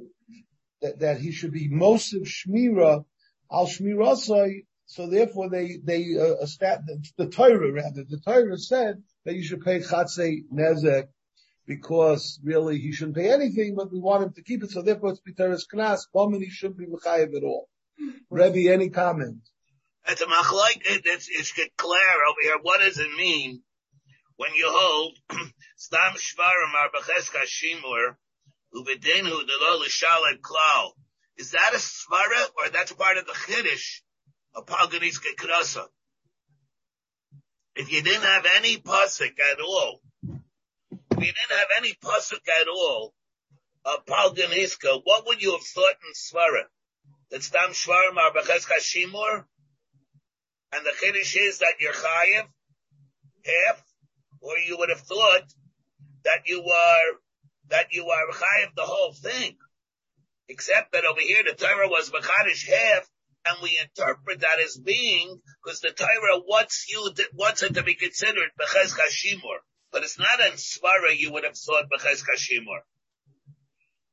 that, 0.84 1.00
that 1.00 1.20
he 1.20 1.32
should 1.32 1.54
be 1.54 1.70
most 1.70 2.14
of 2.14 2.22
Shmira 2.22 3.04
al 3.52 3.66
Shmirasai. 3.66 4.64
So 4.86 5.10
therefore, 5.10 5.50
they 5.50 5.80
they 5.84 6.16
uh, 6.20 6.36
established 6.44 7.16
the 7.18 7.30
Torah 7.30 7.72
rather. 7.72 8.04
The 8.08 8.20
Torah 8.20 8.60
said 8.60 9.02
that 9.26 9.34
you 9.34 9.44
should 9.44 9.62
pay 9.62 9.80
chatzei 9.80 10.44
nezek 10.54 11.08
because 11.68 12.40
really 12.44 12.80
he 12.80 12.94
shouldn't 12.94 13.18
pay 13.18 13.30
anything, 13.30 13.76
but 13.76 13.92
we 13.92 14.00
want 14.00 14.24
him 14.24 14.34
to 14.34 14.42
keep 14.42 14.64
it. 14.64 14.72
So 14.72 14.82
therefore, 14.82 15.12
it's 15.12 15.22
biteres 15.22 15.64
knas. 15.72 16.00
Woman, 16.14 16.42
he 16.42 16.50
shouldn't 16.50 16.80
be 16.80 16.86
mechayev 16.86 17.36
at 17.36 17.44
all. 17.44 17.68
Hmm. 18.00 18.12
Rebbe, 18.30 18.72
any 18.72 18.90
comment? 18.90 19.42
It's 20.08 20.22
a 20.22 20.26
machlok. 20.26 20.82
It's 20.86 21.28
it's 21.30 21.52
clear 21.52 22.26
over 22.30 22.42
here. 22.42 22.58
What 22.62 22.80
does 22.80 22.98
it 22.98 23.12
mean 23.18 23.62
when 24.38 24.52
you 24.56 24.68
hold 24.70 25.18
stam 25.76 26.14
shvarim 26.14 26.72
arbacheska 26.74 27.44
shimur 27.44 28.16
uvedenu 28.74 29.48
delo 29.48 29.80
l'shalet 29.80 30.40
klal? 30.42 30.92
Is 31.38 31.52
that 31.52 31.74
a 31.74 31.78
svara 31.78 32.48
or 32.58 32.70
that's 32.70 32.94
part 32.94 33.18
of 33.18 33.26
the 33.28 33.34
chiddush 33.34 34.02
of 34.56 34.66
Palganiska 34.66 35.36
Krasa? 35.38 35.86
If 37.76 37.92
you 37.92 38.02
didn't 38.02 38.24
have 38.24 38.48
any 38.56 38.78
pasuk 38.78 39.34
at 39.52 39.60
all, 39.60 40.02
you 41.18 41.34
didn't 41.34 41.58
have 41.58 41.68
any 41.78 41.94
pasuk 41.94 42.48
at 42.62 42.68
all 42.68 43.14
of 43.86 44.06
Palganiska, 44.06 45.02
what 45.04 45.26
would 45.28 45.42
you 45.42 45.54
have 45.54 45.64
thought 45.64 45.96
in 46.06 46.14
svara? 46.14 46.64
That 47.32 47.44
stam 47.44 47.72
shvarim 47.72 48.16
arbacheska 48.16 48.80
shimur? 48.80 49.46
And 50.74 50.86
the 50.86 50.92
chiddush 50.92 51.38
is 51.40 51.60
that 51.60 51.76
you're 51.80 51.94
chayiv 51.94 52.48
half, 53.46 53.84
or 54.42 54.58
you 54.58 54.78
would 54.78 54.90
have 54.90 55.02
thought 55.02 55.46
that 56.24 56.42
you 56.46 56.62
were 56.62 57.20
that 57.70 57.88
you 57.92 58.10
are 58.10 58.28
chayiv 58.34 58.76
the 58.76 58.82
whole 58.82 59.14
thing. 59.14 59.58
Except 60.50 60.92
that 60.92 61.06
over 61.06 61.22
here 61.22 61.44
the 61.46 61.56
Torah 61.56 61.88
was 61.88 62.10
machadish 62.10 62.68
half, 62.68 63.10
and 63.46 63.58
we 63.64 63.80
interpret 63.82 64.42
that 64.42 64.60
as 64.60 64.78
being 64.78 65.42
because 65.64 65.80
the 65.80 65.92
Torah 65.92 66.40
wants 66.46 66.88
you 66.90 67.10
wants 67.34 67.64
it 67.64 67.76
to 67.76 67.84
be 67.84 67.96
considered 67.96 68.52
beches 68.58 68.94
kashimur, 68.94 69.60
but 69.98 70.06
it's 70.06 70.20
not 70.22 70.38
in 70.46 70.54
svara 70.54 71.18
you 71.18 71.34
would 71.34 71.44
have 71.44 71.58
thought 71.58 71.90
beches 71.90 72.22
kashimur. 72.22 72.86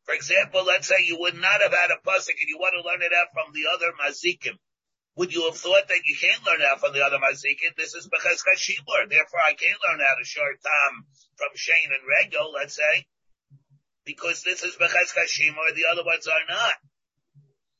For 0.08 0.14
example, 0.14 0.64
let's 0.64 0.88
say 0.88 1.04
you 1.04 1.20
would 1.20 1.36
not 1.36 1.60
have 1.60 1.76
had 1.76 1.92
a 1.92 2.00
pasuk 2.00 2.40
and 2.40 2.48
you 2.48 2.56
want 2.56 2.72
to 2.72 2.88
learn 2.88 3.04
it 3.04 3.12
out 3.12 3.28
from 3.36 3.52
the 3.52 3.68
other 3.68 3.92
mazikim 4.00 4.56
would 5.16 5.32
you 5.32 5.46
have 5.46 5.56
thought 5.56 5.86
that 5.88 6.06
you 6.06 6.16
can't 6.18 6.44
learn 6.44 6.62
out 6.62 6.80
from 6.80 6.92
the 6.92 7.04
other 7.04 7.18
mazikin? 7.18 7.76
This 7.76 7.94
is 7.94 8.10
because 8.10 8.42
Shimur. 8.58 9.08
Therefore, 9.08 9.40
I 9.46 9.54
can't 9.54 9.78
learn 9.86 10.00
out 10.02 10.20
a 10.20 10.26
short 10.26 10.58
time 10.62 11.06
from 11.36 11.54
Shane 11.54 11.90
and 11.94 12.02
Rego, 12.02 12.52
let's 12.52 12.74
say, 12.74 13.06
because 14.04 14.42
this 14.42 14.62
is 14.64 14.74
because 14.74 15.14
Shimur, 15.14 15.74
the 15.74 15.86
other 15.92 16.04
ones 16.04 16.26
are 16.26 16.46
not. 16.48 16.74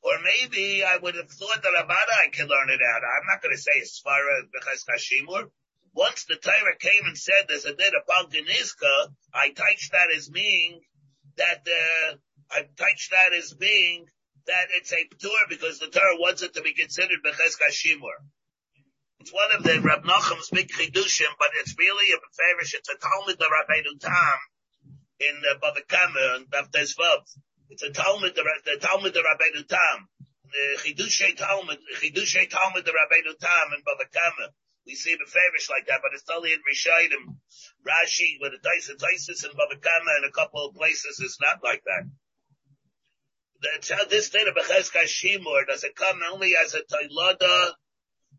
Or 0.01 0.15
maybe 0.23 0.83
I 0.83 0.97
would 0.97 1.15
have 1.15 1.29
thought 1.29 1.61
that 1.61 1.75
Abada 1.75 2.15
I 2.23 2.29
can 2.31 2.47
learn 2.47 2.69
it 2.69 2.79
out. 2.79 3.01
I'm 3.03 3.27
not 3.27 3.41
going 3.41 3.55
to 3.55 3.61
say 3.61 3.81
as 3.81 3.99
far 3.99 4.19
as 4.39 4.45
because 4.53 4.85
Shimur. 5.03 5.51
Once 5.95 6.25
the 6.25 6.35
Torah 6.35 6.77
came 6.77 7.05
and 7.05 7.17
said 7.17 7.47
there's 7.47 7.63
a 7.63 7.73
din 7.73 7.91
of 7.95 8.03
Palganizka, 8.05 9.15
I 9.33 9.51
touched 9.51 9.91
that 9.93 10.11
as 10.15 10.29
meaning 10.29 10.81
that, 11.37 11.65
uh, 11.65 12.15
I 12.51 12.67
touched 12.75 13.11
that 13.11 13.31
as 13.33 13.53
being 13.53 14.05
that 14.45 14.67
it's 14.75 14.91
a 14.91 15.07
ptur 15.07 15.49
because 15.49 15.79
the 15.79 15.87
Torah 15.87 16.19
wants 16.19 16.41
it 16.43 16.53
to 16.55 16.61
be 16.61 16.73
considered 16.73 17.23
becheska 17.25 17.71
shimur. 17.71 18.19
It's 19.21 19.31
one 19.31 19.55
of 19.57 19.63
the 19.63 19.79
Rab 19.81 20.03
Nachum's 20.03 20.49
big 20.51 20.67
chidushim, 20.67 21.31
but 21.39 21.49
it's 21.61 21.75
really 21.79 22.13
a 22.13 22.19
favorish. 22.19 22.75
It's 22.75 22.89
a 22.89 22.97
Talmud 22.97 23.39
of 23.39 23.47
Rabbeinu 23.47 23.99
Tam 23.99 24.37
in 25.19 25.41
uh, 25.49 25.57
Bava 25.59 25.81
Kama 25.87 26.35
and 26.35 26.45
Bavtez 26.45 26.95
Vav. 26.99 27.23
It's 27.69 27.83
a 27.83 27.91
Talmud, 27.91 28.35
the 28.35 28.77
Talmud 28.81 29.15
of 29.15 29.23
Rabbeinu 29.23 29.67
Tam. 29.67 30.07
The 30.51 30.77
Chidushay 30.83 31.35
Talmud, 31.35 31.79
Chidushay 32.03 32.49
Talmud 32.49 32.87
of 32.87 32.93
Rabbeinu 32.93 33.39
Tam 33.39 33.67
in 33.75 33.81
Bava 33.81 34.05
Kama. 34.13 34.51
We 34.85 34.95
see 34.95 35.15
the 35.15 35.25
favorish 35.25 35.69
like 35.69 35.87
that, 35.87 36.01
but 36.01 36.13
it's 36.13 36.29
only 36.29 36.53
in 36.53 36.61
Rishayim, 36.61 37.37
Rashi, 37.81 38.37
with 38.39 38.53
the 38.53 38.61
Tyson 38.61 38.97
Tysus 38.97 39.43
and 39.43 39.53
Bava 39.53 39.81
Kama 39.81 40.11
and 40.21 40.29
a 40.29 40.31
couple 40.31 40.65
of 40.65 40.75
places, 40.75 41.19
it's 41.19 41.41
not 41.41 41.63
like 41.63 41.83
that 41.85 42.05
this 44.09 44.27
state 44.27 44.47
of 44.47 44.55
Becheska 44.55 45.03
Shimur, 45.05 45.67
does 45.67 45.83
it 45.83 45.95
come 45.95 46.19
only 46.31 46.53
as 46.63 46.73
a 46.73 46.79
Tailada 46.79 47.71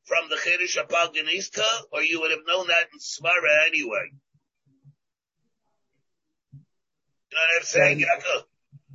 from 0.05 0.29
the 0.29 0.37
Chirish 0.37 0.81
of 0.81 0.89
Palganista, 0.89 1.65
or 1.93 2.03
you 2.03 2.21
would 2.21 2.31
have 2.31 2.47
known 2.47 2.69
that 2.69 2.89
in 2.93 2.99
Smara 2.99 3.67
anyway? 3.67 4.11
You 6.53 7.33
know 7.33 7.39
what 7.39 7.59
I'm 7.59 7.65
saying, 7.65 7.99
Yaakov? 8.01 8.45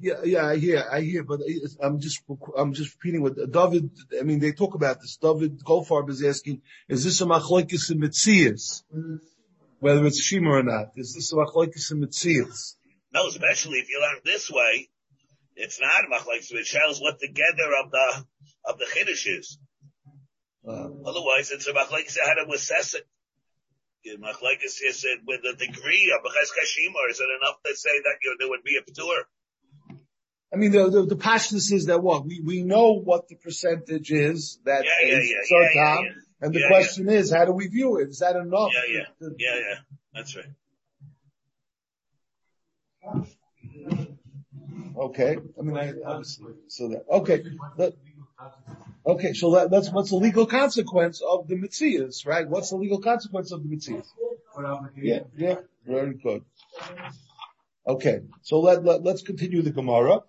Yeah, 0.02 0.24
yeah, 0.24 0.48
I 0.48 0.58
hear, 0.58 0.84
I 0.92 1.02
hear, 1.02 1.24
but 1.24 1.42
I'm 1.80 2.00
just, 2.00 2.24
I'm 2.58 2.74
just 2.74 2.96
repeating 2.96 3.22
what 3.22 3.36
David, 3.36 3.92
I 4.20 4.24
mean, 4.24 4.40
they 4.40 4.52
talk 4.52 4.74
about 4.74 5.00
this. 5.00 5.18
David 5.18 5.64
Goldfarb 5.64 6.10
is 6.10 6.24
asking, 6.24 6.64
is 6.90 7.04
this 7.04 7.22
a 7.22 7.26
machlokes 7.26 7.92
in 7.92 8.00
Metzias? 8.00 8.82
Whether 9.80 10.08
it's 10.08 10.20
Shima 10.20 10.50
or 10.50 10.64
not. 10.64 10.94
Is 10.96 11.14
this 11.14 11.32
a 11.32 11.36
machlokes 11.36 11.92
in 11.92 12.02
Metzias? 12.02 12.76
No, 13.14 13.28
especially 13.28 13.78
if 13.78 13.90
you 13.90 14.02
learn 14.02 14.22
this 14.26 14.50
way, 14.50 14.90
it's 15.56 15.80
not 15.80 16.10
machlekes. 16.12 16.52
It 16.52 16.66
shows 16.66 17.00
what 17.00 17.20
the 17.20 17.28
gather 17.28 17.72
of 17.84 17.92
the 17.92 18.26
of 18.66 18.80
the 18.80 18.86
chiddush 18.86 19.28
is. 19.28 19.60
Uh, 20.68 20.90
Otherwise, 21.06 21.52
it's 21.52 21.68
a 21.68 21.74
machlekes 21.74 22.18
how 22.18 22.44
to 22.44 22.52
assess 22.54 22.96
it. 22.96 23.06
Machlekes 24.20 24.82
is 24.84 25.06
it 25.06 25.20
with 25.28 25.42
the 25.44 25.54
degree 25.64 26.12
of 26.16 26.26
b'ches 26.26 26.50
kashima, 26.58 27.12
is 27.12 27.20
it 27.20 27.30
enough 27.40 27.62
to 27.64 27.76
say 27.76 28.00
that 28.02 28.18
you, 28.24 28.36
there 28.40 28.50
would 28.50 28.64
be 28.64 28.78
a 28.78 28.82
ptur? 28.82 29.22
I 30.54 30.58
mean, 30.58 30.72
the, 30.72 30.90
the, 30.90 31.06
the 31.06 31.16
is 31.72 31.86
that 31.86 32.04
what? 32.04 32.26
We, 32.26 32.42
we 32.42 32.62
know 32.64 33.00
what 33.00 33.30
the 33.30 33.36
percentage 33.36 34.12
is 34.12 34.60
that 34.66 34.84
yeah, 34.84 35.08
yeah, 35.08 35.18
is 35.18 35.30
yeah, 35.30 35.58
yeah, 35.74 36.02
yeah, 36.02 36.10
and 36.42 36.54
the 36.54 36.68
question 36.68 37.08
is, 37.10 37.32
how 37.32 37.46
do 37.46 37.54
we 37.54 37.68
view 37.68 38.00
it? 38.00 38.10
Is 38.10 38.20
that 38.20 38.36
enough? 38.36 38.72
Yeah, 38.74 39.00
yeah, 39.00 39.28
to- 39.28 39.36
yeah, 39.38 39.56
yeah. 39.56 39.76
That's 40.14 40.36
right. 40.36 40.46
Okay, 44.98 45.38
I 45.58 45.62
mean, 45.62 45.78
I, 45.78 45.94
obviously, 46.06 46.54
so 46.68 46.90
that, 46.90 47.06
okay, 47.10 47.44
let, 47.78 47.94
okay, 49.06 49.34
so 49.34 49.52
that, 49.56 49.72
that's, 49.72 49.90
what's 49.90 50.10
the 50.10 50.18
legal 50.18 50.46
consequence 50.46 51.22
of 51.22 51.48
the 51.48 51.56
mitzias, 51.56 52.26
right? 52.28 52.48
What's 52.48 52.70
the 52.70 52.76
legal 52.76 53.00
consequence 53.00 53.52
of 53.52 53.64
the 53.64 53.70
mitzias? 53.70 54.06
Yeah, 54.96 55.22
yeah, 55.36 55.56
very 55.88 56.16
good. 56.16 56.44
Okay, 57.88 58.22
so 58.44 58.60
let, 58.60 58.84
let, 58.84 59.04
let's 59.04 59.22
continue 59.24 59.62
the 59.62 59.72
Gemara. 59.72 60.22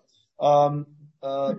Um, 0.43 0.87
uh, 1.21 1.53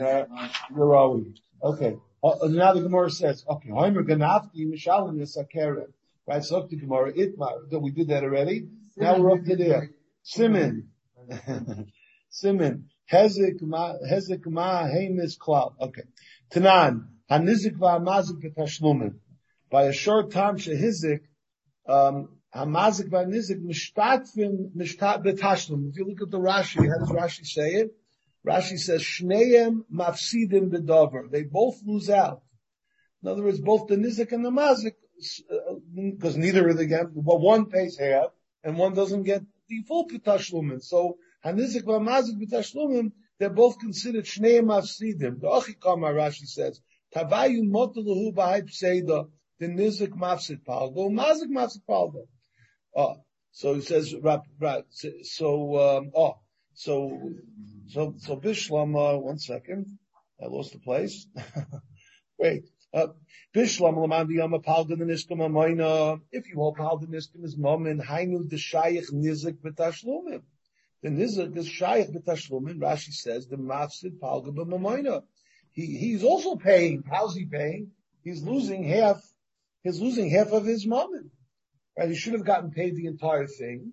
uh, 0.00 0.24
where 0.70 0.94
are 0.94 1.10
we? 1.10 1.34
Okay, 1.62 1.96
uh, 2.24 2.48
now 2.48 2.72
the 2.72 2.80
Gemara 2.80 3.10
says, 3.10 3.44
okay, 3.48 3.68
Hoimer 3.68 4.02
Ganafti 4.02 4.66
Mishalim 4.66 5.18
Yisakeret. 5.18 5.92
Right, 6.26 6.42
so 6.42 6.58
up 6.58 6.70
to 6.70 6.76
Gemara, 6.76 7.12
Itmar, 7.12 7.80
we 7.80 7.90
did 7.90 8.08
that 8.08 8.22
already. 8.22 8.68
Now 8.96 9.18
we're 9.18 9.32
up 9.32 9.44
to 9.44 9.56
there. 9.56 9.90
Simon. 10.22 10.90
Simin. 12.30 12.84
Hezek 13.10 13.62
ma, 13.62 13.94
hezek 14.10 14.46
ma, 14.46 14.84
heimis 14.84 15.38
klal. 15.38 15.74
Okay. 15.80 16.02
Tanan. 16.50 17.06
Hanizik 17.30 17.76
va'amazik 17.78 18.42
v'tashlumin. 18.42 19.14
By 19.70 19.84
a 19.84 19.92
short 19.92 20.30
time, 20.30 20.56
shehizik, 20.56 21.20
um, 21.88 22.37
hamazik 22.54 23.08
va'nizik 23.10 23.62
mishtatvin 23.62 24.72
mishtat 24.76 25.24
v'tashlum. 25.24 25.90
If 25.90 25.96
you 25.96 26.06
look 26.06 26.22
at 26.22 26.30
the 26.30 26.38
Rashi, 26.38 26.86
how 26.88 26.98
does 26.98 27.10
Rashi 27.10 27.46
say 27.46 27.70
it? 27.74 27.94
Rashi 28.46 28.78
says, 28.78 29.02
Shneim 29.02 29.84
mafsidim 29.92 30.70
b'dover. 30.70 31.30
They 31.30 31.42
both 31.42 31.80
lose 31.84 32.08
out. 32.08 32.42
In 33.22 33.28
other 33.28 33.42
words, 33.42 33.60
both 33.60 33.88
the 33.88 33.96
nizik 33.96 34.32
and 34.32 34.44
the 34.44 34.50
mazik, 34.50 34.94
because 35.94 36.36
uh, 36.36 36.38
neither 36.38 36.68
of 36.68 36.78
them, 36.78 37.12
well, 37.14 37.38
one 37.38 37.66
pays 37.66 37.98
half, 37.98 38.28
and 38.62 38.78
one 38.78 38.94
doesn't 38.94 39.24
get 39.24 39.42
the 39.68 39.82
full 39.82 40.08
tashlumin. 40.08 40.82
So 40.82 41.18
Hanizik 41.44 41.82
v'amazik 41.82 42.40
b'tashlumim, 42.40 43.12
they're 43.38 43.50
both 43.50 43.78
considered 43.78 44.24
shnei 44.24 44.60
mafsidim. 44.60 45.40
The 45.40 45.48
Ochikama 45.48 46.12
Rashi 46.14 46.46
says, 46.46 46.80
Tavayu 47.14 47.62
motelahu 47.62 48.34
b'hai 48.34 48.62
pseida, 48.62 49.28
the 49.58 49.66
nizik 49.66 50.10
mafsid 50.10 50.64
palgo, 50.64 51.10
mazik 51.10 51.48
mafsid 51.50 51.82
palgo. 51.88 52.28
Oh, 52.96 53.16
so 53.52 53.74
he 53.74 53.80
says, 53.80 54.14
so, 55.22 55.98
um, 55.98 56.10
oh, 56.14 56.38
so, 56.74 57.32
so, 57.88 58.14
so 58.18 58.36
Bishlam, 58.36 58.94
uh, 58.94 59.18
one 59.18 59.38
second. 59.38 59.98
I 60.40 60.46
lost 60.46 60.72
the 60.72 60.78
place. 60.78 61.26
Wait. 62.38 62.64
Uh, 62.94 63.08
Bishlam 63.54 63.96
lamandi 63.96 64.36
yama 64.36 64.60
palgan 64.60 64.98
niskum. 64.98 66.20
If 66.30 66.48
you 66.48 66.54
hold 66.54 66.76
palgan 66.76 67.08
niskum 67.08 67.44
is 67.44 67.56
momin, 67.56 68.00
hainu 68.00 68.48
deshayich 68.48 69.12
nizik 69.12 69.58
b'tashlumim. 69.58 70.42
The 71.02 71.08
nizik 71.08 71.56
is 71.56 71.68
shayich 71.68 72.14
b'tashlumim. 72.14 72.78
Rashi 72.78 73.12
says 73.12 73.48
the 73.48 73.56
mafsid 73.56 74.18
palgan 74.20 74.54
b'mamoina. 74.54 75.22
He, 75.72 75.98
he's 75.98 76.22
also 76.22 76.56
paying. 76.56 77.02
How's 77.10 77.34
he 77.34 77.44
paying? 77.44 77.90
He's 78.24 78.42
losing 78.42 78.84
half, 78.84 79.22
he's 79.82 80.00
losing 80.00 80.30
half 80.30 80.52
of 80.52 80.64
his 80.64 80.86
momin. 80.86 81.30
Right? 81.98 82.10
He 82.10 82.14
should 82.14 82.34
have 82.34 82.44
gotten 82.44 82.70
paid 82.70 82.94
the 82.94 83.06
entire 83.06 83.46
thing. 83.46 83.92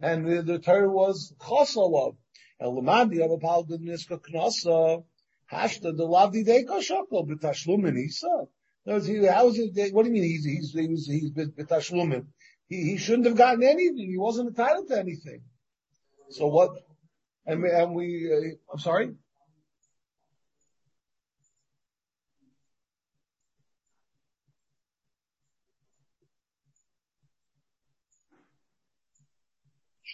And 0.00 0.26
the, 0.26 0.42
the 0.42 0.58
Torah 0.58 0.90
was 0.90 1.32
chosalav. 1.38 2.16
Elamandi 2.60 3.24
of 3.24 3.30
a 3.30 3.38
palgan 3.38 3.82
niska 3.82 4.20
knasa. 4.20 5.04
Hashta 5.52 5.96
the 5.96 6.06
lavdi 6.06 6.44
deka 6.44 6.80
shakol 6.80 7.28
b'tashlumin 7.28 7.96
isa. 7.98 8.46
How 8.86 8.96
is 9.48 9.58
it? 9.58 9.94
What 9.94 10.02
do 10.02 10.08
you 10.08 10.14
mean 10.14 10.24
he's 10.24 10.44
he's 10.44 10.72
he's 10.72 11.06
he's? 11.06 11.30
He 12.68 12.82
he 12.82 12.96
shouldn't 12.96 13.26
have 13.26 13.36
gotten 13.36 13.62
anything. 13.62 14.10
He 14.10 14.16
wasn't 14.16 14.48
entitled 14.48 14.88
to 14.88 14.98
anything. 14.98 15.42
So 16.30 16.46
what? 16.46 16.70
And 17.46 17.64
and 17.64 17.94
we 17.94 18.32
uh, 18.32 18.72
I'm 18.72 18.78
sorry. 18.78 19.10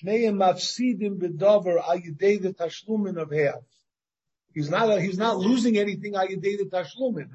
Shneim 0.03 0.37
mafsidim 0.37 1.19
b'dover 1.19 1.79
al 1.79 1.99
the 1.99 2.55
tashlumin 2.55 3.21
of 3.21 3.31
half. 3.31 3.63
He's 4.55 4.71
not, 4.71 5.01
he's 5.01 5.19
not 5.19 5.39
losing 5.39 5.77
anything 5.79 6.15
ayidei 6.15 6.59
tashlumin. 6.71 7.29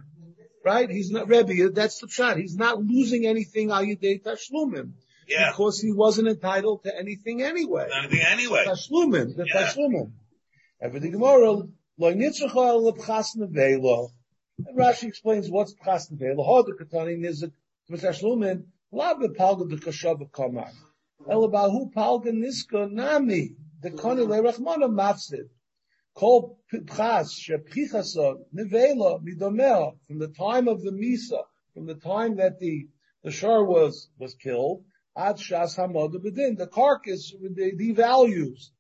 Right? 0.63 0.89
He's 0.89 1.11
not, 1.11 1.27
Rebbe, 1.27 1.69
that's 1.71 1.99
the 1.99 2.07
shot. 2.07 2.37
He's 2.37 2.55
not 2.55 2.83
losing 2.83 3.25
anything 3.25 3.69
ayidei 3.69 4.23
tashlumin. 4.23 4.93
Yeah. 5.27 5.51
Because 5.51 5.79
he 5.79 5.91
wasn't 5.91 6.27
entitled 6.27 6.83
to 6.83 6.97
anything 6.97 7.41
anyway. 7.41 7.87
Anything 7.95 8.21
anyway. 8.21 8.65
Tashlumin, 8.67 9.35
the 9.35 9.45
Yeah. 9.47 9.61
tashlumin. 9.61 10.11
Everything 10.81 11.11
Gemara, 11.11 11.51
lo 11.51 11.67
nitzachah 12.13 12.91
lepchas 12.91 13.37
nevelo. 13.37 14.09
And 14.65 14.77
Rashi 14.77 15.07
explains 15.07 15.49
what's 15.49 15.73
pchas 15.73 16.11
nevelo. 16.11 16.45
Hod 16.45 16.65
the 16.65 16.83
katani 16.83 17.17
nizik 17.17 17.51
tashlumin, 17.89 18.65
la 18.91 19.13
bepalga 19.15 19.69
the 19.69 19.77
kashav 19.77 20.31
kamar. 20.31 20.71
Elabahu 21.27 21.93
palga 21.93 22.31
niska 22.31 22.91
nami. 22.91 23.55
The 23.81 23.91
kone 23.91 24.25
lerachmana 24.25 24.89
mafsid. 24.89 25.49
Kol 26.13 26.57
pchas 26.71 27.29
sheprichasa 27.39 28.37
nevela 28.55 29.23
midomea 29.23 29.97
from 30.07 30.19
the 30.19 30.27
time 30.29 30.67
of 30.67 30.81
the 30.81 30.91
misa, 30.91 31.43
from 31.73 31.85
the 31.85 31.95
time 31.95 32.35
that 32.37 32.59
the 32.59 32.87
the 33.23 33.31
shar 33.31 33.63
was 33.63 34.09
was 34.17 34.33
killed, 34.35 34.83
ad 35.15 35.37
shas 35.37 35.77
hamod 35.77 36.13
bedin, 36.15 36.57
the 36.57 36.67
carcass 36.67 37.33
devalues. 37.33 38.71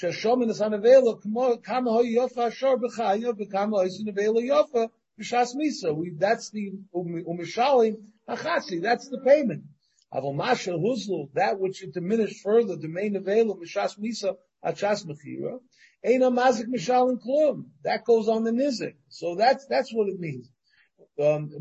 Sheshomin 0.00 0.50
is 0.50 0.60
anavela 0.60 1.20
kama 1.64 1.90
ho 1.90 2.02
yofa 2.04 2.52
shar 2.52 2.76
b'chaya 2.76 3.32
b'kama 3.32 3.84
is 3.86 4.02
anavela 4.02 4.40
yofa 4.40 4.88
b'shas 5.20 5.56
misa. 5.56 5.94
We 5.94 6.10
that's 6.16 6.50
the 6.50 6.72
umishalim 6.94 7.96
hachatzi. 8.28 8.80
That's 8.80 9.08
the 9.08 9.20
payment. 9.20 9.64
Avol 10.12 10.34
masha 10.34 10.70
huzlu 10.70 11.32
that 11.34 11.58
which 11.60 11.82
it 11.82 11.92
diminished 11.92 12.42
further 12.42 12.76
the 12.76 12.88
main 12.88 13.14
avela 13.14 13.58
b'shas 13.60 13.98
misa 13.98 14.36
at 14.62 14.76
shas 14.76 15.04
mechira. 15.06 15.60
Eina 16.04 16.30
mazik 16.32 16.66
mishalim 16.66 17.18
klum. 17.20 17.66
That 17.84 18.04
goes 18.04 18.28
on 18.28 18.44
the 18.44 18.52
nizik. 18.52 18.94
So 19.08 19.34
that's, 19.34 19.66
that's 19.66 19.92
what 19.92 20.08
it 20.08 20.18
means. 20.18 20.50
Um, 21.20 21.48
the 21.50 21.60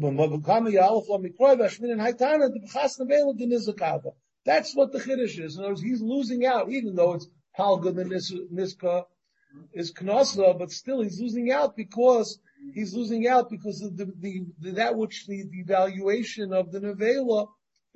that's 4.46 4.74
what 4.76 4.94
the 4.94 5.00
chiddush 5.00 5.40
is. 5.40 5.58
In 5.58 5.62
other 5.62 5.72
words, 5.72 5.82
he's 5.82 6.02
losing 6.02 6.46
out, 6.46 6.70
even 6.72 6.96
though 6.96 7.14
it's 7.16 7.28
palga 7.58 7.90
and 7.90 8.12
niska 8.54 9.04
is 9.74 9.92
knosa, 9.94 10.58
but 10.58 10.72
still 10.72 11.02
he's 11.02 11.20
losing 11.20 11.52
out 11.52 11.76
because 11.76 12.40
he's 12.74 12.94
losing 12.94 13.28
out 13.28 13.50
because 13.50 13.82
of 13.82 13.98
the, 13.98 14.06
the, 14.20 14.46
the 14.60 14.72
that 14.72 14.96
which 14.96 15.26
the, 15.28 15.44
the 15.50 15.64
valuation 15.64 16.54
of 16.54 16.72
the 16.72 16.80
nevela 16.80 17.48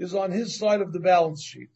is 0.01 0.15
on 0.15 0.31
his 0.31 0.57
side 0.57 0.81
of 0.81 0.91
the 0.91 0.99
balance 0.99 1.43
sheet. 1.43 1.69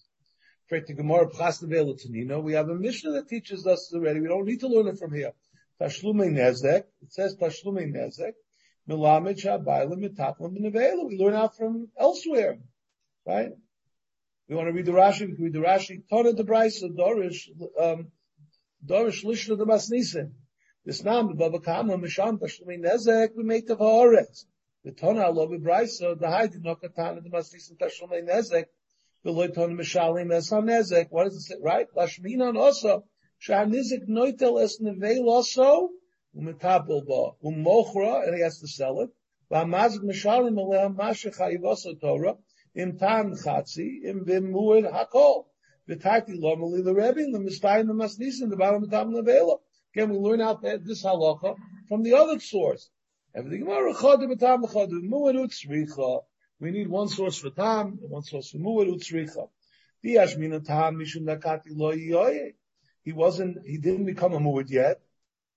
We 0.71 0.79
have 0.79 2.69
a 2.69 2.75
Mishnah 2.75 3.11
that 3.11 3.27
teaches 3.29 3.67
us 3.67 3.91
already. 3.93 4.19
We 4.19 4.27
don't 4.27 4.45
need 4.45 4.61
to 4.61 4.67
learn 4.67 4.87
it 4.87 4.97
from 4.97 5.13
here. 5.13 5.31
Nezek. 5.79 6.83
It 7.03 7.13
says 7.13 7.35
Nezek. 7.35 8.33
Milamid. 8.89 9.37
We 11.07 11.17
learn 11.17 11.33
out 11.35 11.55
from 11.55 11.89
elsewhere. 11.99 12.57
Right? 13.27 13.51
We 14.47 14.55
want 14.55 14.67
to 14.69 14.73
read 14.73 14.85
the 14.85 14.91
Rashi. 14.91 15.27
We 15.27 15.35
can 15.35 15.43
read 15.45 15.53
the 15.53 15.59
Rashi. 15.59 16.03
Tona 16.11 16.35
de 16.35 16.43
Brisa 16.43 16.89
Dorish, 16.95 17.49
um, 17.79 18.11
Dorish 18.83 19.23
Lishna 19.23 19.57
de 19.57 19.65
Masnisim. 19.65 20.31
This 20.83 20.99
the 20.99 21.33
Baba 21.35 21.59
Kama 21.59 21.97
Misham 21.97 22.39
Tashlume 22.39 22.79
Nezek. 22.79 23.35
We 23.35 23.43
make 23.43 23.67
the 23.67 23.75
Haaretz. 23.77 24.45
The 24.85 24.91
Tona 24.91 25.23
Allah 25.23 25.47
Brisa. 25.47 26.15
The 26.19 26.27
Haidi 26.27 26.61
Nokatana 26.63 27.23
de 27.23 27.29
Masnisim 27.31 27.75
Tashlume 27.75 28.23
Nezek. 28.23 28.65
What 29.23 29.55
does 31.23 31.35
it 31.35 31.41
say? 31.41 31.55
Right? 31.59 31.87
Lashminan 31.97 32.55
also. 32.55 33.05
Shahanizik 33.41 34.07
noitel 34.07 34.61
es 34.61 34.79
nevel 34.79 35.25
also. 35.25 35.89
Umetapel 36.37 37.03
ba. 37.07 37.31
Umochra, 37.43 38.27
and 38.27 38.35
he 38.35 38.43
has 38.43 38.59
to 38.59 38.67
sell 38.67 39.01
it. 39.01 39.09
V'amazik 39.51 40.03
mishalim 40.03 40.55
aleha 40.55 40.95
masha 40.95 41.31
chayivosa 41.31 41.99
Torah. 41.99 42.37
Im 42.75 42.99
tam 42.99 43.31
chatzi. 43.31 44.03
Im 44.03 44.23
bimuid 44.23 44.85
hakol. 44.93 45.45
V'tarti 45.89 46.35
lo 46.39 46.55
mali 46.57 46.83
the 46.83 46.93
Rebbe. 46.93 47.21
L'mistayim 47.21 47.87
l'masnisim. 47.89 48.51
The 48.51 48.55
bottom 48.55 48.83
of 48.83 48.91
tam 48.91 49.11
nevela. 49.11 49.57
Again, 49.95 50.11
we 50.11 50.17
learn 50.17 50.41
out 50.41 50.61
that 50.61 50.85
this 50.85 51.03
halacha 51.03 51.55
from 51.89 52.03
the 52.03 52.13
other 52.13 52.39
source. 52.39 52.91
We 53.37 53.43
need 56.71 56.87
one 56.87 57.09
source 57.09 57.37
for 57.37 57.49
tam, 57.49 57.99
one 58.01 58.23
source 58.23 58.51
for 58.51 58.59
muad 58.59 58.87
utzricha. 58.87 59.49
He 60.01 60.17
wasn't, 63.11 63.57
he 63.65 63.77
didn't 63.77 64.05
become 64.05 64.33
a 64.33 64.39
muad 64.39 64.69
yet. 64.69 65.01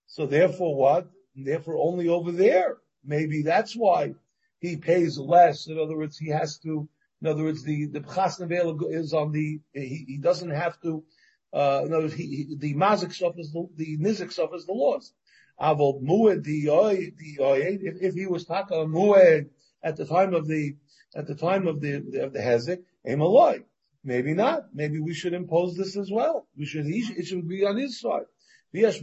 So 0.06 0.26
therefore 0.26 0.74
what? 0.74 1.08
And 1.36 1.46
therefore 1.46 1.76
only 1.76 2.08
over 2.08 2.32
there. 2.32 2.78
Maybe 3.04 3.42
that's 3.42 3.76
why 3.76 4.14
he 4.58 4.76
pays 4.76 5.16
less. 5.16 5.68
In 5.68 5.78
other 5.78 5.96
words, 5.96 6.18
he 6.18 6.30
has 6.30 6.58
to, 6.58 6.88
in 7.22 7.28
other 7.28 7.44
words, 7.44 7.62
the, 7.62 7.86
the 7.86 8.00
B'chas 8.00 8.40
Nevela 8.40 8.92
is 8.92 9.12
on 9.12 9.30
the, 9.30 9.60
he, 9.72 10.04
he 10.08 10.18
doesn't 10.18 10.50
have 10.50 10.80
to, 10.80 11.04
uh, 11.52 11.84
in 11.86 11.92
other 11.92 12.02
words, 12.04 12.14
he, 12.14 12.26
he, 12.26 12.56
the 12.56 12.74
mazik 12.74 13.14
suffers 13.14 13.52
the, 13.52 13.68
the 13.76 13.98
nizik 13.98 14.32
suffers 14.32 14.66
the 14.66 14.72
loss. 14.72 15.12
Muad 15.60 16.44
if, 16.46 18.14
he 18.14 18.26
was 18.26 18.44
taka 18.44 18.74
muad 18.74 19.48
at 19.82 19.96
the 19.96 20.06
time 20.06 20.34
of 20.34 20.46
the, 20.46 20.76
at 21.14 21.26
the 21.26 21.34
time 21.34 21.66
of 21.66 21.80
the, 21.80 21.96
of 22.22 22.32
the 22.32 22.38
hezek, 22.38 22.82
emaloi. 23.06 23.64
Maybe 24.04 24.34
not. 24.34 24.72
Maybe 24.72 25.00
we 25.00 25.12
should 25.12 25.34
impose 25.34 25.76
this 25.76 25.96
as 25.96 26.10
well. 26.10 26.46
We 26.56 26.66
should, 26.66 26.86
it 26.86 27.26
should 27.26 27.48
be 27.48 27.66
on 27.66 27.76
his 27.76 28.00
side. 28.00 28.26
Since 28.72 29.00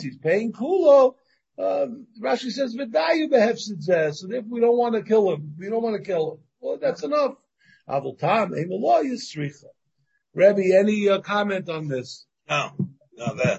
he's 0.00 0.18
paying 0.18 0.52
kulo, 0.52 1.14
uh, 1.58 1.86
Rashi 2.20 2.50
says, 2.50 2.76
"V'dayu 2.76 3.30
behefsid 3.30 4.14
So 4.14 4.30
if 4.30 4.44
we 4.46 4.60
don't 4.60 4.76
want 4.76 4.94
to 4.96 5.02
kill 5.02 5.32
him, 5.32 5.54
we 5.58 5.68
don't 5.68 5.82
want 5.82 5.96
to 5.96 6.02
kill 6.02 6.32
him. 6.32 6.38
Well, 6.60 6.78
that's 6.78 7.02
enough. 7.02 7.36
Avol 7.88 8.18
tam 8.18 8.50
emaloi 8.50 9.04
yisricha. 9.04 9.64
Rebbe, 10.34 10.76
any 10.76 11.08
uh, 11.08 11.20
comment 11.20 11.68
on 11.68 11.88
this? 11.88 12.26
No, 12.48 12.72
no, 13.16 13.34
that. 13.36 13.55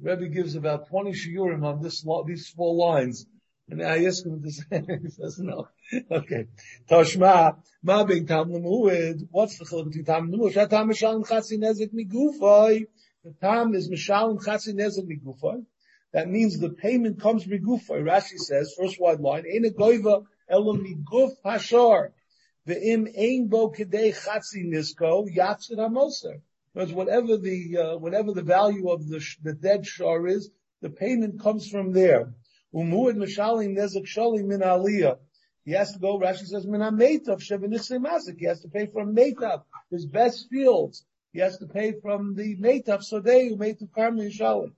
Rebbe 0.00 0.28
gives 0.28 0.54
about 0.54 0.88
20 0.88 1.12
shiurim 1.12 1.64
on 1.64 1.82
this, 1.82 2.04
these 2.26 2.48
four 2.48 2.74
lines. 2.74 3.26
And 3.68 3.82
I 3.82 4.04
ask 4.04 4.24
him 4.24 4.42
to 4.42 4.50
say, 4.50 4.82
he 5.02 5.10
says 5.10 5.38
no. 5.38 5.68
Okay. 6.10 6.46
Toshma, 6.88 7.56
ma 7.82 8.04
being 8.04 8.26
tam 8.26 8.50
lemuid. 8.50 9.28
What's 9.30 9.58
the 9.58 9.64
chiluk 9.64 9.86
between 9.86 10.04
tam 10.04 10.32
lemuid? 10.32 10.54
Shat 10.54 10.70
tam 10.70 10.88
mishalim 10.88 11.26
chatzi 11.26 11.58
nezek 11.58 11.92
migufay. 11.92 12.86
The 13.24 13.34
tam 13.40 13.74
is 13.74 13.88
mishalim 13.88 14.42
chatzi 14.42 14.74
nezek 14.74 15.06
migufay. 15.06 15.64
That 16.12 16.28
means 16.28 16.58
the 16.58 16.70
payment 16.70 17.20
comes 17.20 17.46
migufay. 17.46 18.02
Rashi 18.02 18.38
says, 18.38 18.74
first 18.76 19.00
wide 19.00 19.20
line, 19.20 19.44
ain't 19.46 19.66
a 19.66 19.70
goiva 19.70 20.24
elam 20.48 20.84
miguf 20.84 21.32
hashar. 21.44 22.10
Ve'im 22.66 23.08
ein 23.16 23.48
bo 23.48 23.70
kedei 23.70 24.12
chatzi 24.12 24.64
nisko 24.64 25.28
yatzid 25.28 25.78
hamoser. 25.78 26.40
Because 26.74 26.92
whatever 26.92 27.36
the 27.36 27.76
uh, 27.76 27.98
whatever 27.98 28.32
the 28.32 28.42
value 28.42 28.90
of 28.90 29.08
the 29.08 29.24
the 29.42 29.54
dead 29.54 29.86
shar 29.86 30.26
is, 30.26 30.50
the 30.80 30.90
payment 30.90 31.40
comes 31.40 31.68
from 31.68 31.92
there. 31.92 32.32
Umuad 32.74 33.16
mishalim 33.16 33.76
nezek 33.76 34.06
shalim 34.06 34.46
min 34.46 34.60
aliyah. 34.60 35.18
He 35.64 35.72
has 35.72 35.92
to 35.92 35.98
go, 35.98 36.18
Rashi 36.18 36.46
says, 36.46 36.66
min 36.66 36.80
ha-meitav 36.80 37.40
mazik. 37.40 38.38
He 38.38 38.46
has 38.46 38.60
to 38.60 38.68
pay 38.68 38.86
from 38.86 39.14
meitav, 39.14 39.64
his 39.90 40.06
best 40.06 40.48
fields. 40.48 41.04
He 41.32 41.40
has 41.40 41.58
to 41.58 41.66
pay 41.66 41.92
from 42.00 42.34
the 42.34 42.56
meitav 42.56 43.02
sodei, 43.08 43.48
who 43.48 43.56
made 43.56 43.78
to 43.80 43.86
karmi 43.86 44.32
shalim. 44.32 44.72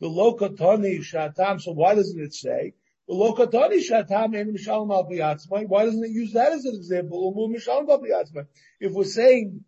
The 0.00 0.06
lokotoni 0.06 1.00
shatam, 1.00 1.60
so 1.60 1.72
why 1.72 1.96
doesn't 1.96 2.20
it 2.20 2.34
say, 2.34 2.74
the 3.08 3.14
lokotoni 3.14 3.80
shatam 3.80 4.36
en 4.36 4.54
mishalim 4.54 4.92
al 4.92 5.66
Why 5.66 5.84
doesn't 5.86 6.04
it 6.04 6.10
use 6.10 6.32
that 6.34 6.52
as 6.52 6.64
an 6.64 6.76
example? 6.76 7.34
Umu 7.34 7.56
mishalim 7.56 7.88
al 7.88 8.44
If 8.80 8.92
we're 8.92 9.04
saying 9.04 9.64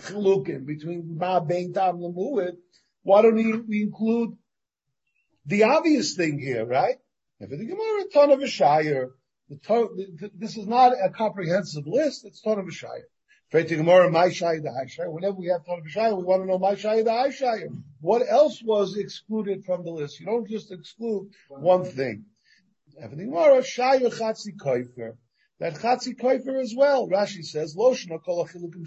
chilukim 0.00 0.66
between 0.66 1.16
ma 1.18 1.40
bein 1.40 1.72
tam 1.72 2.00
lemuid, 2.00 2.56
why 3.02 3.22
don't 3.22 3.34
we, 3.68 3.82
include 3.82 4.36
the 5.46 5.64
obvious 5.64 6.14
thing 6.14 6.38
here, 6.38 6.64
right? 6.64 6.96
If 7.40 7.50
the 7.50 7.56
Gemara 7.56 8.04
ton 8.12 8.30
of 8.30 8.40
a 8.40 8.46
shire, 8.46 9.10
the, 9.48 10.30
this 10.34 10.56
is 10.56 10.66
not 10.66 10.92
a 10.92 11.10
comprehensive 11.10 11.86
list. 11.86 12.24
It's 12.24 12.40
ton 12.40 12.58
of 12.58 12.68
a 12.68 12.70
shire. 12.70 13.06
Gemara, 13.50 14.10
my 14.10 14.30
shire, 14.30 14.60
the 14.60 14.72
high 14.72 14.86
shire. 14.86 15.10
Whenever 15.10 15.34
we 15.34 15.48
have 15.48 15.66
ton 15.66 15.80
of 15.80 15.86
a 15.86 15.88
shire, 15.88 16.14
we 16.14 16.24
want 16.24 16.42
to 16.42 16.46
know 16.46 16.58
my 16.58 16.74
shire, 16.74 17.02
the 17.02 17.12
high 17.12 17.30
shire. 17.30 17.68
What 18.00 18.22
else 18.26 18.62
was 18.62 18.96
excluded 18.96 19.64
from 19.66 19.84
the 19.84 19.90
list? 19.90 20.20
You 20.20 20.26
don't 20.26 20.48
just 20.48 20.72
exclude 20.72 21.30
one 21.48 21.84
thing. 21.84 22.24
Everything 23.00 23.30
more, 23.30 23.62
shire 23.62 24.00
chatzi. 24.00 24.56
That 25.62 25.74
chatzi 25.74 26.18
koifer 26.20 26.60
as 26.60 26.74
well. 26.76 27.08
Rashi 27.08 27.44
says, 27.44 27.76
loshna 27.76 28.20
kol 28.20 28.44
achilukim 28.44 28.84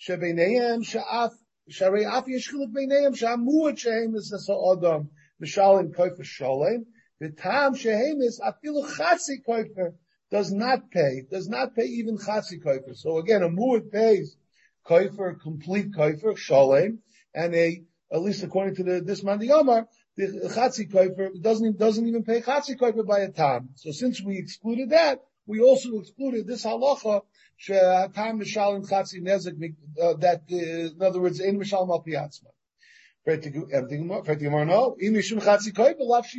shebeineim 0.00 0.84
sha'af, 0.84 1.32
sharei 1.68 2.06
af 2.06 2.28
yesh 2.28 2.52
chiluk 2.52 2.72
beineim 2.72 3.16
sha'amuat 3.16 3.76
shehem 3.76 4.14
is 4.14 4.32
adam. 4.32 5.10
Mishalim 5.42 5.92
Koifer 5.92 6.22
Sholem. 6.22 6.86
The 7.20 7.30
Tam 7.30 7.74
Shehemis 7.74 8.40
Afilu 8.40 8.88
Chatzi 8.96 9.44
Koifer 9.46 9.94
does 10.30 10.52
not 10.52 10.90
pay, 10.92 11.22
does 11.28 11.48
not 11.48 11.74
pay 11.74 11.84
even 11.84 12.16
Chatzi 12.16 12.62
Koifer. 12.62 12.96
So 12.96 13.18
again, 13.18 13.42
a 13.42 13.48
Muad 13.48 13.90
pays 13.90 14.36
Koifer, 14.86 15.40
complete 15.40 15.90
Koifer, 15.90 16.36
Sholem, 16.36 16.98
and 17.34 17.54
a, 17.56 17.82
at 18.12 18.22
least 18.22 18.44
according 18.44 18.76
to 18.76 18.84
the, 18.84 19.00
this 19.00 19.22
Yomar, 19.22 19.86
the 20.16 20.26
Chatzi 20.54 20.88
Koifer 20.88 21.40
doesn't, 21.40 21.76
doesn't 21.76 22.06
even 22.06 22.22
pay 22.22 22.40
Chatzi 22.40 22.76
Koifer 22.78 23.04
by 23.06 23.20
a 23.20 23.30
Tam. 23.30 23.70
So 23.74 23.90
since 23.90 24.22
we 24.22 24.38
excluded 24.38 24.90
that, 24.90 25.20
we 25.46 25.60
also 25.60 25.98
excluded 25.98 26.46
this 26.46 26.64
halacha, 26.64 27.22
Tam 27.66 28.40
Mishalim 28.40 28.88
Chatzi 28.88 29.20
Nezek, 29.22 29.74
uh, 30.02 30.14
that, 30.14 30.42
uh, 30.50 30.56
in 30.56 31.02
other 31.02 31.20
words, 31.20 31.40
in 31.40 31.58
Mishalim 31.58 31.90
Al 31.90 32.02
Piatzma. 32.02 32.50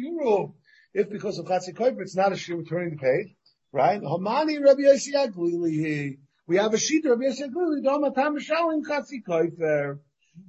No. 0.08 0.56
If 0.94 1.10
because 1.10 1.40
of 1.40 1.46
chatzi 1.46 1.74
koiper, 1.74 2.02
it's 2.02 2.16
not 2.16 2.32
a 2.32 2.38
shir 2.38 2.56
returning 2.56 2.92
the 2.92 2.98
page, 2.98 3.36
right? 3.72 4.02
Hamani 4.02 4.64
Rabbi 4.64 4.84
Yossi 4.84 6.18
We 6.48 6.58
have 6.58 6.74
a 6.74 6.78
sheet 6.78 7.06
Rabbi 7.06 7.24
Yossi 7.24 7.50
Aglili. 7.50 7.84
Doma 7.84 8.14
tam 8.14 8.38
shalim 8.40 8.84
chatzi 8.84 9.24
koiper. 9.28 10.00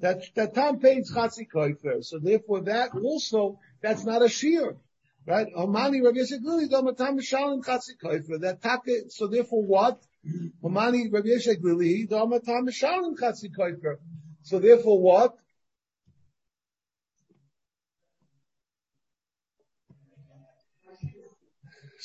That 0.01 0.23
that 0.35 0.55
tam 0.55 0.79
pays 0.79 1.11
chatzi 1.11 1.49
koiper. 1.53 2.05
So 2.05 2.19
therefore, 2.19 2.61
that 2.63 2.91
also 2.95 3.59
that's 3.83 4.05
not 4.05 4.23
a 4.23 4.29
shear. 4.29 4.77
Right? 5.27 5.49
Hamani 5.57 6.05
Rabbi 6.05 6.19
Yossi 6.19 6.41
Aglili. 6.41 6.69
Doma 6.71 6.97
tam 6.97 7.19
shalim 7.19 7.65
chatzi 7.65 7.99
koiper. 8.03 8.41
That 8.41 8.63
take. 8.63 9.11
So 9.11 9.27
therefore, 9.27 9.65
what? 9.65 10.01
Hamani 10.63 11.13
Rabbi 11.13 11.29
Yossi 11.29 11.57
Aglili. 11.57 12.09
Doma 12.09 12.43
tam 12.45 12.67
shalim 12.69 13.19
chatzi 13.19 13.51
koiper. 13.57 13.97
So 14.43 14.61
therefore, 14.61 15.01
what? 15.01 15.35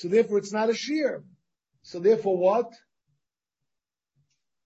So 0.02 0.08
therefore 0.08 0.40
it's 0.40 0.52
not 0.52 0.72
a 0.72 0.74
shear. 0.74 1.24
So 1.84 2.00
therefore 2.00 2.36
what? 2.36 2.74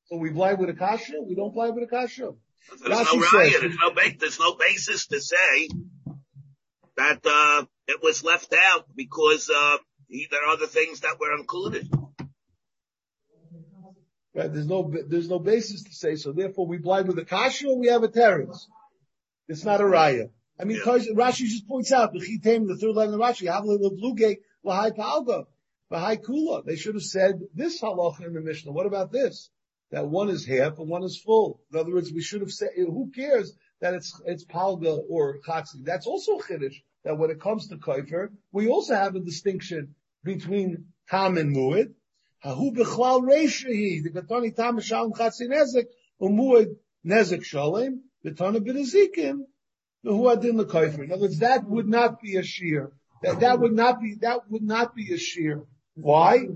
So 0.05 0.15
we 0.15 0.29
blind 0.29 0.59
with 0.59 0.69
a 0.69 0.73
kasha? 0.73 1.15
We 1.27 1.35
don't 1.35 1.53
blind 1.53 1.75
with 1.75 1.83
a 1.83 1.87
kasha. 1.87 2.31
There's 2.69 2.89
no, 2.89 3.19
raya, 3.19 3.59
there's, 3.59 3.75
no 3.75 3.91
there's 4.17 4.39
no 4.39 4.55
basis 4.55 5.07
to 5.07 5.19
say 5.19 5.69
that 6.95 7.19
uh, 7.25 7.65
it 7.87 8.01
was 8.01 8.23
left 8.23 8.53
out 8.53 8.85
because 8.95 9.49
uh, 9.49 9.77
there 10.09 10.45
are 10.45 10.53
other 10.53 10.67
things 10.67 11.01
that 11.01 11.19
were 11.19 11.35
included. 11.37 11.89
Right, 14.33 14.51
there's 14.51 14.67
no 14.67 14.93
there's 15.07 15.29
no 15.29 15.39
basis 15.39 15.83
to 15.83 15.93
say 15.93 16.15
so. 16.17 16.33
Therefore, 16.33 16.67
we 16.67 16.77
blind 16.77 17.07
with 17.07 17.17
a 17.19 17.25
kasha 17.25 17.67
or 17.69 17.79
we 17.79 17.87
have 17.87 18.03
a 18.03 18.09
terrorist. 18.09 18.67
It's 19.47 19.63
not 19.63 19.79
a 19.79 19.85
raya. 19.85 20.29
I 20.59 20.63
mean, 20.63 20.77
yeah. 20.85 20.93
Rashi 21.13 21.45
just 21.45 21.67
points 21.67 21.91
out 21.91 22.13
the 22.13 22.19
chitem, 22.19 22.67
the 22.67 22.77
third 22.77 22.95
line 22.95 23.09
of 23.09 23.19
Rashi, 23.19 23.51
Havle 23.51 23.77
the 23.79 23.95
blue 23.95 24.15
gate, 24.15 24.39
Lahai 24.65 24.95
Palga, 24.95 25.45
Lahai 25.91 26.21
Kula. 26.21 26.65
They 26.65 26.75
should 26.75 26.95
have 26.95 27.03
said 27.03 27.39
this 27.53 27.81
halacha 27.81 28.25
in 28.25 28.33
the 28.33 28.41
Mishnah. 28.41 28.71
What 28.71 28.85
about 28.85 29.11
this? 29.11 29.49
That 29.91 30.07
one 30.07 30.29
is 30.29 30.45
half 30.45 30.79
and 30.79 30.89
one 30.89 31.03
is 31.03 31.17
full. 31.17 31.61
In 31.71 31.79
other 31.79 31.93
words, 31.93 32.11
we 32.11 32.21
should 32.21 32.41
have 32.41 32.51
said, 32.51 32.69
who 32.75 33.11
cares 33.15 33.53
that 33.81 33.93
it's, 33.93 34.19
it's 34.25 34.45
Palga 34.45 34.99
or 35.09 35.39
Chatzi? 35.47 35.83
That's 35.83 36.07
also 36.07 36.39
Chiddush, 36.39 36.81
that 37.05 37.17
when 37.17 37.29
it 37.29 37.39
comes 37.39 37.67
to 37.67 37.77
Kaifer, 37.77 38.29
we 38.51 38.67
also 38.67 38.95
have 38.95 39.15
a 39.15 39.19
distinction 39.19 39.95
between 40.23 40.87
Tam 41.07 41.37
and 41.37 41.55
Mu'id. 41.55 41.93
Hahu 42.43 42.75
b'chlal 42.75 43.21
reishahi, 43.21 44.03
the 44.03 44.09
Gatani 44.09 44.53
Tam 44.53 44.79
Shalom 44.81 45.13
Chatzi 45.13 45.47
Nezek, 45.47 45.85
Umu'id 46.21 46.75
Nezek 47.05 47.45
Shalem, 47.45 48.01
Gatana 48.25 48.57
B'Nezikim, 48.57 49.41
the 50.03 50.11
Kaifer. 50.11 51.03
In 51.03 51.11
other 51.11 51.21
words, 51.21 51.39
that 51.39 51.63
would 51.65 51.87
not 51.87 52.21
be 52.21 52.35
a 52.35 52.43
shear. 52.43 52.91
That, 53.21 53.39
that 53.39 53.59
would 53.59 53.73
not 53.73 54.01
be, 54.01 54.15
that 54.21 54.49
would 54.49 54.63
not 54.63 54.95
be 54.95 55.13
a 55.13 55.17
shear. 55.17 55.63
Why? 55.95 56.47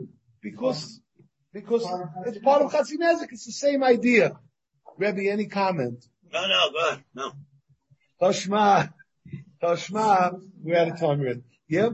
Because, 0.42 1.00
because 1.54 1.88
it's 2.26 2.40
part 2.40 2.64
of 2.64 2.72
Chatzinezik. 2.72 3.32
It's 3.32 3.46
the 3.46 3.52
same 3.52 3.84
idea. 3.84 4.38
Rebbe, 4.98 5.30
any 5.30 5.46
comment? 5.46 6.06
No, 6.32 6.48
no, 6.48 6.72
go 6.72 6.90
ahead. 6.90 7.04
No. 7.16 7.32
Toshma, 8.22 8.94
Toshma, 9.62 10.42
we're 10.62 10.78
out 10.78 10.90
of 10.90 11.00
time 11.00 11.20
already. 11.22 11.44
Yeah? 11.68 11.90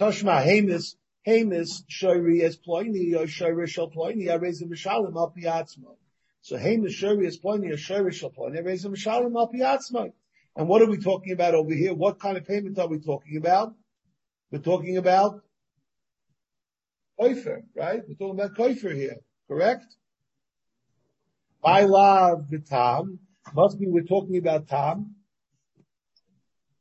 Toshma, 0.00 0.44
Hamas, 0.44 0.94
Hamas, 1.26 1.82
Shoiri 1.90 2.40
as 2.42 2.56
Ploini, 2.56 3.14
or 3.14 3.26
Shoiri 3.26 3.68
shall 3.68 3.90
Ploini, 3.90 4.30
I 4.30 4.36
raise 4.36 4.62
a 4.62 4.66
Mishalim 4.66 5.14
al 5.16 5.32
Piatzma. 5.36 5.96
So 6.40 6.56
Hamas, 6.56 6.90
Shoiri 6.90 7.26
as 7.26 7.38
Ploini, 7.38 7.70
or 7.70 7.76
Shoiri 7.76 8.12
shall 8.12 8.30
Ploini, 8.30 8.58
I 8.58 8.60
raise 8.60 8.84
a 8.84 8.88
Mishalim 8.88 9.36
al 9.36 9.52
Piatzma. 9.52 10.12
And 10.56 10.68
what 10.68 10.82
are 10.82 10.88
we 10.88 10.98
talking 10.98 11.32
about 11.32 11.54
over 11.54 11.74
here? 11.74 11.94
What 11.94 12.20
kind 12.20 12.36
of 12.36 12.46
payment 12.46 12.78
are 12.78 12.86
we 12.86 13.00
talking 13.00 13.36
about? 13.36 13.74
We're 14.50 14.60
talking 14.60 14.96
about 14.98 15.40
koifer, 17.20 17.62
right? 17.74 18.02
We're 18.06 18.14
talking 18.14 18.40
about 18.40 18.56
koifer 18.56 18.94
here, 18.94 19.16
correct? 19.48 19.84
By 21.60 21.82
love 21.84 22.50
the 22.50 22.60
tam 22.60 23.18
must 23.52 23.80
be 23.80 23.86
we're 23.88 24.04
talking 24.04 24.36
about 24.36 24.68
tam. 24.68 25.16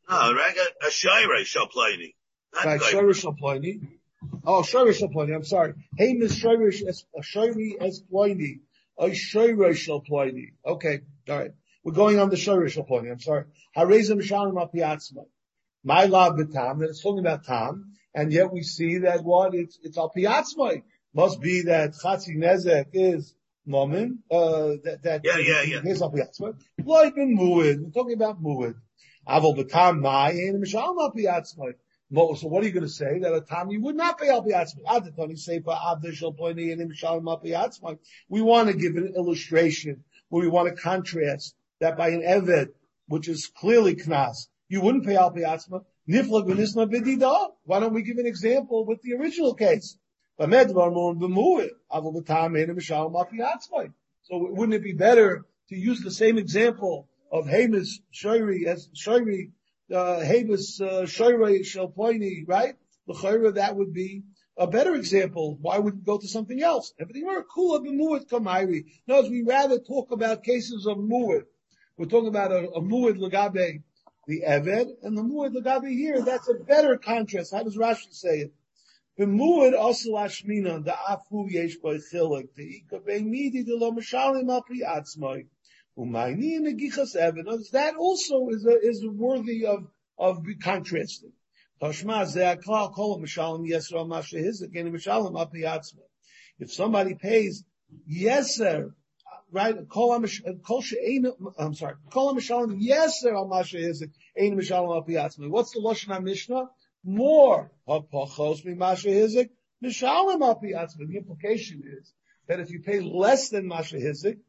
No, 0.10 0.34
right? 0.34 0.56
A 0.82 0.88
shayre 0.88 1.44
shaplani. 1.44 2.14
Right, 2.64 2.82
shayre 2.82 3.14
shaplani. 3.14 3.88
Oh, 4.46 4.62
shayre 4.62 4.94
shaplani. 5.00 5.36
I'm 5.36 5.44
sorry. 5.44 5.74
Hey, 5.98 6.14
Miss 6.14 6.42
shayre 6.42 6.68
shayre 6.68 7.82
as 7.82 8.04
plani. 8.12 8.60
A 9.00 9.06
shayre 9.10 9.72
shaplani. 9.74 10.52
Okay, 10.66 11.02
all 11.30 11.40
right. 11.40 11.52
We're 11.84 11.94
going 11.94 12.20
on 12.20 12.30
the 12.30 12.36
shayre 12.36 12.66
shaplani. 12.66 13.12
I'm 13.12 13.20
sorry. 13.20 13.46
Harezim 13.78 14.22
shalim 14.22 14.56
apiatzma. 14.56 15.26
My 15.84 16.06
love 16.06 16.38
the 16.38 16.46
tam, 16.46 16.82
it's 16.82 17.02
talking 17.02 17.20
about 17.20 17.44
tam, 17.46 17.94
and 18.16 18.32
yet 18.32 18.52
we 18.54 18.64
see 18.64 19.00
that 19.00 19.24
what 19.24 19.54
it's 19.54 19.78
it's 19.84 19.98
al 19.98 20.12
piatzmai. 20.16 20.84
Must 21.14 21.42
be 21.42 21.64
that 21.64 21.94
chatzi 21.94 22.38
nezek 22.38 22.88
is 22.94 23.36
momin, 23.66 24.20
uh, 24.32 24.76
that, 24.84 25.00
that 25.04 25.22
yeah, 25.24 25.38
yeah, 25.38 25.62
yeah. 25.62 25.82
is 25.84 26.02
al 26.02 26.12
piatzmai. 26.12 26.56
Like 26.86 27.18
in 27.18 27.38
muid, 27.38 27.82
we're 27.82 27.92
talking 27.92 28.14
about 28.14 28.42
muid. 28.42 28.76
Aval 29.28 29.56
betam 29.58 30.00
mai 30.02 30.32
and 30.32 30.64
mishal 30.64 31.00
al 31.00 31.12
piatzmai. 31.12 31.74
So 32.14 32.48
what 32.48 32.64
are 32.64 32.68
you 32.68 32.74
going 32.74 32.84
to 32.84 32.90
say? 32.90 33.20
That 33.20 33.34
a 33.34 33.42
tam 33.42 33.70
you 33.70 33.82
would 33.82 33.96
not 33.96 34.20
pay 34.20 34.30
al 34.30 34.44
piatzmai. 34.44 34.84
Adatani 34.86 35.38
sefer 35.38 35.72
avdishal 35.72 36.38
poini 36.38 36.72
and 36.72 36.92
mishal 36.92 37.28
al 37.28 37.42
piatzmai. 37.42 37.98
We 38.30 38.42
want 38.42 38.70
to 38.70 38.74
give 38.76 38.96
an 38.96 39.14
illustration 39.16 40.04
where 40.30 40.42
we 40.42 40.50
want 40.50 40.76
to 40.76 40.82
contrast 40.82 41.56
that 41.80 41.98
by 41.98 42.10
an 42.10 42.22
eved, 42.22 42.70
which 43.08 43.28
is 43.28 43.48
clearly 43.48 43.96
knas, 43.96 44.48
you 44.68 44.82
wouldn't 44.82 45.06
pay 45.06 45.16
al 45.16 45.32
piatzma. 45.32 45.84
Niflag 46.10 46.48
v'nisma 46.48 46.88
mm-hmm. 46.88 47.22
b'dida. 47.22 47.52
Why 47.64 47.80
don't 47.80 47.94
we 47.94 48.04
give 48.04 48.18
an 48.18 48.26
example 48.26 48.86
with 48.86 49.02
the 49.02 49.14
original 49.14 49.54
case? 49.54 49.98
So 50.36 50.48
wouldn't 54.32 54.74
it 54.74 54.84
be 54.84 54.94
better 54.94 55.46
to 55.70 55.76
use 55.76 56.02
the 56.02 56.12
same 56.12 56.38
example 56.40 57.08
of 57.34 57.48
Hamas 57.48 57.90
Shoiri 58.14 58.68
as 58.68 58.90
Shoiri, 58.96 59.52
uh, 59.92 60.22
Hamas 60.22 60.80
uh, 60.80 61.04
Shoiri 61.06 61.62
Shalpoini, 61.62 62.48
right? 62.48 62.76
The 63.08 63.52
that 63.56 63.76
would 63.76 63.92
be 63.92 64.24
a 64.56 64.68
better 64.68 64.94
example, 64.94 65.58
why 65.60 65.80
would 65.80 65.96
we 65.96 66.02
go 66.02 66.20
to 66.20 66.28
something 66.28 66.62
else? 66.62 66.94
Everything 67.00 67.26
we're 67.26 67.44
kula 67.44 67.84
b'muad 67.84 68.30
kamairi. 68.30 68.86
No, 69.08 69.22
we 69.24 69.42
rather 69.42 69.80
talk 69.80 70.12
about 70.12 70.44
cases 70.44 70.86
of 70.86 70.98
muad. 70.98 71.46
We're 71.98 72.06
talking 72.06 72.30
about 72.30 72.52
a, 72.52 72.70
a 72.70 72.82
muad 72.82 73.18
lagabe 73.18 73.82
the 74.28 74.44
eved 74.48 74.90
and 75.02 75.18
the 75.18 75.24
muad 75.24 75.56
lagabe 75.56 75.90
here. 75.90 76.22
That's 76.22 76.48
a 76.50 76.54
better 76.54 76.98
contrast. 76.98 77.52
How 77.52 77.64
does 77.64 77.76
Rashi 77.76 78.14
say 78.14 78.42
it? 78.42 78.54
The 79.18 79.26
muad 79.26 79.78
also 79.78 80.12
lashmina 80.12 80.86
the 80.86 80.92
afu 80.92 81.52
yesh 81.52 81.78
by 81.78 81.96
chilik 81.96 82.54
the 82.56 82.84
ikabe 82.84 83.26
midi 83.26 83.64
the 83.64 83.76
lo 83.76 83.92
mishalim 83.92 84.50
al. 84.50 84.64
That 85.96 87.94
also 88.00 88.50
is 88.50 88.66
a, 88.66 88.80
is 88.82 89.06
worthy 89.06 89.66
of 89.66 89.88
of 90.18 90.44
contrasting. 90.62 91.34
If 96.60 96.72
somebody 96.72 97.16
pays 97.16 97.64
yeser, 98.10 98.94
right? 99.52 99.76
I'm 99.76 99.88
sorry. 101.76 101.96
What's 102.06 102.48
the 105.72 105.82
lashon 105.84 106.24
Mishnah? 106.24 106.70
More. 107.04 107.70
The 107.86 108.02
implication 111.18 111.84
is 111.86 112.14
that 112.48 112.62
if 112.62 112.72
you 112.72 112.80
pay 112.82 113.02
less 113.02 113.50
than 113.50 113.68
masha 113.68 113.98
hizik, 113.98 114.40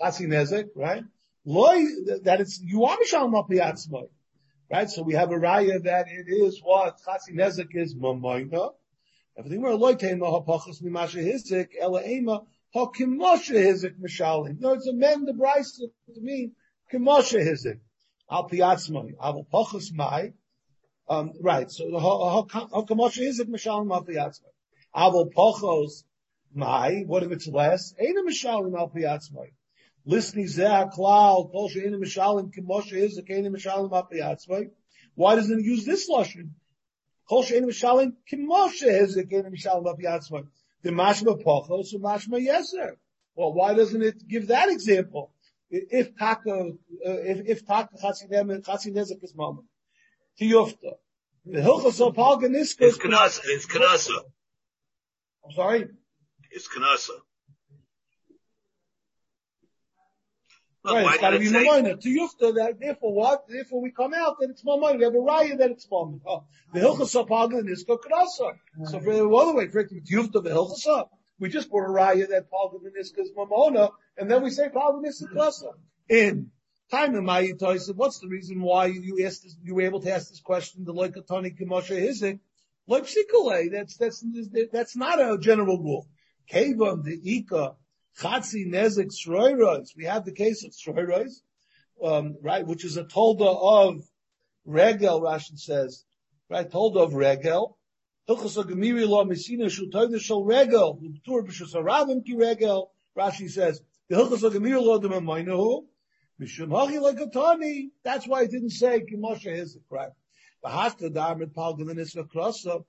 chatzi 0.00 0.26
nezek, 0.26 0.68
right? 0.74 1.04
Loy, 1.44 1.84
that 2.22 2.40
it's 2.40 2.60
you 2.60 2.84
are 2.84 2.96
mishalim 2.96 3.34
al. 3.34 4.10
Right? 4.70 4.88
So 4.88 5.02
we 5.02 5.12
have 5.12 5.30
a 5.30 5.34
raya 5.34 5.82
that 5.82 6.06
it 6.08 6.26
is 6.26 6.60
what 6.62 6.98
Chatzi 7.06 7.34
Nezek 7.34 7.74
is 7.74 7.94
Mamayna. 7.94 8.72
Everything 9.36 9.60
we're 9.60 9.72
loitain 9.72 10.20
hapachas 10.20 10.82
mimasha 10.82 11.22
hizik 11.22 11.68
ela 11.78 12.02
ema 12.02 12.46
hakimosha 12.74 13.54
hizik 13.54 13.98
mishalim. 14.00 14.58
No, 14.58 14.72
it's 14.72 14.86
amend 14.86 15.28
the 15.28 15.34
Bryce 15.34 15.72
to 15.72 16.20
mean 16.20 16.52
kimosha 16.90 17.38
hizik. 17.38 17.80
Al 18.30 18.48
pachas 18.48 19.92
mai. 19.92 20.32
Um, 21.06 21.32
right. 21.42 21.70
So 21.70 21.90
the 21.90 21.98
hakimosha 21.98 23.20
hizik 23.20 23.50
mishalim 23.50 23.92
al 23.92 24.04
piatzmai. 24.04 24.52
Al 24.94 25.30
pachos 25.30 26.04
mai. 26.54 27.04
What 27.06 27.22
if 27.22 27.32
it's 27.32 27.46
less? 27.46 27.92
Ain't 28.00 28.16
mishalim 28.26 28.78
al 28.78 28.88
piatzmai. 28.88 29.50
Listening 30.06 30.46
klal 30.46 31.50
kol 31.50 31.68
she'enu 31.68 31.98
mishalim 31.98 32.52
kimoshe 32.54 32.92
is 32.92 33.18
keinu 33.20 33.48
mishalim 33.48 33.90
apiyatzvay. 33.90 34.70
Why 35.14 35.36
doesn't 35.36 35.60
it 35.60 35.64
use 35.64 35.84
this 35.86 36.10
lashon? 36.10 36.50
Kol 37.28 37.42
mishalim 37.44 38.12
kimoshe 38.30 38.82
is 38.82 39.16
keinu 39.16 39.50
mishalim 39.50 39.86
apiyatzvay. 39.86 40.46
The 40.82 40.90
mashma 40.90 41.42
pochos 41.42 41.94
mashma 41.94 42.38
yeser. 42.46 42.96
Well, 43.34 43.54
why 43.54 43.74
doesn't 43.74 44.02
it 44.02 44.28
give 44.28 44.48
that 44.48 44.68
example? 44.68 45.32
If 45.70 46.16
taka, 46.16 46.50
uh, 46.50 46.72
if 47.02 47.48
if 47.48 47.66
taka 47.66 47.96
chasinezek 47.96 49.24
is 49.24 49.34
mama, 49.34 49.62
tiyufta. 50.38 50.92
The 51.46 51.60
hilchos 51.60 52.06
of 52.06 52.14
palganiska. 52.14 52.82
It's 52.82 52.98
kanasa. 52.98 53.40
It's 53.44 53.66
kanasa. 53.66 54.18
I'm 55.44 55.52
sorry. 55.52 55.88
It's 56.50 56.68
kanasa. 56.68 57.18
Right, 60.84 61.06
it's 61.06 61.20
got 61.20 61.30
to 61.30 61.38
be 61.38 61.46
mamoina. 61.46 62.00
To 62.00 62.08
yufta, 62.08 62.54
that 62.56 62.78
therefore 62.78 63.14
what? 63.14 63.48
Therefore 63.48 63.80
we 63.80 63.90
come 63.90 64.12
out 64.12 64.38
that 64.40 64.50
it's 64.50 64.62
mamoina. 64.62 64.98
We 64.98 65.04
have 65.04 65.14
a 65.14 65.18
raya 65.18 65.58
that 65.58 65.70
it's 65.70 65.86
mamoina. 65.86 66.20
Oh, 66.26 66.44
the 66.72 66.80
hilchasa 66.80 67.26
paga 67.26 67.58
and 67.58 67.68
krasa. 67.68 68.52
So 68.84 69.00
for 69.00 69.14
the 69.14 69.26
other 69.26 69.54
way, 69.54 69.68
for 69.68 69.80
it 69.80 69.88
to 69.88 70.00
yufta 70.00 70.42
the 70.42 70.50
hilchasa, 70.50 71.08
we 71.38 71.48
just 71.48 71.70
put 71.70 71.84
a 71.84 71.88
raya 71.88 72.28
that 72.28 72.50
paga 72.50 72.84
and 72.84 72.96
is 72.96 73.12
mamona, 73.36 73.92
and 74.18 74.30
then 74.30 74.42
we 74.42 74.50
say 74.50 74.68
paga 74.68 74.98
and 74.98 75.06
krasa. 75.06 75.72
In 76.08 76.50
time 76.90 77.14
in 77.14 77.24
my 77.24 77.50
said, 77.58 77.96
what's 77.96 78.18
the 78.18 78.28
reason 78.28 78.60
why 78.60 78.86
you 78.86 79.24
asked 79.26 79.44
this, 79.44 79.56
you 79.62 79.74
were 79.74 79.82
able 79.82 80.00
to 80.00 80.12
ask 80.12 80.28
this 80.28 80.40
question? 80.40 80.84
The 80.84 80.92
loikatani 80.92 81.58
kimosha 81.58 81.98
hizik, 81.98 82.40
like 82.86 83.70
That's 83.72 83.96
that's 83.96 84.24
that's 84.70 84.96
not 84.96 85.18
a 85.18 85.38
general 85.38 85.78
rule. 85.78 86.06
Kavam 86.50 87.04
the 87.04 87.18
ika 87.24 87.74
Chatzi 88.20 88.66
Nezek 88.66 89.10
Shroiros. 89.12 89.96
We 89.96 90.04
have 90.04 90.24
the 90.24 90.32
case 90.32 90.64
of 90.64 90.72
Shroiros, 90.72 91.42
um, 92.02 92.36
right, 92.42 92.66
which 92.66 92.84
is 92.84 92.96
a 92.96 93.04
tolda 93.04 93.46
of 93.60 94.02
Regel, 94.64 95.20
Rashi 95.20 95.58
says, 95.58 96.04
right, 96.48 96.70
tolda 96.70 97.02
of 97.02 97.14
Regel. 97.14 97.76
Rashi 98.28 98.48
says, 103.50 103.80
the 104.08 104.16
Hilchos 104.16 104.50
Gemiri 104.50 104.80
Lo 104.80 104.98
Lekatani. 106.40 107.90
That's 108.02 108.26
why 108.26 108.42
it 108.42 108.50
didn't 108.50 108.70
say 108.70 109.00
Kimosha 109.00 109.54
Hizik, 109.54 109.82
right? 109.90 110.10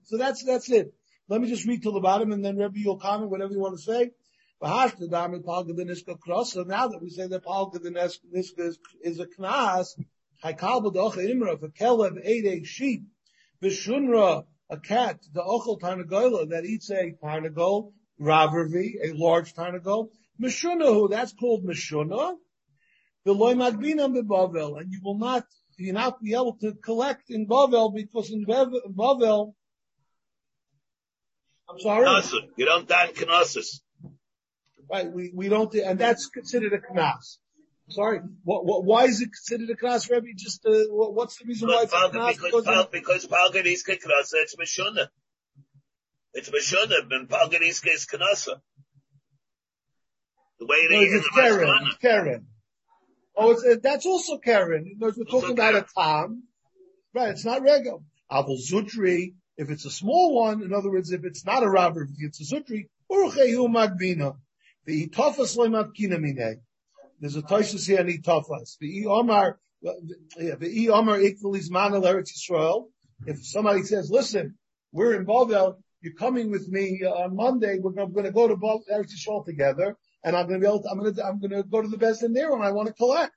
So 0.04 0.18
that's, 0.18 0.44
that's 0.44 0.70
it. 0.70 0.94
Let 1.28 1.42
me 1.42 1.50
just 1.50 1.66
read 1.66 1.82
till 1.82 1.92
the 1.92 2.00
bottom 2.00 2.32
and 2.32 2.46
then 2.46 2.56
Rebbe, 2.56 2.80
you'll 2.80 2.98
comment 2.98 3.30
whatever 3.30 3.52
you 3.52 3.60
want 3.60 3.76
to 3.78 3.84
say. 3.84 4.12
So 4.62 4.68
now 4.68 4.88
that 6.88 7.00
we 7.02 7.10
say 7.10 7.28
that 7.28 7.44
Palga 7.46 7.82
the 7.82 7.92
Niska 7.92 8.76
is, 9.02 9.20
a 9.20 9.26
knas, 9.26 9.88
Haikal 10.44 10.82
b'docha 10.84 11.18
imra, 11.18 11.56
if 11.56 11.64
a 11.64 11.70
kelev 11.70 12.20
ate 12.24 12.46
a 12.46 12.64
sheep, 12.64 13.04
v'shunra, 13.62 14.46
a 14.70 14.78
cat, 14.78 15.20
the 15.34 15.42
ochel 15.42 15.80
tarnagola 15.80 16.50
that 16.50 16.66
eats 16.66 16.90
a 16.90 17.14
tarnagol, 17.22 17.92
ravervi, 18.20 18.96
a 19.04 19.14
large 19.14 19.54
tarnagol, 19.54 20.10
mishunahu, 20.42 21.10
that's 21.10 21.34
called 21.34 21.66
mishuna, 21.66 22.36
the 23.26 23.34
loy 23.34 23.54
magbinam 23.56 24.16
bebavel, 24.16 24.80
and 24.80 24.92
you 24.92 25.02
will 25.04 25.18
not, 25.18 25.46
you 25.78 25.92
not 25.92 26.22
be 26.22 26.34
able 26.34 26.54
to 26.62 26.74
collect 26.76 27.30
in 27.30 27.46
Bavel 27.46 27.94
because 27.94 28.32
in 28.32 28.46
Bavel, 28.46 29.54
I'm 31.68 31.80
sorry. 31.80 32.42
You 32.56 32.66
don't 32.66 32.88
die 32.88 33.08
in 33.08 33.28
Knossos. 33.28 33.82
Right? 34.90 35.12
We, 35.12 35.32
we 35.34 35.50
don't, 35.50 35.74
and 35.74 36.00
that's 36.00 36.28
considered 36.28 36.74
a 36.74 36.80
knas. 36.80 37.38
Sorry, 37.90 38.20
what, 38.44 38.66
what, 38.66 38.84
why 38.84 39.06
is 39.06 39.22
it 39.22 39.30
considered 39.32 39.70
a 39.70 39.76
knas, 39.76 40.10
Rebbe? 40.10 40.28
Just, 40.36 40.66
uh, 40.66 40.72
what's 40.90 41.38
the 41.38 41.46
reason 41.46 41.70
why 41.70 41.84
it's 41.84 41.94
a 41.94 42.10
knas? 42.10 42.36
Because, 42.42 42.88
because 42.92 43.28
Palganiska 43.28 43.98
knas, 44.00 44.30
it's 44.34 44.56
Mishuna. 44.56 45.08
It's 46.34 46.50
Mishuna, 46.50 47.12
and 47.12 47.30
Palganiska 47.30 47.94
is 47.94 48.06
knasa. 48.08 48.60
The 50.60 50.66
way 50.66 50.78
it 50.78 50.92
no, 50.92 51.02
is. 51.02 51.14
It's 51.14 51.30
Karen. 51.30 51.88
It's 51.88 51.98
Karen. 51.98 52.48
Oh, 53.38 53.52
it's, 53.52 53.64
uh, 53.64 53.76
that's 53.82 54.06
also 54.06 54.38
Karen. 54.38 54.98
we're 55.00 55.12
talking 55.12 55.52
about 55.52 55.76
a 55.76 55.86
tam. 55.98 56.44
Right, 57.14 57.30
it's 57.30 57.46
not 57.46 57.62
regal. 57.62 58.04
Aval 58.30 58.60
Zutri, 58.60 59.36
if 59.58 59.70
it's 59.70 59.86
a 59.86 59.90
small 59.90 60.36
one, 60.36 60.62
in 60.62 60.74
other 60.74 60.92
words, 60.92 61.12
if 61.12 61.24
it's 61.24 61.46
not 61.46 61.64
a 61.64 61.70
robber, 61.70 62.04
if 62.04 62.10
it's 62.18 62.42
a 62.42 62.56
Zutri, 62.56 62.90
Urchehu 63.10 63.70
Magbina. 63.70 64.36
The 64.86 65.08
itofas 65.08 65.58
loimatkina 65.58 66.22
mine. 66.22 66.62
There's 67.20 67.36
a 67.36 67.42
toisus 67.42 67.88
here 67.88 68.00
in 68.00 68.08
itofas. 68.08 68.78
The 68.80 69.06
omar, 69.08 69.60
the 69.82 70.90
omar 70.92 71.20
equals 71.20 71.70
manal 71.70 72.04
eretz 72.04 72.32
Yisrael. 72.34 72.90
If 73.26 73.46
somebody 73.46 73.84
says, 73.84 74.12
listen, 74.12 74.58
we're 74.92 75.16
in 75.16 75.26
Bavel, 75.26 75.78
you're 76.02 76.14
coming 76.14 76.52
with 76.52 76.68
me 76.68 77.02
uh, 77.04 77.10
on 77.10 77.36
Monday, 77.36 77.80
we're 77.80 77.92
going 77.92 78.26
to 78.26 78.32
go 78.32 78.48
to 78.48 78.56
Eretz 78.56 79.12
Yisrael 79.16 79.44
together, 79.44 79.98
and 80.24 80.36
I'm 80.36 80.48
going 80.48 80.60
to 80.60 80.64
be 80.64 80.68
able 80.68 80.84
to, 80.84 80.90
I'm 80.90 81.00
going 81.00 81.16
to, 81.16 81.26
I'm 81.26 81.40
going 81.40 81.52
to 81.52 81.64
go 81.64 81.82
to 81.82 81.88
the 81.88 81.98
best 81.98 82.22
in 82.22 82.34
there 82.34 82.54
and 82.54 82.64
I 82.64 82.72
want 82.72 82.88
to 82.90 82.94
collect. 82.94 83.34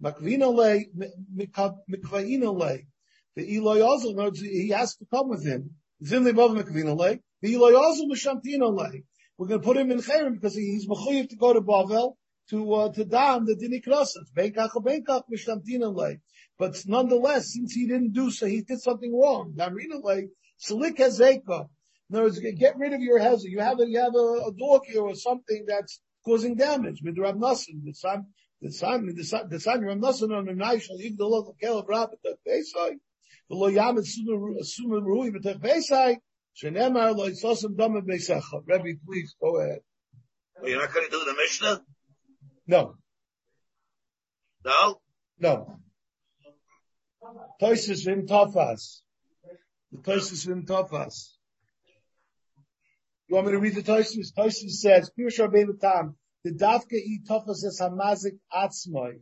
Makvina 0.00 0.54
lay, 0.54 0.88
mikvaina 1.36 2.56
lay. 2.56 2.86
The 3.34 3.56
Eloi 3.56 3.80
also 3.82 4.12
knows 4.12 4.38
he 4.38 4.68
has 4.68 4.94
to 4.96 5.06
come 5.12 5.28
with 5.28 5.44
him. 5.44 5.70
Zimli 6.04 6.32
Bavel 6.32 6.62
mikvaina 6.62 6.96
lay. 6.96 7.20
The 7.42 7.54
Eloi 7.54 7.74
also 7.74 8.04
mishantina 8.04 8.72
lay. 8.72 9.02
We're 9.38 9.48
going 9.48 9.60
to 9.60 9.64
put 9.64 9.76
him 9.76 9.90
in 9.90 9.98
Chayrim 9.98 10.34
because 10.34 10.54
he's 10.54 10.86
mechuyev 10.86 11.28
to 11.28 11.36
go 11.36 11.52
to 11.52 11.60
Bavel 11.60 12.16
to 12.50 12.74
uh, 12.74 12.92
to 12.92 13.04
dam 13.04 13.44
the 13.44 13.54
dini 13.54 13.84
krosas. 13.84 14.30
Benkach 14.34 14.70
benkach 14.76 15.24
mishtamtina 15.32 15.94
lay. 15.94 16.20
But 16.58 16.82
nonetheless, 16.86 17.52
since 17.52 17.74
he 17.74 17.86
didn't 17.86 18.12
do 18.12 18.30
so, 18.30 18.46
he 18.46 18.62
did 18.62 18.80
something 18.80 19.12
wrong. 19.14 19.52
Damrina 19.56 20.02
lay 20.02 20.28
salik 20.58 20.96
hazeka. 20.96 21.68
In 22.08 22.16
other 22.16 22.24
words, 22.24 22.38
get 22.38 22.78
rid 22.78 22.92
of 22.92 23.00
your 23.00 23.18
hezer. 23.18 23.44
You 23.44 23.60
have 23.60 23.80
a 23.80 23.86
you 23.86 23.98
have 23.98 24.14
a, 24.14 24.48
a 24.48 24.52
dog 24.58 24.82
here 24.86 25.02
or 25.02 25.14
something 25.14 25.64
that's 25.66 26.00
causing 26.24 26.54
damage. 26.54 27.02
Midrab 27.02 27.36
nasan 27.36 27.84
the 27.84 27.92
son 27.92 28.26
the 28.62 28.72
son 28.72 29.12
the 29.14 29.24
son 29.24 29.48
the 29.50 29.60
son 29.60 29.82
Rav 29.82 29.98
Nasan 29.98 30.36
on 30.36 30.46
the 30.46 30.54
night 30.54 30.82
shall 30.82 30.96
the 30.96 31.14
local 31.18 31.56
kelev 31.62 31.88
rabbit 31.88 32.20
that 32.24 32.38
they 32.46 32.62
say. 32.62 32.96
The 33.50 33.56
lo 33.56 33.70
yamet 33.70 34.06
sumar 34.06 35.02
ruhi 35.02 35.32
b'tech 35.34 35.60
beisai. 35.60 36.18
Shenemar 36.62 37.14
lo 37.14 37.28
yisosim 37.28 37.76
dama 37.76 38.02
beisecha. 38.02 38.62
Rebbe, 38.66 38.98
please 39.06 39.34
go 39.40 39.60
ahead. 39.60 39.80
Well, 40.60 40.70
you're 40.70 40.80
not 40.80 40.92
going 40.92 41.06
to 41.06 41.10
do 41.10 41.24
the 41.24 41.34
Mishnah? 41.34 41.82
No. 42.66 42.96
No? 44.64 45.00
No. 45.38 45.80
Toises 47.60 48.04
vim 48.04 48.26
tofas. 48.26 49.02
The 49.92 49.98
toises 49.98 50.46
vim 50.46 50.64
tofas. 50.64 51.36
You 53.28 53.34
want 53.34 53.48
me 53.48 53.52
to 53.52 53.58
read 53.58 53.74
the 53.74 53.82
Tosus? 53.82 54.32
Tosus 54.36 54.70
says, 54.70 55.10
Pirush 55.18 55.40
Rabbeinu 55.40 55.80
Tam, 55.80 56.16
the 56.44 56.52
Dafka 56.52 56.92
e 56.92 57.20
Tofas 57.28 57.64
es 57.64 57.80
Hamazik 57.80 58.38
Atzmai. 58.54 59.18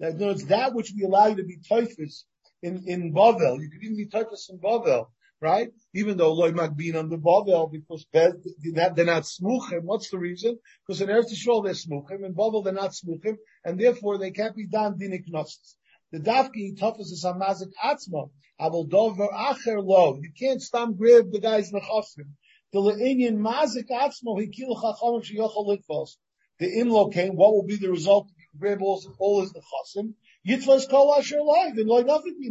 That 0.00 0.16
knows 0.16 0.46
that 0.46 0.74
which 0.74 0.92
we 0.96 1.04
allow 1.04 1.26
you 1.26 1.36
to 1.36 1.44
be 1.44 1.58
Toifus 1.70 2.24
in, 2.62 2.84
in 2.86 3.12
Bavel. 3.12 3.60
You 3.60 3.70
could 3.70 3.84
even 3.84 3.96
be 3.96 4.06
Toifus 4.06 4.50
in 4.50 4.58
Bavel, 4.58 5.06
right? 5.42 5.70
Even 5.92 6.16
though 6.16 6.32
Loy 6.32 6.52
Magbin 6.52 6.96
on 6.96 7.08
the 7.10 7.18
Bavel, 7.18 7.70
because 7.70 8.06
they're 8.12 9.04
not 9.04 9.24
Smuchim. 9.24 9.82
What's 9.82 10.10
the 10.10 10.18
reason? 10.18 10.58
Because 10.86 11.00
in 11.00 11.08
Eretz 11.08 11.32
Yisrael 11.32 11.64
they're 11.64 11.74
Smuchim, 11.74 12.24
in 12.24 12.34
Bavel 12.34 12.62
they're 12.62 12.72
not 12.72 12.92
Smuchim, 12.92 13.36
and 13.64 13.78
therefore 13.78 14.18
they 14.18 14.30
can't 14.30 14.56
be 14.56 14.66
done 14.66 14.98
Dinik 14.98 15.24
Gnosis. 15.26 15.76
The 16.12 16.20
Dafki 16.20 16.78
Tofas 16.78 17.10
is 17.10 17.24
Hamazik 17.26 17.72
Atzma. 17.84 18.30
Aval 18.60 18.88
Dover 18.88 19.28
Acher 19.28 19.84
Lo. 19.84 20.18
You 20.22 20.30
can't 20.38 20.62
stop 20.62 20.96
grab 20.96 21.32
the 21.32 21.40
guy's 21.40 21.72
Nechosim. 21.72 22.28
The 22.72 22.78
Le'inyan 22.78 23.38
Mazik 23.38 23.88
Atzmo, 23.90 24.40
he 24.40 24.48
kill 24.48 24.76
Chachamim 24.76 25.24
Sheyochel 25.24 25.66
Litfos. 25.66 26.16
The 26.60 26.66
Imlo 26.66 27.12
came, 27.12 27.34
what 27.34 27.52
will 27.52 27.66
be 27.66 27.76
the 27.76 27.90
result 27.90 28.28
grab 28.56 28.80
all, 28.82 29.02
all 29.18 29.40
his 29.40 29.52
Nechosim? 29.52 30.14
Yitzvah's 30.46 30.86
Kol 30.86 31.14
Asher 31.14 31.40
Live, 31.42 31.76
and 31.76 31.88
Loi 31.88 32.02
nothing 32.02 32.36
be 32.38 32.50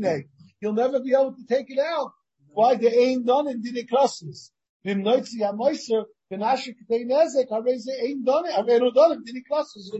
He'll 0.59 0.73
never 0.73 0.99
be 0.99 1.13
able 1.13 1.33
to 1.33 1.45
take 1.47 1.69
it 1.69 1.79
out. 1.79 2.11
Why? 2.53 2.75
They 2.75 2.93
ain't 2.93 3.25
done 3.25 3.47
in 3.47 3.61
Dine 3.61 3.87
Klasses. 3.87 4.51
Vim 4.83 5.03
Noitzi 5.03 5.39
HaMoiser, 5.39 6.05
Ben 6.29 6.41
Asher 6.41 6.71
K'tei 6.71 7.05
Nezek, 7.05 7.49
Harei 7.49 7.77
Ze 7.77 7.91
ain't 8.01 8.25
done 8.25 8.45
it, 8.45 8.53
Harei 8.53 8.79
no 8.79 8.91
done 8.91 9.13
it, 9.13 9.25
Dine 9.25 9.43
Klasses, 9.49 9.91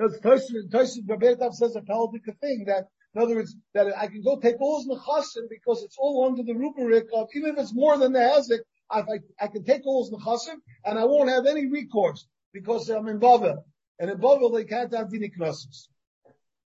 Tosin 0.00 1.06
Babetav 1.06 1.52
says 1.52 1.76
a 1.76 1.82
political 1.82 2.34
thing 2.40 2.64
that 2.66 2.86
in 3.14 3.22
other 3.22 3.34
words, 3.34 3.56
that 3.74 3.88
I 3.96 4.06
can 4.06 4.22
go 4.22 4.38
take 4.38 4.60
all 4.60 4.78
his 4.78 4.88
nechasim 4.88 5.48
because 5.48 5.82
it's 5.82 5.96
all 5.98 6.26
under 6.26 6.44
the 6.44 6.54
rubric 6.54 7.08
of, 7.12 7.28
even 7.34 7.50
if 7.50 7.58
it's 7.58 7.74
more 7.74 7.98
than 7.98 8.12
the 8.12 8.20
hezek, 8.20 8.60
I, 8.90 9.02
I, 9.40 9.48
can 9.48 9.64
take 9.64 9.84
all 9.84 10.04
his 10.04 10.12
nechasim 10.12 10.56
and 10.84 10.98
I 10.98 11.04
won't 11.04 11.28
have 11.28 11.46
any 11.46 11.66
recourse 11.66 12.26
because 12.52 12.88
I'm 12.88 13.08
in 13.08 13.18
Bavel. 13.18 13.64
And 13.98 14.10
in 14.10 14.18
Bavel 14.18 14.54
they 14.54 14.64
can't 14.64 14.94
have 14.94 15.08
dini 15.08 15.30
knossos. 15.36 15.88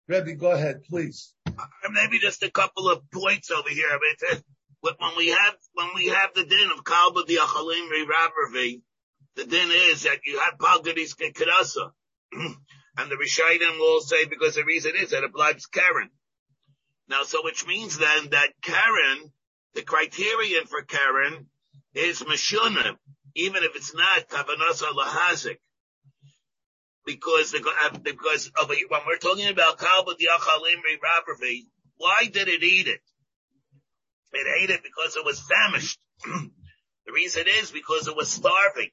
Rebbe, 0.08 0.34
go 0.34 0.52
ahead, 0.52 0.84
please. 0.90 1.36
Uh, 1.46 1.66
maybe 1.92 2.18
just 2.18 2.42
a 2.44 2.50
couple 2.50 2.90
of 2.90 3.10
points 3.12 3.52
over 3.52 3.70
here. 3.70 3.88
But 4.84 5.00
when 5.00 5.12
we 5.18 5.28
have, 5.28 5.56
when 5.74 5.90
we 5.96 6.08
have 6.08 6.34
the 6.34 6.44
din 6.44 6.70
of 6.76 6.84
Kalba 6.84 7.26
the 7.28 7.36
Achalim 7.36 7.90
Rabravi, 8.06 8.82
the 9.36 9.46
din 9.46 9.70
is 9.72 10.04
that 10.04 10.26
you 10.26 10.40
have 10.40 10.58
Palgadis 10.58 11.16
Kedasa. 11.16 11.92
and 12.98 13.12
the 13.12 13.16
Rishayim 13.16 13.80
will 13.80 14.02
say 14.02 14.26
because 14.26 14.56
the 14.56 14.66
reason 14.66 14.94
is 14.98 15.12
that 15.12 15.24
it 15.24 15.34
blibes 15.34 15.70
Keren. 15.70 16.10
Now, 17.08 17.24
so 17.24 17.44
which 17.44 17.68
means 17.68 17.98
then 17.98 18.30
that 18.32 18.50
Keren, 18.62 19.32
the 19.76 19.82
criterion 19.84 20.66
for 20.66 20.82
Keren 20.82 21.48
is 21.94 22.22
Meshuna, 22.22 22.96
even 23.36 23.64
if 23.64 23.76
it's 23.76 23.94
not 23.94 24.30
Kavanasa 24.30 24.92
Lahazik. 24.94 25.58
Because, 27.06 27.52
the, 27.52 27.68
uh, 27.84 27.98
because 27.98 28.52
of, 28.62 28.70
when 28.70 29.02
we're 29.08 29.18
talking 29.18 29.48
about 29.48 29.80
Kalba 29.80 30.14
Diachalimri 30.14 31.00
Rabravi, 31.04 31.66
why 31.98 32.30
did 32.32 32.48
it 32.48 32.64
eat 32.64 32.88
it? 32.88 33.02
It 34.34 34.48
ate 34.62 34.70
it 34.70 34.82
because 34.84 35.16
it 35.16 35.26
was 35.26 35.42
famished. 35.42 36.00
the 36.26 37.12
reason 37.14 37.44
is 37.48 37.72
because 37.72 38.08
it 38.08 38.16
was 38.16 38.30
starving. 38.30 38.90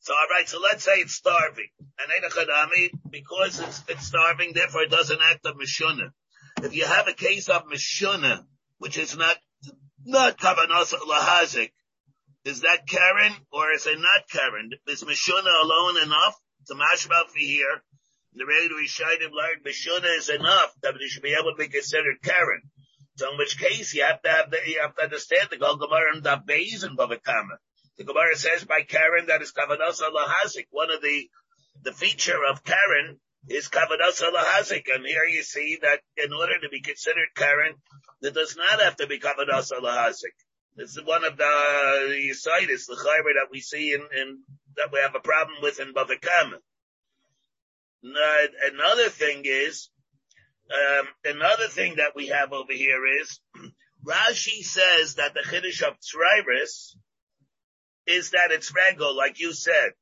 So 0.00 0.12
alright, 0.14 0.48
so 0.48 0.60
let's 0.60 0.84
say 0.84 0.96
it's 0.96 1.14
starving. 1.14 1.68
And 1.98 2.10
because 3.10 3.60
it's, 3.60 3.84
it's 3.88 4.06
starving, 4.06 4.52
therefore 4.52 4.82
it 4.82 4.90
doesn't 4.90 5.20
act 5.22 5.46
of 5.46 5.56
Meshuna. 5.56 6.10
If 6.62 6.74
you 6.74 6.84
have 6.84 7.08
a 7.08 7.12
case 7.12 7.48
of 7.48 7.66
Meshuna, 7.66 8.44
which 8.78 8.98
is 8.98 9.16
not, 9.16 9.36
not 10.04 10.38
Kavanas 10.38 10.92
Lahazik, 10.92 11.70
is 12.44 12.62
that 12.62 12.88
Keren 12.88 13.32
or 13.52 13.70
is 13.72 13.86
it 13.86 13.98
not 13.98 14.28
Keren? 14.30 14.70
Is 14.88 15.04
Mishuna 15.04 15.62
alone 15.62 16.02
enough 16.02 16.36
to 16.66 16.74
mashma 16.74 17.28
for 17.28 17.38
here? 17.38 17.82
The 18.34 18.44
to 18.44 18.74
Rishayim 18.74 19.30
learned 19.30 19.64
Mishuna 19.64 20.18
is 20.18 20.28
enough 20.30 20.72
that 20.82 20.94
it 20.94 21.08
should 21.08 21.22
be 21.22 21.36
able 21.38 21.52
to 21.52 21.58
be 21.58 21.68
considered 21.68 22.22
Keren. 22.22 22.62
So 23.22 23.30
in 23.30 23.38
which 23.38 23.56
case 23.56 23.94
you 23.94 24.02
have 24.02 24.20
to 24.22 24.28
have 24.28 24.50
the, 24.50 24.58
you 24.66 24.80
have 24.82 24.96
to 24.96 25.04
understand 25.04 25.46
the 25.48 25.56
Gol 25.56 25.76
Gemara 25.76 26.12
and 26.12 26.24
the 26.24 26.42
Beis 26.44 26.82
and. 26.82 26.98
The 26.98 28.04
Gemara 28.04 28.34
says 28.34 28.64
by 28.64 28.82
Keren 28.82 29.26
that 29.26 29.40
is 29.42 29.52
Kavanas 29.52 30.00
Lahazik. 30.00 30.66
One 30.72 30.90
of 30.90 31.00
the, 31.00 31.30
the 31.84 31.92
feature 31.92 32.44
of 32.50 32.64
Keren 32.64 33.20
is 33.48 33.68
Kavanas 33.68 34.20
Lahazik. 34.20 34.92
And 34.92 35.06
here 35.06 35.24
you 35.24 35.44
see 35.44 35.78
that 35.82 36.00
in 36.16 36.32
order 36.32 36.58
to 36.62 36.68
be 36.68 36.80
considered 36.80 37.28
Keren, 37.36 37.74
it 38.22 38.34
does 38.34 38.56
not 38.56 38.80
have 38.80 38.96
to 38.96 39.06
be 39.06 39.20
Kavanas 39.20 39.70
Lahazik. 39.70 40.34
Is 40.78 40.98
one 41.04 41.24
of 41.24 41.36
the 41.36 41.44
Yisaitis, 41.44 42.86
the 42.86 42.96
chayver 42.96 43.34
that 43.38 43.52
we 43.52 43.60
see 43.60 43.94
in, 43.94 44.00
in, 44.00 44.38
that 44.74 44.88
we 44.92 44.98
have 44.98 45.14
a 45.14 45.20
problem 45.20 45.58
with 45.62 45.78
in 45.78 45.94
Bava 45.94 46.20
Kama. 46.20 46.56
Another 48.02 49.10
thing 49.10 49.42
is, 49.44 49.90
um, 50.70 51.08
another 51.24 51.68
thing 51.68 51.96
that 51.96 52.14
we 52.14 52.28
have 52.28 52.52
over 52.52 52.72
here 52.72 53.04
is, 53.20 53.40
Rashi 54.06 54.62
says 54.62 55.16
that 55.16 55.34
the 55.34 55.40
Chiddush 55.40 55.82
of 55.82 55.94
Tzrairis 56.00 56.96
is 58.06 58.30
that 58.30 58.50
it's 58.50 58.72
regal, 58.74 59.16
like 59.16 59.40
you 59.40 59.52
said. 59.52 59.92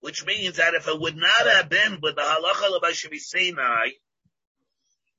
Which 0.00 0.26
means 0.26 0.56
that 0.56 0.74
if 0.74 0.88
it 0.88 1.00
would 1.00 1.16
not 1.16 1.46
have 1.46 1.68
been 1.68 1.98
with 2.02 2.16
the 2.16 2.22
halacha 2.22 2.74
of 2.74 3.18
Sinai, 3.20 3.90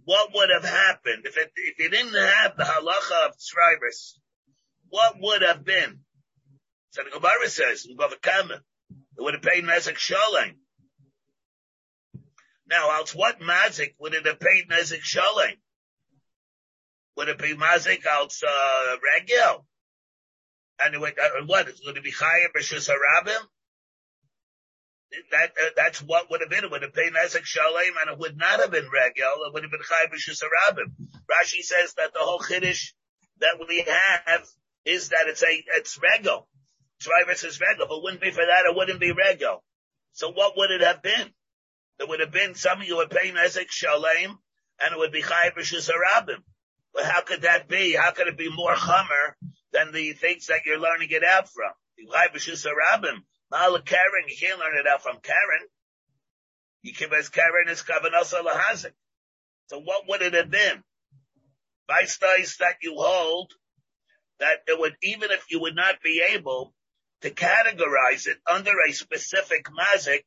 what 0.04 0.32
would 0.34 0.50
have 0.50 0.66
happened 0.66 1.26
if 1.26 1.38
it, 1.38 1.52
if 1.56 1.80
you 1.80 1.90
didn't 1.90 2.14
have 2.14 2.58
the 2.58 2.64
halacha 2.64 3.28
of 3.28 3.38
Tzrivers? 3.38 4.18
What 4.90 5.16
would 5.22 5.42
have 5.42 5.64
been? 5.64 6.00
So 6.92 7.04
the 7.04 7.12
Gemara 7.12 7.48
says, 7.48 7.86
it 7.86 7.96
would 9.18 9.34
have 9.34 9.42
paid 9.42 9.64
Nezek 9.64 9.98
Shalem. 9.98 10.56
Now, 12.74 12.90
else 12.98 13.14
what 13.14 13.40
mazik 13.40 13.94
would 14.00 14.16
it 14.16 14.26
have 14.26 14.40
paid 14.40 14.68
Nezek 14.68 15.04
Shalem? 15.04 15.58
Would 17.18 17.28
it 17.28 17.38
be 17.38 17.54
mazik 17.54 18.04
else, 18.04 18.42
uh, 18.42 18.96
regel? 19.14 19.68
And 20.84 20.96
it 20.96 21.02
uh, 21.20 21.46
what, 21.46 21.68
it's 21.68 21.82
going 21.82 21.96
to 21.96 22.02
be 22.02 22.12
Chayim 22.12 22.48
B'Shus 22.58 22.90
Harabim? 22.90 23.46
that 25.32 25.52
uh, 25.52 25.70
that's 25.76 26.02
what 26.02 26.32
would 26.32 26.42
have 26.42 26.50
been. 26.50 26.64
It 26.64 26.72
would 26.72 26.82
have 26.82 26.96
been 26.96 27.14
Nezek 27.14 27.46
Shalem, 27.46 27.94
and 28.02 28.12
it 28.12 28.18
would 28.18 28.38
not 28.38 28.60
have 28.60 28.72
been 28.72 28.90
Regel. 28.92 29.46
It 29.46 29.54
would 29.54 29.64
have 29.64 29.72
been 29.72 29.82
Chai 29.88 30.08
B'Shusarabim. 30.12 30.90
Rashi 31.30 31.62
says 31.62 31.94
that 31.98 32.14
the 32.14 32.20
whole 32.22 32.40
Chiddush 32.40 32.94
that 33.40 33.58
we 33.68 33.86
have 33.88 34.48
is 34.86 35.10
that 35.10 35.26
it's 35.28 35.44
a 35.44 35.64
it's 35.78 36.00
Regel. 36.02 36.48
Drivers 37.00 37.44
is 37.44 37.62
Regel. 37.62 37.86
If 37.86 37.92
it 37.92 38.04
wouldn't 38.04 38.22
be 38.22 38.32
for 38.32 38.44
that, 38.46 38.66
it 38.66 38.76
wouldn't 38.76 39.00
be 39.00 39.12
Regel. 39.12 39.64
So 40.14 40.32
what 40.32 40.58
would 40.58 40.72
it 40.72 40.82
have 40.82 41.04
been? 41.04 41.30
It 42.00 42.10
would 42.10 42.20
have 42.20 42.32
been 42.32 42.56
something 42.56 42.88
you 42.88 42.98
would 42.98 43.10
pay 43.10 43.32
Nezek 43.32 43.70
Shalem, 43.70 44.38
and 44.82 44.94
it 44.94 44.98
would 44.98 45.12
be 45.12 45.22
Chai 45.22 45.52
B'Shusarabim. 45.56 46.44
But 46.94 47.06
how 47.06 47.22
could 47.22 47.42
that 47.42 47.68
be? 47.68 47.94
How 47.94 48.12
could 48.12 48.28
it 48.28 48.38
be 48.38 48.54
more 48.54 48.74
Hummer 48.74 49.38
than 49.72 49.92
the 49.92 50.14
things 50.14 50.48
that 50.48 50.66
you're 50.66 50.80
learning 50.80 51.10
it 51.12 51.24
out 51.24 51.50
from? 51.50 51.72
Chai 52.12 52.28
B'Shusarabim 52.28 53.22
Mala 53.54 53.84
Keren, 53.84 54.26
you 54.28 54.36
can't 54.36 54.60
learn 54.60 54.78
it 54.80 54.88
out 54.88 55.04
from 55.04 55.20
Keren. 55.22 55.68
You 56.82 56.92
can 56.92 57.14
as 57.14 57.30
Keren 57.30 57.70
is 57.70 57.84
Kavanasa 57.84 58.44
Lahazik. 58.44 58.94
So 59.68 59.80
what 59.80 60.08
would 60.08 60.24
it 60.24 60.34
have 60.34 60.50
been? 60.50 60.84
By 61.88 62.02
Vice 62.02 62.58
that 62.58 62.78
you 62.82 62.96
hold 62.98 63.52
that 64.40 64.64
it 64.68 64.80
would, 64.80 64.96
even 65.04 65.30
if 65.30 65.46
you 65.52 65.62
would 65.62 65.76
not 65.76 66.02
be 66.04 66.24
able 66.32 66.74
to 67.22 67.30
categorize 67.30 68.26
it 68.26 68.38
under 68.50 68.72
a 68.90 68.92
specific 68.92 69.66
mazik, 69.66 70.24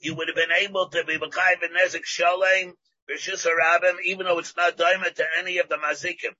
you 0.00 0.14
would 0.14 0.28
have 0.28 0.36
been 0.36 0.52
able 0.52 0.88
to 0.88 1.04
be 1.04 1.18
Makai 1.18 1.56
Nezek 1.56 2.04
Shalem, 2.04 2.74
Rishus 3.10 3.46
even 4.04 4.26
though 4.26 4.38
it's 4.38 4.56
not 4.56 4.76
diamond 4.76 5.16
to 5.16 5.24
any 5.38 5.58
of 5.58 5.68
the 5.68 5.76
mazikim. 5.76 6.34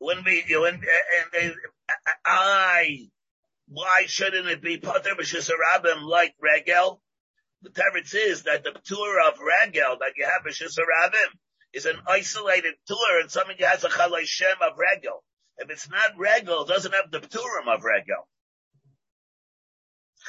Wouldn't 0.00 0.24
be, 0.24 0.42
you 0.46 0.64
and, 0.64 0.82
and, 1.40 1.54
I 2.24 3.08
why 3.68 4.04
shouldn't 4.06 4.48
it 4.48 4.62
be 4.62 4.78
Pater 4.78 5.14
B'Shisarabim 5.14 6.02
like 6.02 6.34
Regel? 6.40 7.02
The 7.62 7.70
teretz 7.70 8.14
is 8.14 8.44
that 8.44 8.64
the 8.64 8.72
tour 8.84 9.20
of 9.28 9.38
Regel 9.40 9.98
that 10.00 10.12
you 10.16 10.24
have 10.24 10.42
B'Shisarabim 10.46 11.30
is 11.72 11.84
an 11.84 11.96
isolated 12.06 12.74
tour 12.86 13.20
and 13.20 13.30
something 13.30 13.56
has 13.60 13.84
a 13.84 13.88
Chalei 13.88 14.24
Shem 14.24 14.56
of 14.62 14.78
Regel. 14.78 15.22
If 15.58 15.70
it's 15.70 15.90
not 15.90 16.16
Regel, 16.16 16.62
it 16.62 16.68
doesn't 16.68 16.94
have 16.94 17.10
the 17.10 17.20
Turim 17.20 17.68
of 17.68 17.82
Regel. 17.82 18.28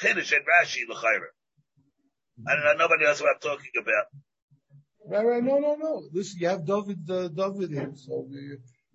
Chiddush 0.02 0.34
and 0.34 0.46
Rashi 0.46 0.88
l'chayra. 0.88 1.30
I 2.48 2.56
don't 2.56 2.64
know, 2.64 2.74
nobody 2.74 3.04
knows 3.06 3.22
what 3.22 3.36
I'm 3.36 3.40
talking 3.42 3.72
about. 3.82 4.06
Right, 5.06 5.26
right, 5.26 5.44
no, 5.44 5.60
no, 5.60 5.76
no. 5.76 6.04
Listen, 6.14 6.40
you 6.40 6.48
have 6.48 6.66
David, 6.66 7.00
uh, 7.10 7.28
David 7.30 7.72
here, 7.72 7.92
so 7.96 8.28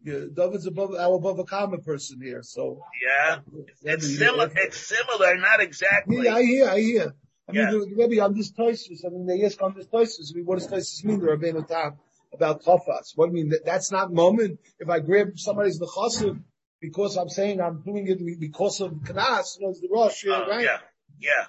yeah, 0.05 0.20
David's 0.34 0.66
above 0.66 0.94
our 0.94 1.14
above 1.16 1.38
a 1.38 1.44
common 1.44 1.82
person 1.82 2.20
here, 2.22 2.42
so 2.42 2.80
yeah, 3.02 3.38
it's 3.82 4.18
similar. 4.18 4.50
It's 4.55 4.78
similar, 4.78 5.36
not 5.36 5.61
exactly. 5.61 6.24
Yeah, 6.24 6.36
I 6.36 6.42
hear, 6.42 6.68
I 6.68 6.80
hear. 6.80 7.14
I 7.48 7.52
yeah. 7.52 7.70
mean, 7.70 7.94
maybe 7.96 8.20
on 8.20 8.34
this 8.34 8.52
Toisus, 8.52 9.05
I 9.05 9.11
mean, 9.11 9.26
they 9.26 9.44
ask 9.44 9.61
on 9.61 9.74
this 9.76 9.86
Toisus, 9.86 10.32
I 10.32 10.36
mean, 10.36 10.46
what 10.46 10.59
does 10.59 10.68
Toisus 10.68 11.05
mean, 11.05 11.20
the 11.20 11.26
Rabbeinu 11.26 11.66
Tam, 11.66 11.98
about 12.32 12.62
Tafas? 12.62 13.12
What 13.16 13.30
do 13.30 13.36
you 13.36 13.44
mean? 13.44 13.48
That, 13.50 13.64
that's 13.64 13.92
not 13.92 14.12
moment. 14.12 14.61
If 14.78 14.88
I 14.88 15.00
grab 15.00 15.36
somebody's 15.36 15.80
nechasim, 15.80 16.42
because 16.80 17.16
I'm 17.16 17.28
saying 17.28 17.61
I'm 17.61 17.82
doing 17.82 18.07
it 18.07 18.40
because 18.40 18.80
of 18.80 18.92
Knas, 18.92 19.59
was 19.61 19.80
the 19.80 19.88
Rosh, 19.90 20.24
Oh, 20.28 20.46
right? 20.48 20.64
Yeah, 20.64 20.78
yeah. 21.20 21.46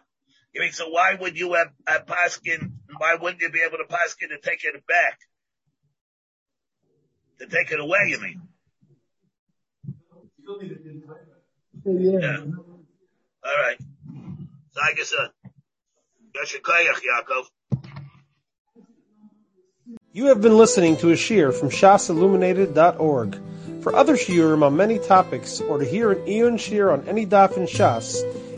You 0.53 0.61
mean, 0.61 0.71
so 0.71 0.89
why 0.89 1.15
would 1.19 1.37
you 1.37 1.53
have, 1.53 1.67
have 1.85 2.05
Paskin, 2.05 2.71
why 2.97 3.15
wouldn't 3.15 3.41
you 3.41 3.49
be 3.49 3.61
able 3.67 3.77
to 3.77 3.83
Paskin 3.83 4.29
to 4.29 4.39
take 4.41 4.63
it 4.63 4.87
back? 4.87 5.19
To 7.39 7.47
take 7.47 7.71
it 7.71 7.79
away, 7.79 7.99
you 8.07 8.21
mean? 8.21 8.41
Yeah. 11.85 12.19
Yeah. 12.19 12.37
All 13.45 13.57
right. 13.63 13.77
Like 14.75 14.99
I 14.99 15.27
Yashikayach, 16.35 17.01
Yaakov. 17.01 17.45
You 20.11 20.27
have 20.27 20.41
been 20.41 20.57
listening 20.57 20.97
to 20.97 21.11
a 21.11 21.15
shiur 21.15 21.53
from 21.53 21.69
shasilluminated.org. 21.69 23.37
For 23.81 23.95
other 23.95 24.15
shiurim 24.15 24.63
on 24.63 24.75
many 24.75 24.97
topics, 24.97 25.61
or 25.61 25.77
to 25.77 25.85
hear 25.85 26.11
an 26.11 26.25
iyun 26.25 26.53
shiur 26.53 26.91
on 26.91 27.07
any 27.07 27.25
daf 27.25 27.57
in 27.57 27.63
Shas, 27.63 28.23